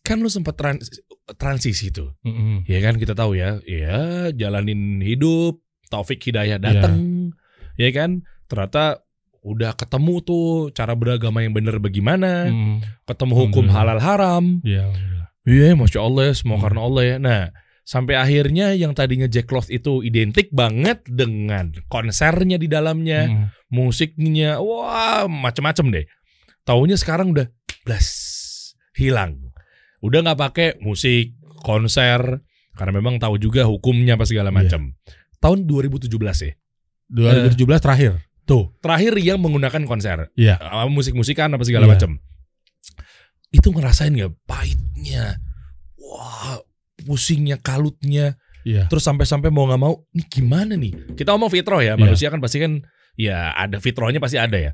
Kan 0.00 0.18
lu 0.18 0.32
sempat 0.32 0.56
trans 0.56 0.88
transisi 1.36 1.92
tuh. 1.92 2.16
Mm-mm. 2.24 2.64
Ya 2.64 2.80
kan 2.80 2.96
kita 2.96 3.12
tahu 3.12 3.36
ya, 3.36 3.60
ya 3.62 4.32
jalanin 4.32 4.98
hidup, 4.98 5.60
Taufik 5.86 6.18
Hidayah 6.18 6.56
datang. 6.56 7.28
Ya 7.76 7.92
kan? 7.92 8.24
Ternyata 8.48 9.04
udah 9.42 9.74
ketemu 9.74 10.22
tuh 10.22 10.70
cara 10.70 10.94
beragama 10.94 11.42
yang 11.42 11.50
bener 11.50 11.82
bagaimana, 11.82 12.46
Mm. 12.46 12.78
ketemu 13.04 13.34
hukum 13.34 13.66
halal 13.70 13.98
haram. 13.98 14.62
Iya. 14.62 14.86
alhamdulillah. 14.86 15.28
Iya, 15.42 15.68
masya 15.74 16.00
Allah, 16.06 16.22
ya, 16.30 16.34
semua 16.38 16.56
Hmm. 16.56 16.64
karena 16.70 16.80
Allah 16.86 17.02
ya. 17.02 17.16
Nah, 17.18 17.42
sampai 17.82 18.14
akhirnya 18.14 18.78
yang 18.78 18.94
tadinya 18.94 19.26
Jack 19.26 19.50
Cloth 19.50 19.74
itu 19.74 20.06
identik 20.06 20.54
banget 20.54 21.02
dengan 21.10 21.74
konsernya 21.90 22.54
di 22.62 22.70
dalamnya, 22.70 23.26
Mm. 23.26 23.44
musiknya, 23.74 24.62
wah 24.62 25.26
macem-macem 25.26 25.90
deh. 25.90 26.06
Taunya 26.62 26.94
sekarang 26.94 27.34
udah 27.34 27.50
blas 27.82 28.06
hilang. 28.94 29.50
Udah 29.98 30.22
nggak 30.22 30.38
pakai 30.38 30.68
musik, 30.78 31.34
konser, 31.66 32.46
karena 32.78 32.92
memang 32.94 33.18
tahu 33.18 33.42
juga 33.42 33.66
hukumnya 33.66 34.14
apa 34.14 34.22
segala 34.30 34.54
Iya. 34.54 34.56
macam. 34.62 34.94
Tahun 35.42 35.66
2017 35.66 36.38
ya. 36.38 36.54
2017 37.10 37.82
terakhir. 37.82 38.22
Tuh, 38.42 38.74
terakhir 38.82 39.14
yang 39.22 39.38
menggunakan 39.38 39.86
konser. 39.86 40.28
Iya. 40.34 40.58
Uh, 40.58 40.90
musik-musikan 40.90 41.52
apa 41.54 41.62
segala 41.62 41.86
Iya. 41.86 41.92
macam. 41.94 42.10
Itu 43.52 43.70
ngerasain 43.70 44.12
nggak 44.12 44.34
pahitnya? 44.48 45.38
Wah, 46.00 46.58
pusingnya, 47.06 47.60
kalutnya. 47.62 48.34
Iya. 48.66 48.86
Terus 48.90 49.02
sampai-sampai 49.06 49.50
mau 49.50 49.66
nggak 49.66 49.82
mau, 49.82 49.94
nih 50.14 50.26
gimana 50.26 50.74
nih? 50.78 51.14
Kita 51.18 51.34
ngomong 51.34 51.50
fitrah 51.50 51.82
ya, 51.82 51.94
Iya. 51.94 52.00
manusia 52.00 52.28
kan 52.30 52.38
pasti 52.42 52.58
kan 52.62 52.82
ya 53.18 53.52
ada 53.54 53.78
fitrahnya 53.78 54.18
pasti 54.22 54.38
ada 54.38 54.58
ya. 54.58 54.72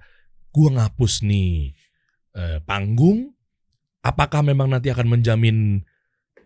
Gua 0.52 0.72
ngapus 0.72 1.24
nih 1.24 1.72
eh, 2.38 2.58
panggung, 2.62 3.34
apakah 4.00 4.46
memang 4.46 4.70
nanti 4.70 4.88
akan 4.94 5.10
menjamin 5.10 5.82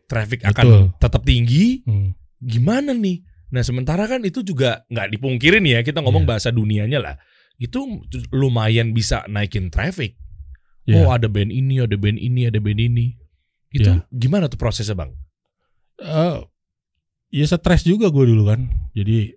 traffic 0.08 0.40
Betul. 0.42 0.50
akan 0.56 0.66
tetap 0.96 1.22
tinggi? 1.22 1.84
Hmm. 1.84 2.16
Gimana 2.40 2.96
nih? 2.96 3.20
Nah 3.52 3.60
sementara 3.60 4.08
kan 4.08 4.24
itu 4.24 4.40
juga 4.40 4.82
nggak 4.88 5.08
dipungkirin 5.12 5.62
ya 5.62 5.84
kita 5.84 6.00
ngomong 6.00 6.24
Iya. 6.24 6.30
bahasa 6.32 6.48
dunianya 6.48 6.98
lah. 6.98 7.14
Itu 7.60 8.02
lumayan 8.32 8.96
bisa 8.96 9.28
naikin 9.28 9.68
traffic. 9.68 10.16
Iya. 10.88 11.04
Oh 11.04 11.12
ada 11.12 11.28
band 11.28 11.52
ini, 11.52 11.78
ada 11.78 11.94
band 11.94 12.16
ini, 12.18 12.48
ada 12.48 12.58
band 12.58 12.80
ini. 12.80 13.14
Itu 13.70 13.92
Iya. 13.92 14.08
gimana 14.10 14.48
tuh 14.48 14.56
prosesnya 14.58 14.96
bang? 14.96 15.12
Eh, 16.00 16.38
ya 17.30 17.44
stres 17.46 17.84
juga 17.84 18.08
gue 18.08 18.24
dulu 18.26 18.48
kan. 18.48 18.66
Jadi 18.96 19.36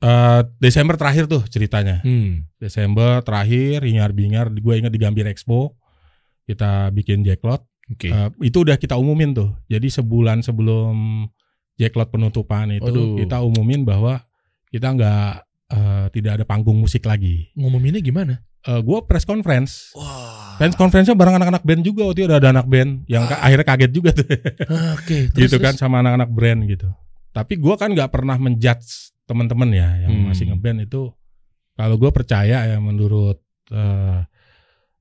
eh 0.00 0.40
Desember 0.58 0.96
terakhir 0.98 1.30
tuh 1.30 1.46
ceritanya. 1.46 2.02
Hmm. 2.02 2.50
Desember 2.58 3.22
terakhir 3.22 3.86
hingar 3.86 4.10
bingar 4.10 4.50
gue 4.50 4.74
ingat 4.74 4.90
di 4.90 5.00
Gambir 5.00 5.28
Expo 5.30 5.78
kita 6.44 6.90
bikin 6.90 7.22
jacklot. 7.22 7.62
Oke. 7.90 8.10
Eh, 8.10 8.28
itu 8.42 8.66
udah 8.66 8.74
kita 8.74 8.98
umumin 8.98 9.32
tuh. 9.32 9.54
Jadi 9.70 9.86
sebulan 9.86 10.42
sebelum 10.42 11.26
jacklot 11.80 12.12
penutupan 12.12 12.68
itu 12.70 12.84
Aduh. 12.84 13.16
kita 13.16 13.40
umumin 13.40 13.82
bahwa 13.82 14.20
kita 14.68 14.92
nggak 14.92 15.32
eh, 15.70 16.06
tidak 16.12 16.32
ada 16.36 16.44
panggung 16.44 16.76
musik 16.76 17.02
lagi. 17.02 17.48
Ngomominnya 17.56 17.98
gimana? 17.98 18.44
Eh, 18.60 18.76
gue 18.78 18.98
press 19.08 19.24
conference. 19.24 19.96
Wah. 19.96 20.60
Press 20.60 20.76
conference-nya 20.76 21.16
bareng 21.16 21.40
anak-anak 21.40 21.64
band 21.64 21.80
juga 21.80 22.04
waktu 22.04 22.20
itu 22.20 22.28
ada, 22.28 22.36
ada 22.36 22.48
anak 22.52 22.66
band 22.68 23.08
yang 23.08 23.24
ka- 23.24 23.40
akhirnya 23.40 23.64
kaget 23.64 23.90
juga 23.90 24.10
tuh. 24.12 24.28
Oke. 25.00 25.18
gitu 25.40 25.56
kan 25.56 25.72
sama 25.72 26.04
anak-anak 26.04 26.28
brand 26.28 26.68
gitu. 26.68 26.92
Tapi 27.32 27.56
gua 27.56 27.80
kan 27.80 27.88
nggak 27.88 28.12
pernah 28.12 28.36
menjudge 28.36 29.16
teman-teman 29.24 29.72
ya 29.72 29.88
yang 30.04 30.12
Hmm. 30.12 30.26
masih 30.28 30.52
ngeband 30.52 30.84
itu. 30.84 31.08
Kalau 31.72 31.96
gue 31.96 32.10
percaya 32.12 32.68
ya 32.68 32.76
menurut 32.76 33.40
eh, 33.72 34.20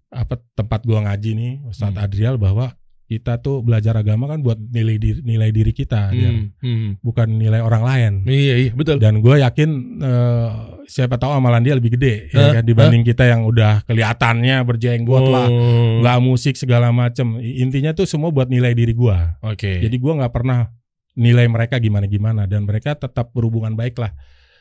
apa 0.09 0.35
tempat 0.55 0.87
gua 0.87 1.03
ngaji 1.03 1.31
nih 1.35 1.53
Ustadz 1.67 1.99
Hmm. 1.99 2.05
Adrial 2.07 2.35
bahwa 2.39 2.78
kita 3.09 3.41
tuh 3.41 3.65
belajar 3.65 3.97
agama 3.97 4.29
kan 4.29 4.45
buat 4.45 4.61
nilai 4.61 5.01
diri, 5.01 5.19
nilai 5.25 5.49
diri 5.49 5.73
kita. 5.73 6.13
Hmm. 6.13 6.53
Hmm. 6.61 6.91
bukan 7.01 7.25
nilai 7.41 7.57
orang 7.57 7.81
lain. 7.81 8.11
Iya 8.29 8.69
iya 8.69 8.71
betul. 8.77 9.01
Dan 9.01 9.25
gue 9.25 9.41
yakin 9.41 9.69
eh, 9.97 10.49
siapa 10.85 11.17
tahu 11.17 11.33
amalan 11.41 11.65
dia 11.65 11.73
lebih 11.73 11.97
gede 11.97 12.29
ya 12.29 12.53
Hah? 12.53 12.61
kan, 12.61 12.63
dibanding 12.69 13.01
kita 13.01 13.25
yang 13.25 13.49
udah 13.49 13.81
kelihatannya 13.89 14.61
berjenggot 14.61 15.25
lah, 15.25 15.47
Oh. 15.49 16.05
nggak 16.05 16.17
musik 16.21 16.53
segala 16.53 16.93
macem. 16.93 17.41
Intinya 17.41 17.97
tuh 17.97 18.05
semua 18.05 18.29
buat 18.29 18.45
nilai 18.45 18.77
diri 18.77 18.93
gua. 18.93 19.41
Oke. 19.41 19.81
Jadi 19.81 19.97
gua 19.97 20.21
nggak 20.21 20.33
pernah 20.33 20.69
nilai 21.17 21.49
mereka 21.49 21.81
gimana-gimana 21.81 22.45
dan 22.45 22.69
mereka 22.69 22.93
tetap 22.93 23.33
berhubungan 23.33 23.73
baik 23.73 23.97
lah 23.97 24.13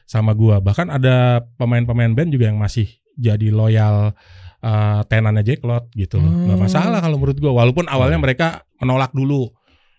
sama 0.09 0.33
gua. 0.33 0.65
Bahkan 0.65 0.89
ada 0.89 1.45
pemain-pemain 1.61 2.17
band 2.17 2.33
juga 2.33 2.49
yang 2.49 2.57
masih 2.57 2.89
jadi 3.19 3.53
loyal 3.53 4.17
uh, 4.61 5.01
tenannya 5.07 5.43
Jacklot 5.43 5.91
gitu 5.95 6.19
loh. 6.19 6.31
Nggak 6.31 6.59
Oh. 6.59 6.63
masalah 6.63 6.99
kalau 7.03 7.17
menurut 7.19 7.39
gua. 7.39 7.53
Walaupun 7.65 7.87
awalnya 7.87 8.19
mereka 8.19 8.63
menolak 8.79 9.11
dulu. 9.15 9.51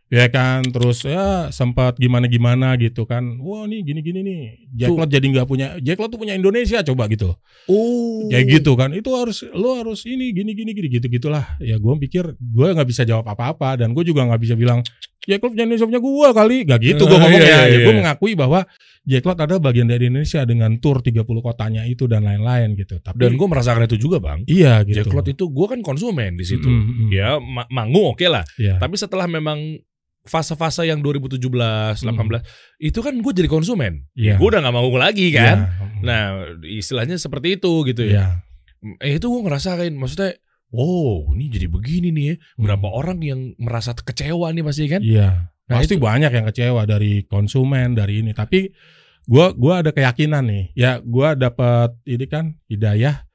Ya 0.10 0.26
kan, 0.26 0.66
terus 0.66 1.05
ya 1.05 1.53
sempat 1.53 1.93
gimana-gimana 2.01 2.74
gitu 2.82 3.05
kan. 3.05 3.38
Wah 3.45 3.70
nih 3.70 3.86
gini-gini 3.86 4.26
nih. 4.26 4.41
Jacklot 4.74 5.05
jadi 5.05 5.22
nggak 5.22 5.45
punya. 5.45 5.78
Jacklot 5.78 6.10
tuh 6.10 6.18
punya 6.18 6.34
Indonesia 6.34 6.82
coba 6.82 7.05
gitu. 7.14 7.30
oh. 7.70 8.26
Kayak 8.34 8.57
gitu 8.57 8.74
kan. 8.74 8.89
Itu 8.97 9.14
harus 9.14 9.45
lo 9.53 9.78
harus 9.78 10.10
ini 10.10 10.34
gini 10.34 10.57
gini 10.57 10.74
gini 10.74 10.88
gitu 10.97 11.05
gitulah. 11.14 11.45
Ya 11.62 11.78
gue 11.78 11.93
pikir 12.10 12.26
gue 12.41 12.68
nggak 12.74 12.89
bisa 12.89 13.05
jawab 13.05 13.30
apa-apa 13.30 13.86
dan 13.86 13.93
gue 13.93 14.01
juga 14.01 14.26
nggak 14.26 14.41
bisa 14.41 14.57
bilang 14.57 14.82
Jacklot 15.20 15.51
punya 15.51 15.63
Indonesia 15.63 15.86
punya 15.86 15.99
gue 15.99 16.28
kali. 16.32 16.57
Gak 16.63 16.80
gitu 16.80 17.03
gue 17.03 17.11
Eh, 17.11 17.20
ngomongnya. 17.20 17.43
iya, 17.43 17.59
iya, 17.59 17.65
ya 17.67 17.78
gue 17.80 17.91
iya. 17.91 17.99
mengakui 17.99 18.34
bahwa 18.34 18.59
Jacklot 19.01 19.39
adalah 19.39 19.61
bagian 19.61 19.86
dari 19.86 20.05
Indonesia 20.05 20.41
dengan 20.43 20.72
tour 20.78 20.99
30 20.99 21.24
kotanya 21.39 21.84
itu 21.84 22.05
dan 22.05 22.24
lain-lain 22.24 22.74
gitu. 22.74 22.97
Tapi 22.97 23.17
Dan 23.17 23.36
gue 23.36 23.47
merasakan 23.47 23.84
itu 23.84 23.97
juga 23.97 24.17
bang. 24.17 24.45
iya 24.45 24.80
gitu. 24.82 25.01
Jacklot 25.01 25.28
itu 25.28 25.43
gue 25.45 25.67
kan 25.67 25.80
konsumen 25.80 26.34
di 26.34 26.43
situ. 26.43 26.65
Mm, 26.65 26.80
mm, 26.80 26.93
mm. 26.95 27.09
Ya 27.09 27.30
ma- 27.36 27.67
manggung 27.70 28.09
oke 28.09 28.26
lah. 28.26 28.45
Iya. 28.55 28.78
Tapi 28.78 28.95
setelah 28.95 29.26
memang 29.26 29.82
fase-fase 30.22 30.84
yang 30.84 30.99
2017, 30.99 31.39
18 31.99 32.43
Mm. 32.43 32.47
itu 32.80 32.99
kan 32.99 33.13
gue 33.15 33.34
jadi 33.34 33.49
konsumen. 33.49 34.05
Iya. 34.13 34.38
Gue 34.38 34.47
udah 34.47 34.61
nggak 34.61 34.74
manggung 34.74 34.97
lagi 34.97 35.28
Iya. 35.28 35.36
kan. 35.36 35.57
Nah 35.99 36.22
istilahnya 36.61 37.15
seperti 37.15 37.55
itu 37.55 37.72
gitu 37.84 38.03
ya. 38.03 38.11
Iya. 38.13 38.26
Eh 38.99 39.17
itu 39.17 39.26
gue 39.26 39.41
ngerasain 39.41 39.91
maksudnya. 39.91 40.38
Wow, 40.70 41.34
ini 41.34 41.49
jadi 41.49 41.65
begini 41.65 42.13
nih 42.13 42.26
ya. 42.30 42.36
Berapa 42.55 42.88
Hmm. 42.88 42.97
orang 42.97 43.20
yang 43.26 43.39
merasa 43.57 43.97
kecewa 43.97 44.53
nih 44.53 44.61
pasti 44.61 44.86
kan? 44.86 45.01
Iya. 45.01 45.49
Nah, 45.70 45.78
Pasti 45.82 45.97
itu- 45.97 46.03
banyak 46.05 46.30
yang 46.34 46.45
kecewa 46.49 46.82
dari 46.86 47.26
konsumen 47.26 47.93
dari 47.93 48.22
ini. 48.22 48.34
Tapi 48.34 48.70
gua 49.26 49.53
gua 49.53 49.82
ada 49.82 49.89
keyakinan 49.89 50.45
nih. 50.45 50.63
Ya 50.74 51.01
gua 51.01 51.34
dapat 51.34 51.97
ini 52.05 52.26
kan 52.26 52.57
hidayah. 52.65 53.26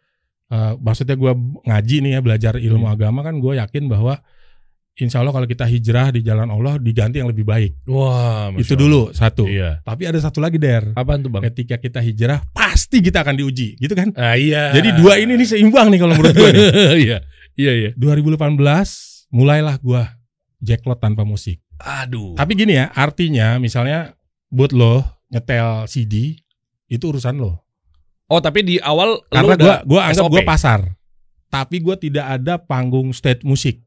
Eh, 0.47 0.73
maksudnya 0.79 1.19
gua 1.19 1.35
ngaji 1.67 1.97
nih 2.07 2.11
ya 2.15 2.21
belajar 2.23 2.55
ilmu 2.55 2.87
Hmm. 2.87 2.95
agama 2.95 3.21
kan. 3.23 3.39
Gue 3.43 3.59
yakin 3.59 3.91
bahwa 3.91 4.23
Insya 4.95 5.27
Allah 5.27 5.35
kalau 5.35 5.51
kita 5.51 5.67
hijrah 5.67 6.15
di 6.15 6.23
jalan 6.23 6.47
Allah 6.47 6.79
diganti 6.79 7.19
yang 7.19 7.27
lebih 7.27 7.43
baik. 7.43 7.83
Wah, 7.91 8.55
Masya 8.55 8.63
Itu 8.63 8.75
Allah. 8.79 8.83
dulu 8.87 9.01
satu. 9.11 9.45
Iya. 9.51 9.83
Tapi 9.83 10.03
ada 10.07 10.19
satu 10.23 10.39
lagi 10.39 10.55
der. 10.55 10.95
Apaan 10.95 11.19
tuh 11.19 11.35
bang? 11.35 11.43
Ketika 11.51 11.83
kita 11.83 11.99
hijrah 11.99 12.47
pasti 12.55 13.03
kita 13.03 13.27
akan 13.27 13.35
diuji, 13.35 13.75
gitu 13.75 13.91
kan? 13.91 14.15
Ah, 14.15 14.39
iya. 14.39 14.71
Jadi 14.71 14.95
dua 14.95 15.19
ini 15.19 15.35
nih 15.35 15.51
seimbang 15.51 15.91
nih 15.91 15.99
kalau 15.99 16.15
menurut 16.15 16.35
gue 16.39 16.51
nih. 16.55 16.63
Iya, 17.05 17.19
iya, 17.59 17.73
iya. 17.75 17.91
2018 17.99 18.39
mulailah 19.35 19.83
gua 19.83 20.15
jacklot 20.63 21.03
tanpa 21.03 21.27
musik. 21.27 21.59
Aduh. 21.83 22.39
Tapi 22.39 22.55
gini 22.55 22.79
ya, 22.79 22.87
artinya 22.95 23.59
misalnya 23.59 24.15
buat 24.47 24.71
lo 24.71 25.03
nyetel 25.27 25.91
CD 25.91 26.39
itu 26.87 27.05
urusan 27.11 27.35
lo. 27.43 27.67
Oh, 28.31 28.39
tapi 28.39 28.63
di 28.63 28.79
awal 28.79 29.21
Karena 29.27 29.59
gua 29.59 29.75
gua 29.83 30.01
anggap 30.07 30.31
gua 30.31 30.43
pasar. 30.47 30.81
Tapi 31.51 31.83
gua 31.83 31.99
tidak 31.99 32.27
ada 32.41 32.63
panggung 32.63 33.11
stage 33.11 33.43
musik. 33.43 33.84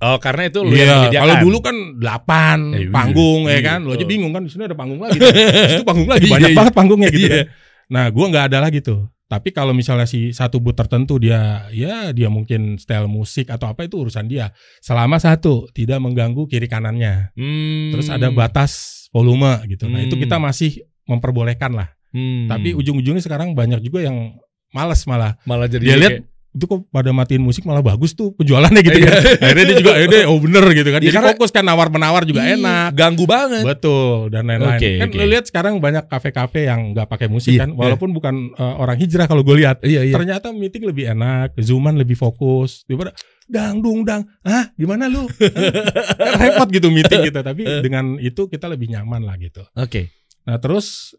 Oh, 0.00 0.16
karena 0.16 0.48
itu 0.48 0.64
lu 0.64 0.72
yang 0.72 1.12
Iya, 1.12 1.20
kalau 1.20 1.34
dulu 1.44 1.58
kan 1.60 1.76
8 2.00 2.72
Eh, 2.72 2.88
iya, 2.88 2.90
panggung 2.90 3.40
ya 3.44 3.52
iya, 3.52 3.60
kan. 3.60 3.80
Lo 3.84 3.92
aja 3.92 4.06
bingung 4.08 4.32
kan 4.32 4.42
di 4.42 4.50
sini 4.50 4.64
ada 4.64 4.72
panggung 4.72 4.96
lagi. 4.96 5.16
Di 5.20 5.70
situ 5.76 5.84
panggung 5.84 6.08
lagi 6.08 6.24
Iya, 6.24 6.32
banyak 6.32 6.50
iya. 6.50 6.56
banget 6.56 6.72
panggungnya 6.72 7.08
gitu 7.12 7.26
kan. 7.28 7.46
Nah, 7.90 8.04
gua 8.08 8.24
nggak 8.32 8.44
ada 8.48 8.58
lagi 8.64 8.80
tuh. 8.80 9.06
Tapi 9.26 9.52
kalau 9.52 9.70
misalnya 9.70 10.10
si 10.10 10.32
satu 10.32 10.58
boot 10.58 10.74
tertentu 10.74 11.20
dia 11.20 11.68
ya 11.70 12.10
dia 12.10 12.26
mungkin 12.26 12.82
style 12.82 13.06
musik 13.06 13.46
atau 13.46 13.70
apa 13.70 13.86
itu 13.86 14.00
urusan 14.00 14.26
dia. 14.26 14.50
Selama 14.80 15.20
satu 15.20 15.68
tidak 15.70 16.00
mengganggu 16.00 16.48
kiri 16.48 16.66
kanannya. 16.66 17.30
Hmm. 17.36 17.92
Terus 17.94 18.08
ada 18.08 18.32
batas 18.32 18.72
volume 19.12 19.62
gitu. 19.68 19.86
Nah, 19.86 20.00
itu 20.00 20.16
Hmm. 20.16 20.22
kita 20.24 20.36
masih 20.40 20.82
memperbolehkan 21.06 21.76
lah. 21.76 21.92
Hmm. 22.10 22.48
Tapi 22.48 22.74
ujung-ujungnya 22.74 23.22
sekarang 23.22 23.54
banyak 23.54 23.84
juga 23.84 24.02
yang 24.02 24.34
males 24.72 25.04
malah. 25.04 25.38
malah 25.44 25.68
jadi 25.70 25.84
Dia 25.84 25.96
lihat 25.98 26.16
itu 26.50 26.66
kok 26.66 26.82
pada 26.90 27.14
matiin 27.14 27.46
musik 27.46 27.62
malah 27.62 27.78
bagus 27.78 28.10
tuh 28.10 28.34
penjualannya 28.34 28.82
gitu 28.82 28.98
kan. 29.06 29.22
Akhirnya 29.46 29.64
dia 29.70 29.76
juga 29.78 29.92
eh 30.02 30.26
oh 30.26 30.38
bener 30.42 30.64
gitu 30.74 30.90
kan. 30.90 30.98
Iya, 30.98 31.14
Jadi 31.14 31.16
karena- 31.16 31.30
fokus 31.38 31.50
kan 31.54 31.62
nawar-menawar 31.62 32.26
juga 32.26 32.42
enak. 32.42 32.90
Ganggu 32.98 33.22
banget. 33.22 33.62
Betul 33.62 34.34
dan 34.34 34.50
lain-lain. 34.50 34.74
Oke, 34.82 34.90
kan 34.98 35.08
oke. 35.14 35.16
lu 35.22 35.24
lihat 35.30 35.44
sekarang 35.46 35.78
banyak 35.78 36.10
kafe-kafe 36.10 36.66
yang 36.66 36.90
nggak 36.90 37.06
pakai 37.06 37.30
musik 37.30 37.54
Iya, 37.54 37.70
kan, 37.70 37.78
walaupun 37.78 38.10
bukan 38.10 38.34
eh, 38.50 38.74
orang 38.82 38.98
hijrah 38.98 39.30
kalau 39.30 39.46
gue 39.46 39.62
lihat. 39.62 39.78
Iya, 39.86 40.10
iya. 40.10 40.14
Ternyata 40.18 40.50
meeting 40.50 40.90
lebih 40.90 41.06
enak, 41.14 41.54
zooman 41.62 41.94
lebih 41.94 42.18
fokus. 42.18 42.82
Daripada 42.90 43.14
dang 43.46 43.78
dung 43.78 44.02
dang, 44.02 44.26
ah 44.42 44.74
gimana 44.74 45.06
lu? 45.06 45.30
Kan 46.18 46.34
repot 46.34 46.66
gitu 46.70 46.90
meeting 46.90 47.30
gitu. 47.30 47.38
Tapi 47.46 47.62
dengan 47.86 48.18
itu 48.18 48.50
kita 48.50 48.66
lebih 48.66 48.90
nyaman 48.90 49.22
lah 49.22 49.38
gitu. 49.38 49.62
Oke. 49.78 50.10
Nah 50.50 50.58
terus 50.58 51.14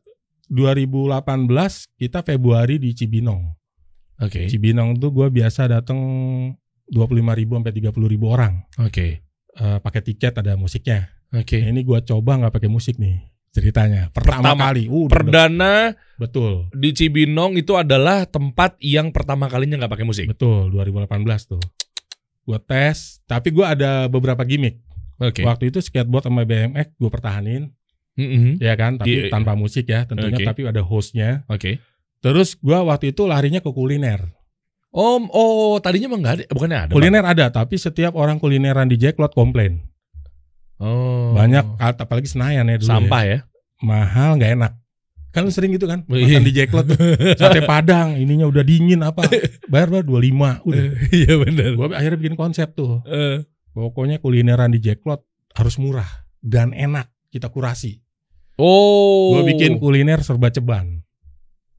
2018 0.52 1.16
kita 1.96 2.20
Februari 2.20 2.84
di 2.84 2.92
Cibinong. 2.92 3.61
Oke. 4.22 4.46
Cibinong 4.48 4.96
tuh 4.96 5.10
gue 5.10 5.28
biasa 5.28 5.66
datang 5.66 6.00
25.000 6.88 7.40
ribu 7.42 7.52
sampai 7.58 7.74
30.000 7.74 8.14
ribu 8.14 8.26
orang. 8.30 8.62
Oke. 8.78 9.26
Eh, 9.52 9.78
pakai 9.80 10.02
tiket 10.02 10.38
ada 10.38 10.54
musiknya. 10.56 11.10
Oke. 11.32 11.60
Nah, 11.60 11.70
ini 11.70 11.82
gue 11.82 12.00
coba 12.04 12.38
nggak 12.38 12.54
pakai 12.54 12.70
musik 12.70 12.96
nih 12.96 13.24
ceritanya. 13.50 14.08
Pertama, 14.12 14.56
Pertama- 14.56 14.64
kali. 14.70 14.84
Uh, 14.88 15.08
Perdana 15.08 15.76
betul. 16.16 16.72
di 16.72 16.92
Cibinong 16.92 17.56
itu 17.56 17.76
adalah 17.76 18.24
tempat 18.24 18.80
yang 18.80 19.12
pertama 19.12 19.48
kalinya 19.48 19.76
nggak 19.80 19.92
pakai 19.92 20.08
musik. 20.08 20.26
Betul 20.28 20.72
2018 20.72 21.18
tuh. 21.48 21.64
Gue 22.42 22.60
tes, 22.60 23.20
tapi 23.26 23.52
gue 23.52 23.64
ada 23.64 24.08
beberapa 24.08 24.42
gimmick. 24.44 24.80
Oke. 25.20 25.46
Waktu 25.46 25.70
itu 25.70 25.80
skateboard 25.80 26.26
sama 26.26 26.42
BMX 26.42 26.98
gue 26.98 27.12
pertahanin, 27.12 27.70
Mm-mm. 28.18 28.58
ya 28.58 28.74
kan, 28.74 28.98
tapi 28.98 29.30
Iya. 29.30 29.32
tanpa 29.32 29.54
musik 29.54 29.86
ya 29.86 30.04
tentunya, 30.04 30.34
Oke. 30.34 30.48
tapi 30.50 30.62
ada 30.66 30.82
hostnya. 30.82 31.46
Oke. 31.46 31.78
Terus 32.22 32.54
gue 32.56 32.78
waktu 32.78 33.12
itu 33.12 33.26
larinya 33.26 33.60
ke 33.60 33.70
kuliner. 33.70 34.30
Om, 34.92 35.32
oh 35.32 35.80
tadinya 35.80 36.12
emang 36.12 36.22
nggak 36.22 36.36
ada, 36.36 36.44
bukannya 36.52 36.78
ada? 36.78 36.86
Bang? 36.92 36.96
kuliner 37.00 37.24
ada, 37.24 37.46
tapi 37.48 37.80
setiap 37.80 38.12
orang 38.14 38.38
kulineran 38.38 38.92
di 38.92 39.00
Jacklot 39.00 39.32
komplain. 39.32 39.80
Oh. 40.78 41.32
Banyak, 41.32 41.78
apalagi 41.80 42.28
Senayan 42.28 42.68
ya 42.68 42.76
dulu. 42.76 42.86
ya. 42.86 42.92
sampah 42.92 43.24
ya. 43.24 43.40
Mahal 43.82 44.38
nggak 44.38 44.52
enak. 44.60 44.74
Kan 45.32 45.48
sering 45.48 45.72
gitu 45.72 45.88
kan, 45.88 46.04
Oh, 46.12 46.20
iya. 46.20 46.38
makan 46.38 46.44
di 46.44 46.54
Jacklot 46.54 46.86
tuh. 46.92 47.00
Sate 47.40 47.64
Padang, 47.72 48.20
ininya 48.20 48.52
udah 48.52 48.64
dingin 48.68 49.00
apa. 49.00 49.24
Bayar 49.72 49.88
bayar 49.88 50.04
25 50.04 50.68
udah. 50.68 50.84
Iya 51.08 51.34
benar. 51.40 51.70
Gue 51.80 51.88
akhirnya 51.96 52.20
bikin 52.20 52.36
konsep 52.36 52.76
tuh. 52.76 53.00
Eh, 53.08 53.48
Pokoknya 53.72 54.20
kulineran 54.20 54.76
di 54.76 54.84
Jacklot 54.84 55.24
harus 55.56 55.80
murah 55.80 56.28
dan 56.44 56.76
enak. 56.76 57.08
Kita 57.32 57.48
kurasi. 57.48 58.04
Oh. 58.60 59.40
Gue 59.40 59.56
bikin 59.56 59.80
kuliner 59.80 60.20
serba 60.20 60.52
ceban. 60.52 61.01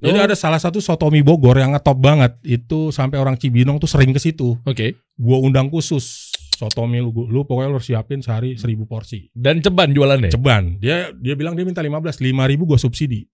Jadi 0.03 0.19
Oh. 0.19 0.27
ada 0.27 0.35
salah 0.35 0.59
satu 0.59 0.83
sotomi 0.83 1.23
Bogor 1.23 1.55
yang 1.57 1.73
ngetop 1.73 1.95
banget. 1.97 2.35
Itu 2.43 2.91
sampai 2.91 3.17
orang 3.17 3.39
Cibinong 3.39 3.79
tuh 3.79 3.87
sering 3.87 4.11
ke 4.11 4.19
situ. 4.19 4.59
Oke. 4.63 4.99
Gue 5.15 5.39
undang 5.39 5.71
khusus. 5.71 6.35
sotomi 6.53 6.99
lu, 6.99 7.11
lu 7.27 7.43
pokoknya 7.43 7.67
lu 7.67 7.75
harus 7.75 7.91
siapin 7.91 8.23
sehari 8.23 8.55
1000 8.55 8.87
porsi. 8.87 9.27
Dan 9.35 9.59
ceban 9.59 9.91
jualannya. 9.91 10.31
Ceban. 10.31 10.79
Dia 10.79 11.11
dia 11.11 11.35
bilang 11.35 11.59
dia 11.59 11.67
minta 11.67 11.83
15, 11.83 12.15
5000 12.15 12.63
gua 12.63 12.79
subsidi. 12.79 13.27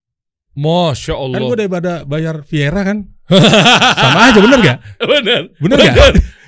Masya 0.57 1.13
Kan 1.13 1.21
Allah. 1.29 1.39
gua 1.45 1.57
daripada 1.57 1.93
bayar 2.03 2.41
Viera 2.43 2.81
kan. 2.83 3.05
Sama 4.01 4.33
aja 4.33 4.39
bener 4.41 4.59
gak? 4.65 4.79
Bener. 4.99 5.43
Bener 5.61 5.77
gak? 5.77 5.97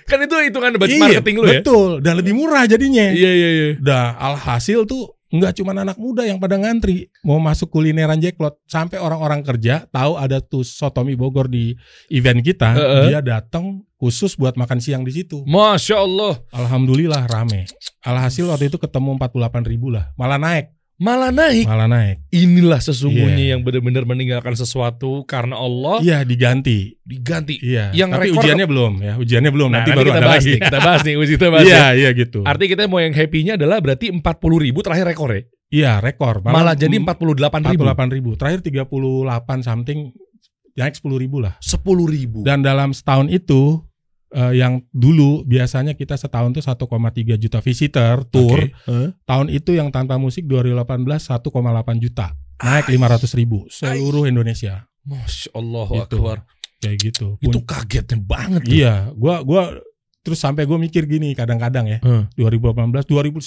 Kan 0.09 0.19
itu 0.25 0.35
hitungan 0.41 0.73
budget 0.75 0.97
Iya, 0.97 1.03
marketing 1.21 1.37
lu 1.37 1.47
ya. 1.47 1.61
Betul, 1.61 1.91
dan 2.01 2.15
lebih 2.17 2.33
murah 2.33 2.65
jadinya. 2.65 3.13
Iya 3.13 3.29
iya 3.31 3.49
iya. 3.53 3.69
Dah 3.77 4.17
alhasil 4.17 4.83
tuh 4.83 5.20
nggak 5.31 5.63
cuma 5.63 5.73
anak 5.73 5.97
muda 5.97 6.27
yang 6.27 6.43
pada 6.43 6.59
ngantri. 6.59 7.07
Mau 7.23 7.39
masuk 7.39 7.71
kulineran 7.71 8.19
Jacklot 8.19 8.59
sampai 8.67 8.99
orang-orang 8.99 9.47
kerja 9.47 9.87
tahu 9.89 10.19
ada 10.19 10.43
tuh 10.43 10.67
sotomi 10.67 11.15
Bogor 11.15 11.47
di 11.47 11.79
event 12.11 12.43
kita. 12.43 12.75
Heeh. 12.75 13.15
dia 13.15 13.21
datang 13.23 13.87
khusus 13.97 14.35
buat 14.35 14.59
makan 14.59 14.83
siang 14.83 15.07
di 15.07 15.15
situ. 15.15 15.47
Masya 15.47 16.03
Allah. 16.03 16.43
alhamdulillah 16.51 17.31
rame. 17.31 17.71
Alhasil 18.03 18.51
waktu 18.51 18.73
itu 18.73 18.81
ketemu 18.81 19.15
48 19.21 19.71
ribu 19.71 19.93
lah. 19.95 20.11
Malah 20.19 20.41
naik 20.41 20.80
Malah 21.01 21.33
naik. 21.33 21.65
malah 21.65 21.89
naik 21.89 22.21
Inilah 22.29 22.77
sesungguhnya 22.79 23.41
Iya. 23.41 23.51
yang 23.51 23.61
benar-benar 23.61 24.05
meninggalkan 24.05 24.53
sesuatu 24.53 25.25
karena 25.25 25.57
Allah 25.57 25.99
iya 26.01 26.21
diganti 26.23 27.01
diganti. 27.01 27.57
iya 27.59 27.89
Yang 27.91 28.11
tapi 28.11 28.25
rekor- 28.27 28.37
ujiannya 28.39 28.67
belum 28.67 28.93
ya 29.01 29.13
ujiannya 29.17 29.51
belum 29.51 29.69
Nah, 29.69 29.75
nanti 29.75 29.89
nanti 29.89 29.99
baru 29.99 30.07
kita 30.07 30.15
ada 30.15 30.27
bahas 30.27 30.37
lagi 30.37 30.51
nih, 30.51 30.61
kita 30.61 30.79
bahas 30.79 31.01
nih, 31.01 31.15
kita 31.17 31.47
bahas 31.51 31.65
iya 31.65 31.73
ya. 31.73 31.89
iya 31.97 32.11
gitu 32.13 32.41
Artinya 32.43 32.69
kita 32.71 32.83
mau 32.85 33.01
yang 33.01 33.15
happy-nya 33.15 33.53
adalah 33.57 33.79
berarti 33.79 34.07
40 34.07 34.21
ribu 34.61 34.79
terakhir 34.81 35.07
rekor 35.07 35.31
ya. 35.31 35.41
iya 35.71 35.93
rekor 35.99 36.35
Malah, 36.43 36.75
jadi 36.75 36.93
mm, 36.95 37.09
48 37.09 37.73
ribu. 37.73 37.83
48 37.89 38.15
ribu 38.15 38.31
terakhir 38.35 38.61
38 38.61 38.85
something 39.63 39.99
naik 40.73 40.95
10 40.95 41.17
ribu 41.17 41.37
lah 41.39 41.57
10 41.59 41.81
ribu. 42.07 42.41
Dan 42.41 42.61
dalam 42.61 42.91
setahun 42.91 43.27
itu 43.27 43.81
eh, 44.31 44.53
yang 44.57 44.81
dulu 44.91 45.43
biasanya 45.43 45.93
kita 45.93 46.15
setahun 46.15 46.51
tuh 46.53 46.63
1,3 46.63 46.87
juta 47.37 47.59
visitor 47.59 48.23
tour. 48.25 48.59
Oke. 48.61 48.75
Hah? 48.85 49.09
Tahun 49.25 49.47
itu 49.49 49.73
yang 49.73 49.89
tanpa 49.89 50.17
musik 50.17 50.45
2018 50.45 51.07
1,8 51.07 51.43
juta. 51.99 52.33
Naik 52.61 52.87
500 52.89 53.33
ribu 53.35 53.65
seluruh 53.67 54.25
Indonesia. 54.25 54.85
Masya 55.01 55.51
Allah 55.53 55.87
Gitu. 55.89 56.17
Akbar. 56.17 56.39
Kayak 56.79 56.97
gitu. 57.03 57.27
Itu 57.39 57.59
Pun- 57.59 57.67
kagetnya 57.67 58.17
banget. 58.19 58.61
tuh. 58.63 58.73
iya, 58.73 59.09
gua 59.13 59.41
gua 59.41 59.63
terus 60.21 60.37
sampai 60.37 60.65
gue 60.65 60.77
mikir 60.77 61.05
gini 61.05 61.33
kadang-kadang 61.33 61.89
ya. 61.89 61.99
Hmm. 62.01 62.29
2018, 62.35 63.09
2019 63.09 63.41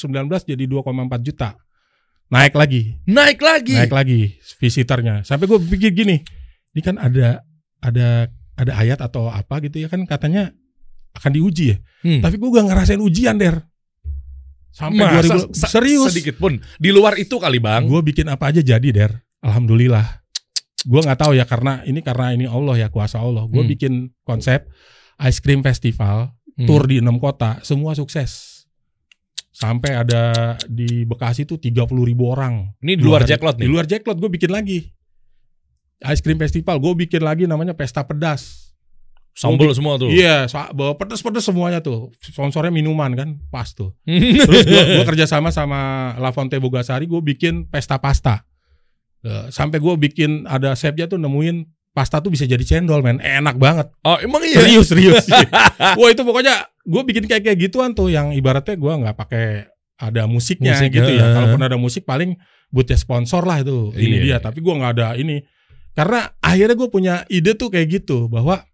jadi 0.44 0.64
2,4 0.66 0.90
juta. 1.22 1.54
Naik 2.28 2.54
lagi, 2.54 2.98
Naik 3.06 3.38
lagi. 3.40 3.78
naik 3.78 3.94
lagi 3.94 4.22
visitornya. 4.58 5.22
Sampai 5.22 5.46
gue 5.46 5.62
pikir 5.62 5.94
gini, 5.94 6.18
ini 6.74 6.82
kan 6.82 6.98
ada 6.98 7.46
ada 7.78 8.26
ada 8.54 8.72
ayat 8.74 8.98
atau 9.00 9.30
apa 9.30 9.62
gitu 9.62 9.78
ya 9.78 9.88
kan 9.88 10.02
katanya 10.04 10.50
akan 11.14 11.32
diuji 11.32 11.66
ya. 11.70 11.78
Hmm. 12.02 12.20
Tapi 12.20 12.36
gue 12.36 12.50
gak 12.50 12.66
ngerasain 12.68 13.00
ujian 13.00 13.38
der. 13.38 13.62
Sampai 14.74 15.06
Masa 15.06 15.54
2000 15.54 15.54
se- 15.54 15.70
serius. 15.70 16.10
Sedikit 16.10 16.36
pun. 16.36 16.58
Di 16.76 16.90
luar 16.90 17.14
itu 17.16 17.38
kali 17.38 17.62
bang. 17.62 17.86
Gue 17.86 18.02
bikin 18.02 18.26
apa 18.28 18.50
aja 18.50 18.60
jadi 18.60 18.90
der. 18.90 19.12
Alhamdulillah. 19.40 20.26
Gue 20.84 21.00
nggak 21.00 21.16
tahu 21.16 21.32
ya 21.34 21.46
karena 21.46 21.80
ini 21.84 22.02
karena 22.02 22.34
ini 22.34 22.44
Allah 22.44 22.76
ya 22.76 22.88
kuasa 22.90 23.22
Allah. 23.22 23.46
Gue 23.46 23.62
Hmm. 23.62 23.72
bikin 23.72 23.94
konsep 24.22 24.66
ice 25.20 25.40
cream 25.40 25.62
festival 25.62 26.34
Hmm. 26.54 26.66
tour 26.66 26.84
di 26.84 26.98
enam 26.98 27.18
kota 27.18 27.62
semua 27.62 27.94
sukses. 27.94 28.66
Sampai 29.50 29.94
ada 29.94 30.58
di 30.66 31.06
Bekasi 31.06 31.46
tuh 31.46 31.62
30 31.62 31.86
ribu 32.04 32.26
orang. 32.28 32.74
Ini 32.80 32.98
di 32.98 33.04
luar 33.06 33.22
hari- 33.22 33.30
jacklot 33.32 33.56
Di 33.56 33.64
nih. 33.64 33.70
luar 33.70 33.86
Jacklot 33.86 34.18
gue 34.18 34.30
bikin 34.32 34.50
lagi. 34.50 34.90
Ice 36.04 36.20
cream 36.20 36.36
festival 36.36 36.78
gue 36.78 36.94
bikin 37.00 37.22
lagi 37.22 37.46
namanya 37.46 37.72
pesta 37.72 38.02
pedas. 38.02 38.63
Sambel 39.34 39.74
semua 39.74 39.98
tuh. 39.98 40.14
Iya, 40.14 40.46
bawa 40.78 40.94
pedes-pedes 40.94 41.42
semuanya 41.42 41.82
tuh. 41.82 42.14
Sponsornya 42.22 42.70
minuman 42.70 43.18
kan, 43.18 43.30
pas 43.50 43.66
tuh. 43.74 43.98
Terus 44.48 44.66
gua, 44.70 44.84
gua 45.02 45.06
kerja 45.10 45.26
sama 45.26 45.50
sama 45.50 46.14
La 46.22 46.30
Fonte 46.30 46.54
Bogasari, 46.62 47.10
gue 47.10 47.18
bikin 47.18 47.66
pesta 47.66 47.98
pasta. 47.98 48.46
Eh, 49.26 49.50
sampai 49.50 49.82
gue 49.82 49.94
bikin 49.98 50.46
ada 50.46 50.78
chefnya 50.78 51.10
tuh 51.10 51.18
nemuin 51.18 51.66
pasta 51.98 52.22
tuh 52.22 52.30
bisa 52.30 52.46
jadi 52.46 52.62
cendol, 52.62 53.02
men. 53.02 53.18
Enak 53.24 53.58
banget. 53.58 53.90
oh 54.06 54.22
emang 54.22 54.46
iya. 54.46 54.62
Serius, 54.62 54.94
serius. 54.94 55.26
Wah 56.00 56.10
itu 56.14 56.22
pokoknya 56.22 56.70
gue 56.86 57.02
bikin 57.02 57.26
kayak 57.26 57.42
kayak 57.42 57.58
gituan 57.58 57.98
tuh, 57.98 58.14
yang 58.14 58.36
ibaratnya 58.38 58.78
gue 58.78 58.94
nggak 59.02 59.18
pakai 59.18 59.66
ada 59.98 60.28
musiknya 60.30 60.78
Musik, 60.78 60.94
gitu 60.94 61.10
eh. 61.10 61.18
ya. 61.18 61.26
Kalaupun 61.40 61.62
ada 61.64 61.78
musik 61.80 62.04
paling 62.04 62.36
buatnya 62.70 62.98
sponsor 63.02 63.48
lah 63.48 63.66
itu. 63.66 63.96
Ini 63.98 64.06
Iya. 64.20 64.22
dia. 64.22 64.38
Tapi 64.44 64.60
gue 64.62 64.74
nggak 64.78 64.94
ada 65.00 65.08
ini. 65.18 65.42
Karena 65.94 66.26
akhirnya 66.42 66.76
gue 66.78 66.90
punya 66.90 67.14
ide 67.30 67.54
tuh 67.58 67.70
kayak 67.74 68.02
gitu 68.02 68.26
bahwa 68.28 68.66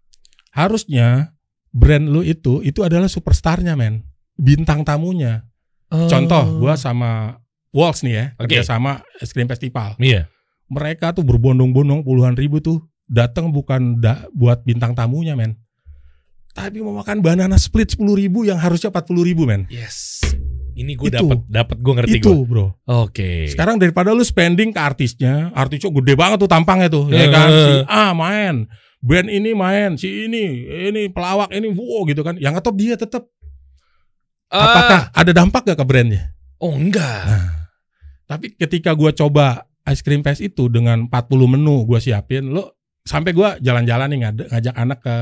harusnya 0.50 1.34
brand 1.70 2.06
lu 2.06 2.20
itu 2.20 2.60
itu 2.60 2.82
adalah 2.82 3.06
superstarnya, 3.06 3.74
men. 3.74 4.02
Bintang 4.34 4.82
tamunya. 4.82 5.44
Oh. 5.90 6.06
Contoh, 6.06 6.58
gua 6.58 6.74
sama 6.74 7.38
Walls 7.70 8.02
nih 8.02 8.12
ya, 8.12 8.24
Oke. 8.36 8.50
kerja 8.50 8.66
sama 8.68 9.02
es 9.16 9.30
krim 9.30 9.46
festival. 9.46 9.94
Iya. 9.96 10.26
Mereka 10.66 11.14
tuh 11.14 11.22
berbondong-bondong 11.22 12.02
puluhan 12.02 12.34
ribu 12.34 12.58
tuh 12.58 12.78
datang 13.04 13.50
bukan 13.50 13.98
da- 13.98 14.26
buat 14.30 14.62
bintang 14.62 14.94
tamunya, 14.94 15.34
men. 15.34 15.58
Tapi 16.50 16.82
mau 16.82 16.94
makan 16.96 17.22
banana 17.22 17.54
split 17.54 17.94
10 17.94 18.18
ribu 18.18 18.42
yang 18.42 18.58
harusnya 18.58 18.90
40 18.90 19.22
ribu, 19.22 19.46
men. 19.46 19.70
Yes. 19.70 20.18
Ini 20.72 20.94
gue 20.94 21.10
dapat 21.10 21.38
dapat 21.46 21.76
gue 21.78 21.94
ngerti 21.94 22.18
Itu, 22.18 22.42
gue. 22.42 22.46
bro. 22.48 22.66
Oke. 22.88 23.46
Sekarang 23.46 23.78
daripada 23.78 24.10
lu 24.10 24.22
spending 24.22 24.70
ke 24.70 24.80
artisnya, 24.80 25.50
artisnya 25.52 25.90
gede 25.92 26.14
banget 26.14 26.38
tuh 26.38 26.50
tampangnya 26.50 26.88
tuh, 26.88 27.06
ya 27.06 27.22
Eh, 27.22 27.28
kan? 27.28 27.48
Si. 27.50 27.72
A 27.86 28.02
main, 28.10 28.66
band 29.00 29.28
ini 29.32 29.56
main, 29.56 29.96
si 29.96 30.28
ini, 30.28 30.68
ini 30.68 31.08
pelawak 31.08 31.50
ini, 31.52 31.72
wow 31.72 32.04
gitu 32.04 32.20
kan. 32.20 32.36
Yang 32.36 32.60
ngetop 32.60 32.74
dia 32.76 32.94
tetap. 32.96 33.24
Ah, 34.50 34.66
Apakah 34.66 35.00
ada 35.14 35.32
dampak 35.32 35.62
gak 35.62 35.78
ke 35.78 35.86
brandnya? 35.86 36.34
oh 36.60 36.76
enggak. 36.76 37.24
Tapi 38.28 38.52
ketika 38.54 38.92
gua 38.92 39.10
coba 39.16 39.64
ice 39.88 40.04
cream 40.04 40.20
fest 40.20 40.44
itu 40.44 40.68
dengan 40.68 41.08
40 41.08 41.52
menu 41.56 41.88
gua 41.88 41.98
siapin, 41.98 42.52
lo 42.52 42.76
sampai 43.02 43.32
gua 43.32 43.56
jalan-jalan 43.58 44.12
nih 44.12 44.18
ngajak 44.52 44.74
anak 44.76 44.98
ke 45.00 45.16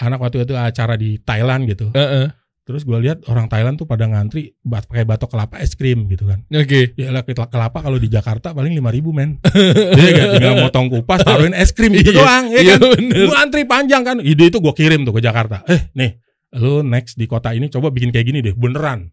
anak 0.00 0.18
waktu 0.22 0.46
itu 0.46 0.54
acara 0.54 0.94
di 0.94 1.18
Thailand 1.20 1.66
gitu. 1.68 1.90
Heeh. 1.92 2.30
Terus 2.70 2.86
gua 2.86 3.02
lihat 3.02 3.26
orang 3.26 3.50
Thailand 3.50 3.74
tuh 3.74 3.82
pada 3.82 4.06
ngantri 4.06 4.54
bat 4.62 4.86
pakai 4.86 5.02
batok 5.02 5.26
kelapa 5.26 5.58
es 5.58 5.74
krim 5.74 6.06
gitu 6.06 6.22
kan. 6.22 6.46
Oke. 6.46 6.94
Ya 6.94 7.10
lah 7.10 7.26
kita 7.26 7.50
kelapa 7.50 7.82
kalau 7.82 7.98
di 7.98 8.06
Jakarta 8.06 8.54
paling 8.54 8.70
5000 8.72 9.10
men. 9.10 9.42
Dia 9.98 10.08
gak 10.14 10.28
tinggal 10.38 10.54
motong 10.60 10.86
kupas 10.86 11.18
taruhin 11.20 11.50
es 11.50 11.74
krim 11.74 11.90
gitu 11.90 12.14
Iya, 12.14 12.22
doang 12.22 12.44
ya 12.46 12.58
Iya 12.62 12.74
kan. 12.78 12.90
bener. 12.94 13.26
Gua 13.26 13.36
antri 13.36 13.62
panjang 13.66 14.02
kan. 14.02 14.16
Ide 14.22 14.44
itu 14.46 14.62
gua 14.62 14.70
kirim 14.70 15.02
tuh 15.02 15.10
ke 15.10 15.20
Jakarta. 15.20 15.66
Eh, 15.66 15.90
nih, 15.92 16.22
lu 16.54 16.86
next 16.86 17.18
di 17.18 17.26
kota 17.26 17.50
ini 17.50 17.66
coba 17.66 17.90
bikin 17.90 18.08
kayak 18.08 18.24
gini 18.24 18.38
deh, 18.38 18.54
beneran. 18.54 19.10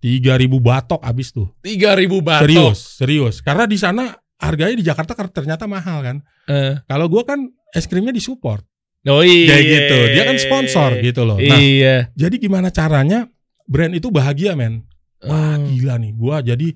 3000 0.00 0.26
batok 0.58 0.98
abis 1.00 1.30
tuh. 1.30 1.46
Tiga 1.60 1.94
ribu 1.94 2.18
batok. 2.18 2.42
Serius, 2.42 2.78
serius. 2.98 3.34
Karena 3.38 3.70
di 3.70 3.78
sana 3.78 4.10
harganya 4.34 4.74
di 4.74 4.82
Jakarta 4.82 5.14
kar- 5.14 5.30
ternyata 5.30 5.70
mahal 5.70 6.02
kan. 6.02 6.16
Eh. 6.50 6.74
Kalau 6.82 7.06
gua 7.06 7.22
kan 7.22 7.38
es 7.70 7.86
krimnya 7.86 8.10
disupport. 8.10 8.66
Oh 9.02 9.22
iya. 9.26 9.50
Kayak 9.50 9.64
gitu. 9.66 9.96
Dia 10.14 10.22
kan 10.30 10.36
sponsor 10.38 10.90
gitu 11.02 11.22
loh. 11.26 11.38
Nah, 11.42 11.58
Iya. 11.58 12.10
jadi 12.14 12.36
gimana 12.38 12.70
caranya 12.70 13.26
brand 13.66 13.90
itu 13.94 14.14
bahagia, 14.14 14.54
men? 14.54 14.86
Wah, 15.22 15.58
Hmm. 15.58 15.66
gila 15.66 15.98
nih. 15.98 16.12
Gua 16.14 16.38
jadi 16.38 16.74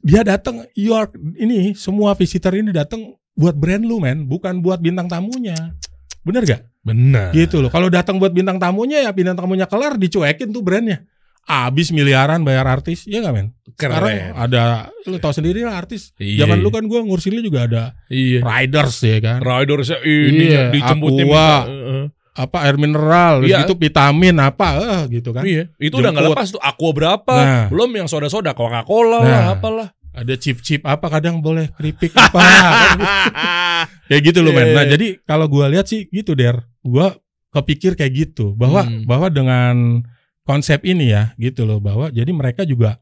dia 0.00 0.24
datang 0.24 0.64
York 0.72 1.12
ini 1.36 1.76
semua 1.76 2.16
visitor 2.16 2.56
ini 2.56 2.72
datang 2.72 3.12
buat 3.36 3.52
brand 3.56 3.84
lu, 3.84 4.00
men, 4.00 4.24
bukan 4.24 4.64
buat 4.64 4.80
bintang 4.80 5.08
tamunya. 5.08 5.76
Bener 6.24 6.44
gak? 6.44 6.64
Benar. 6.80 7.32
Gitu 7.36 7.60
loh. 7.60 7.68
Kalau 7.68 7.92
datang 7.92 8.16
buat 8.16 8.32
bintang 8.32 8.56
tamunya 8.56 9.04
ya 9.04 9.12
bintang 9.12 9.36
tamunya 9.36 9.68
kelar 9.68 10.00
dicuekin 10.00 10.48
tuh 10.48 10.64
brandnya. 10.64 11.04
Abis 11.42 11.90
miliaran 11.90 12.40
bayar 12.40 12.62
artis, 12.64 13.04
ya 13.04 13.20
gak 13.20 13.32
men? 13.32 13.48
Sekarang 13.70 14.02
Keren. 14.02 14.32
ada, 14.34 14.62
lu 15.02 15.16
tau 15.16 15.32
sendiri 15.32 15.62
lah 15.62 15.74
artis. 15.74 16.12
Iya, 16.14 16.44
Zaman 16.44 16.60
iya. 16.60 16.64
lu 16.64 16.70
kan 16.70 16.84
gua 16.84 17.00
ngurusinnya 17.00 17.40
juga 17.40 17.64
ada 17.64 17.82
Iya. 18.06 18.38
riders 18.40 19.00
ya 19.00 19.18
kan. 19.18 19.38
Ridersnya 19.40 19.98
ini 20.00 20.44
Iya, 20.46 20.68
dijemputnya 20.68 21.24
Aqua. 21.24 21.48
Heeh. 21.64 22.04
Apa 22.30 22.56
air 22.62 22.76
mineral, 22.76 23.42
Iya. 23.42 23.64
gitu 23.64 23.74
vitamin 23.74 24.36
apa, 24.36 24.68
eh, 24.78 25.02
gitu 25.12 25.32
kan. 25.32 25.42
Iya, 25.42 25.72
itu 25.76 25.92
udah 25.92 26.10
nggak 26.10 26.22
Jemput. 26.22 26.36
lepas 26.38 26.48
tuh 26.50 26.62
aqua 26.62 26.90
berapa, 26.92 27.34
Nah. 27.34 27.66
belum 27.68 27.90
yang 27.94 28.06
soda-soda 28.06 28.52
Coca-Cola 28.52 29.18
lah, 29.18 29.24
Nah. 29.24 29.46
apalah. 29.52 29.88
Ada 30.10 30.34
chip-chip 30.34 30.82
apa 30.82 31.06
kadang 31.08 31.38
boleh 31.38 31.70
keripik 31.72 32.10
apa. 32.12 32.38
kan 32.42 32.70
gitu. 32.92 33.04
Kayak 34.08 34.22
gitu 34.24 34.38
loh 34.40 34.52
Iya, 34.52 34.58
men. 34.60 34.68
Nah, 34.70 34.84
iya. 34.84 34.90
jadi 34.92 35.06
kalau 35.22 35.46
gua 35.46 35.66
lihat 35.66 35.86
sih 35.86 36.06
gitu 36.06 36.34
Der. 36.34 36.66
Gua 36.80 37.14
kepikir 37.50 37.94
kayak 37.94 38.12
gitu 38.14 38.54
bahwa 38.54 38.82
Hmm. 38.82 39.06
bahwa 39.06 39.26
dengan 39.26 40.02
konsep 40.50 40.82
ini 40.82 41.14
ya 41.14 41.30
gitu 41.38 41.62
loh 41.62 41.78
bahwa 41.78 42.10
jadi 42.10 42.26
mereka 42.34 42.66
juga 42.66 42.98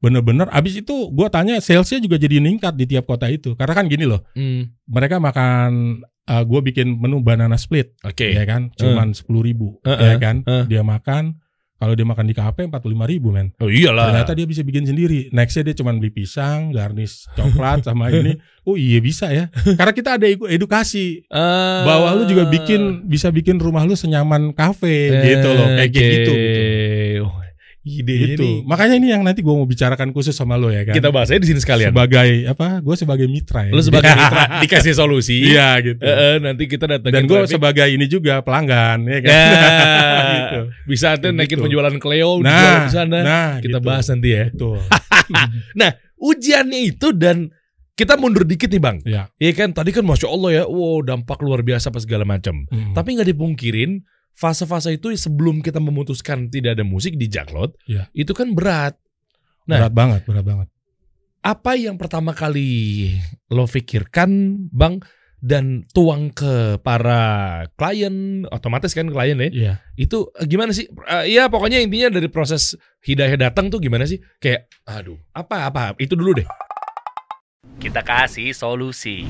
bener-bener 0.00 0.48
abis 0.54 0.80
itu 0.80 1.10
gua 1.12 1.28
tanya 1.28 1.60
salesnya 1.60 2.00
juga 2.00 2.16
jadi 2.16 2.40
meningkat 2.40 2.72
di 2.80 2.88
tiap 2.88 3.04
kota 3.04 3.28
itu. 3.28 3.52
Karena 3.58 3.74
kan 3.76 3.84
gini 3.92 4.08
loh 4.08 4.24
Hmm, 4.32 4.72
mereka 4.88 5.20
makan 5.20 6.00
uh, 6.24 6.42
gue 6.48 6.60
bikin 6.72 6.96
menu 6.96 7.20
banana 7.20 7.60
split 7.60 7.92
Oke. 8.04 8.32
ya 8.32 8.44
kan? 8.48 8.72
Cuman 8.72 9.12
sepuluh 9.12 9.44
ribu 9.44 9.76
Eh, 9.84 9.92
ya 9.92 10.14
eh, 10.14 10.16
kan? 10.16 10.36
Eh. 10.48 10.64
dia 10.64 10.80
makan 10.80 11.36
kalau 11.78 11.94
dia 11.94 12.02
makan 12.02 12.26
di 12.26 12.34
kafe 12.34 12.66
empat 12.66 12.82
puluh 12.82 12.98
ribu 13.06 13.30
men. 13.30 13.54
Oh 13.62 13.70
iyalah. 13.70 14.10
ternyata 14.10 14.34
dia 14.34 14.46
bisa 14.50 14.66
bikin 14.66 14.82
sendiri. 14.82 15.30
Nextnya 15.30 15.70
dia 15.70 15.74
cuman 15.78 16.02
beli 16.02 16.10
pisang 16.10 16.74
garnish 16.74 17.30
coklat 17.38 17.86
sama 17.86 18.10
ini. 18.14 18.34
Oh 18.66 18.74
iya 18.74 18.98
bisa 18.98 19.30
ya. 19.30 19.46
Karena 19.54 19.94
kita 19.94 20.18
ada 20.18 20.26
edu- 20.26 20.50
edukasi. 20.50 21.22
Ah. 21.30 21.86
bahwa 21.86 22.18
lu 22.18 22.26
juga 22.26 22.50
bikin 22.50 23.06
bisa 23.06 23.30
bikin 23.30 23.62
rumah 23.62 23.86
lu 23.86 23.94
senyaman 23.94 24.50
kafe 24.50 25.14
gitu 25.22 25.48
loh. 25.54 25.68
Kayak 25.78 25.78
kayak 25.78 25.90
gitu, 25.94 26.32
gitu. 26.34 27.22
Idenya 27.88 28.26
gitu. 28.34 28.42
nih. 28.44 28.56
Makanya 28.62 28.94
ini 28.96 29.08
yang 29.08 29.22
nanti 29.22 29.40
gue 29.40 29.50
mau 29.50 29.64
bicarakan 29.64 30.12
khusus 30.12 30.32
sama 30.32 30.54
lo 30.54 30.68
ya 30.68 30.84
kan. 30.84 30.92
Kita 30.92 31.08
bahas 31.08 31.32
aja 31.32 31.40
di 31.40 31.48
sini 31.48 31.58
sekalian. 31.58 31.90
sebagai 31.90 32.28
apa? 32.46 32.78
Gue 32.78 32.94
sebagai 32.94 33.24
mitra 33.24 33.64
ya. 33.64 33.72
Lu 33.72 33.80
sebagai 33.80 34.12
mitra 34.20 34.60
dikasih 34.60 34.92
solusi. 34.92 35.48
Iya 35.48 35.80
gitu. 35.80 35.98
Eh, 35.98 36.12
eh, 36.12 36.34
nanti 36.38 36.64
kita 36.64 36.84
datang 36.84 37.08
Dan 37.08 37.24
gue 37.24 37.40
sebagai 37.46 37.88
ini 37.88 38.04
juga 38.04 38.40
pelanggan 38.40 39.02
ya 39.04 39.18
kan. 39.24 39.32
Nah, 39.32 40.26
Gitu. 40.38 40.60
bisa 40.84 41.16
nanti 41.16 41.28
naikin 41.32 41.56
Gitu. 41.56 41.64
penjualan 41.64 41.96
Cleo 41.96 42.38
Nah, 42.38 42.84
di 42.84 42.92
sana. 42.92 43.18
nah, 43.20 43.50
kita 43.58 43.80
gitu. 43.80 43.86
bahas 43.86 44.04
nanti 44.06 44.28
ya. 44.30 44.44
Betul. 44.52 44.78
Ujiannya 46.18 46.80
itu 46.84 47.14
dan 47.14 47.54
kita 47.94 48.14
mundur 48.14 48.42
dikit 48.42 48.70
nih 48.70 48.82
bang. 48.82 48.96
ya. 49.02 49.30
Iya 49.38 49.52
kan 49.54 49.70
tadi 49.70 49.90
kan 49.90 50.02
masya 50.02 50.26
Allah 50.26 50.50
ya, 50.52 50.64
wow 50.66 51.02
dampak 51.02 51.38
luar 51.42 51.62
biasa 51.62 51.90
apa 51.90 51.98
segala 51.98 52.22
macam. 52.22 52.66
Hmm. 52.70 52.94
Tapi 52.94 53.14
nggak 53.14 53.28
dipungkirin 53.30 54.02
fase-fase 54.38 54.94
itu 54.94 55.10
sebelum 55.18 55.58
kita 55.58 55.82
memutuskan 55.82 56.46
tidak 56.46 56.78
ada 56.78 56.86
musik 56.86 57.18
di 57.18 57.26
Jaklot, 57.26 57.74
Iya. 57.90 58.06
itu 58.14 58.30
kan 58.30 58.54
berat. 58.54 58.94
Nah. 59.66 59.82
berat 59.82 59.94
banget, 59.98 60.20
berat 60.24 60.46
banget. 60.46 60.68
Apa 61.42 61.74
yang 61.74 61.98
pertama 61.98 62.30
kali 62.30 63.10
lo 63.50 63.66
pikirkan 63.66 64.30
bang 64.70 65.02
dan 65.38 65.86
tuang 65.94 66.34
ke 66.34 66.78
para 66.82 67.22
klien, 67.78 68.42
otomatis 68.50 68.90
kan 68.94 69.06
klien 69.06 69.38
ya, 69.38 69.50
Iya. 69.50 69.74
itu 69.94 70.30
eh, 70.34 70.46
gimana 70.46 70.70
sih? 70.70 70.86
Eh, 70.86 71.34
Iya 71.34 71.50
pokoknya 71.50 71.82
intinya 71.82 72.14
dari 72.14 72.26
proses 72.30 72.78
hidayah 73.02 73.38
datang 73.38 73.70
tuh 73.70 73.78
gimana 73.82 74.06
sih? 74.06 74.18
Kayak 74.38 74.66
aduh 74.86 75.18
apa 75.34 75.66
apa 75.66 75.82
itu 75.98 76.14
dulu 76.14 76.38
deh. 76.42 76.46
Kita 77.78 78.02
kasih 78.02 78.50
solusi. 78.50 79.26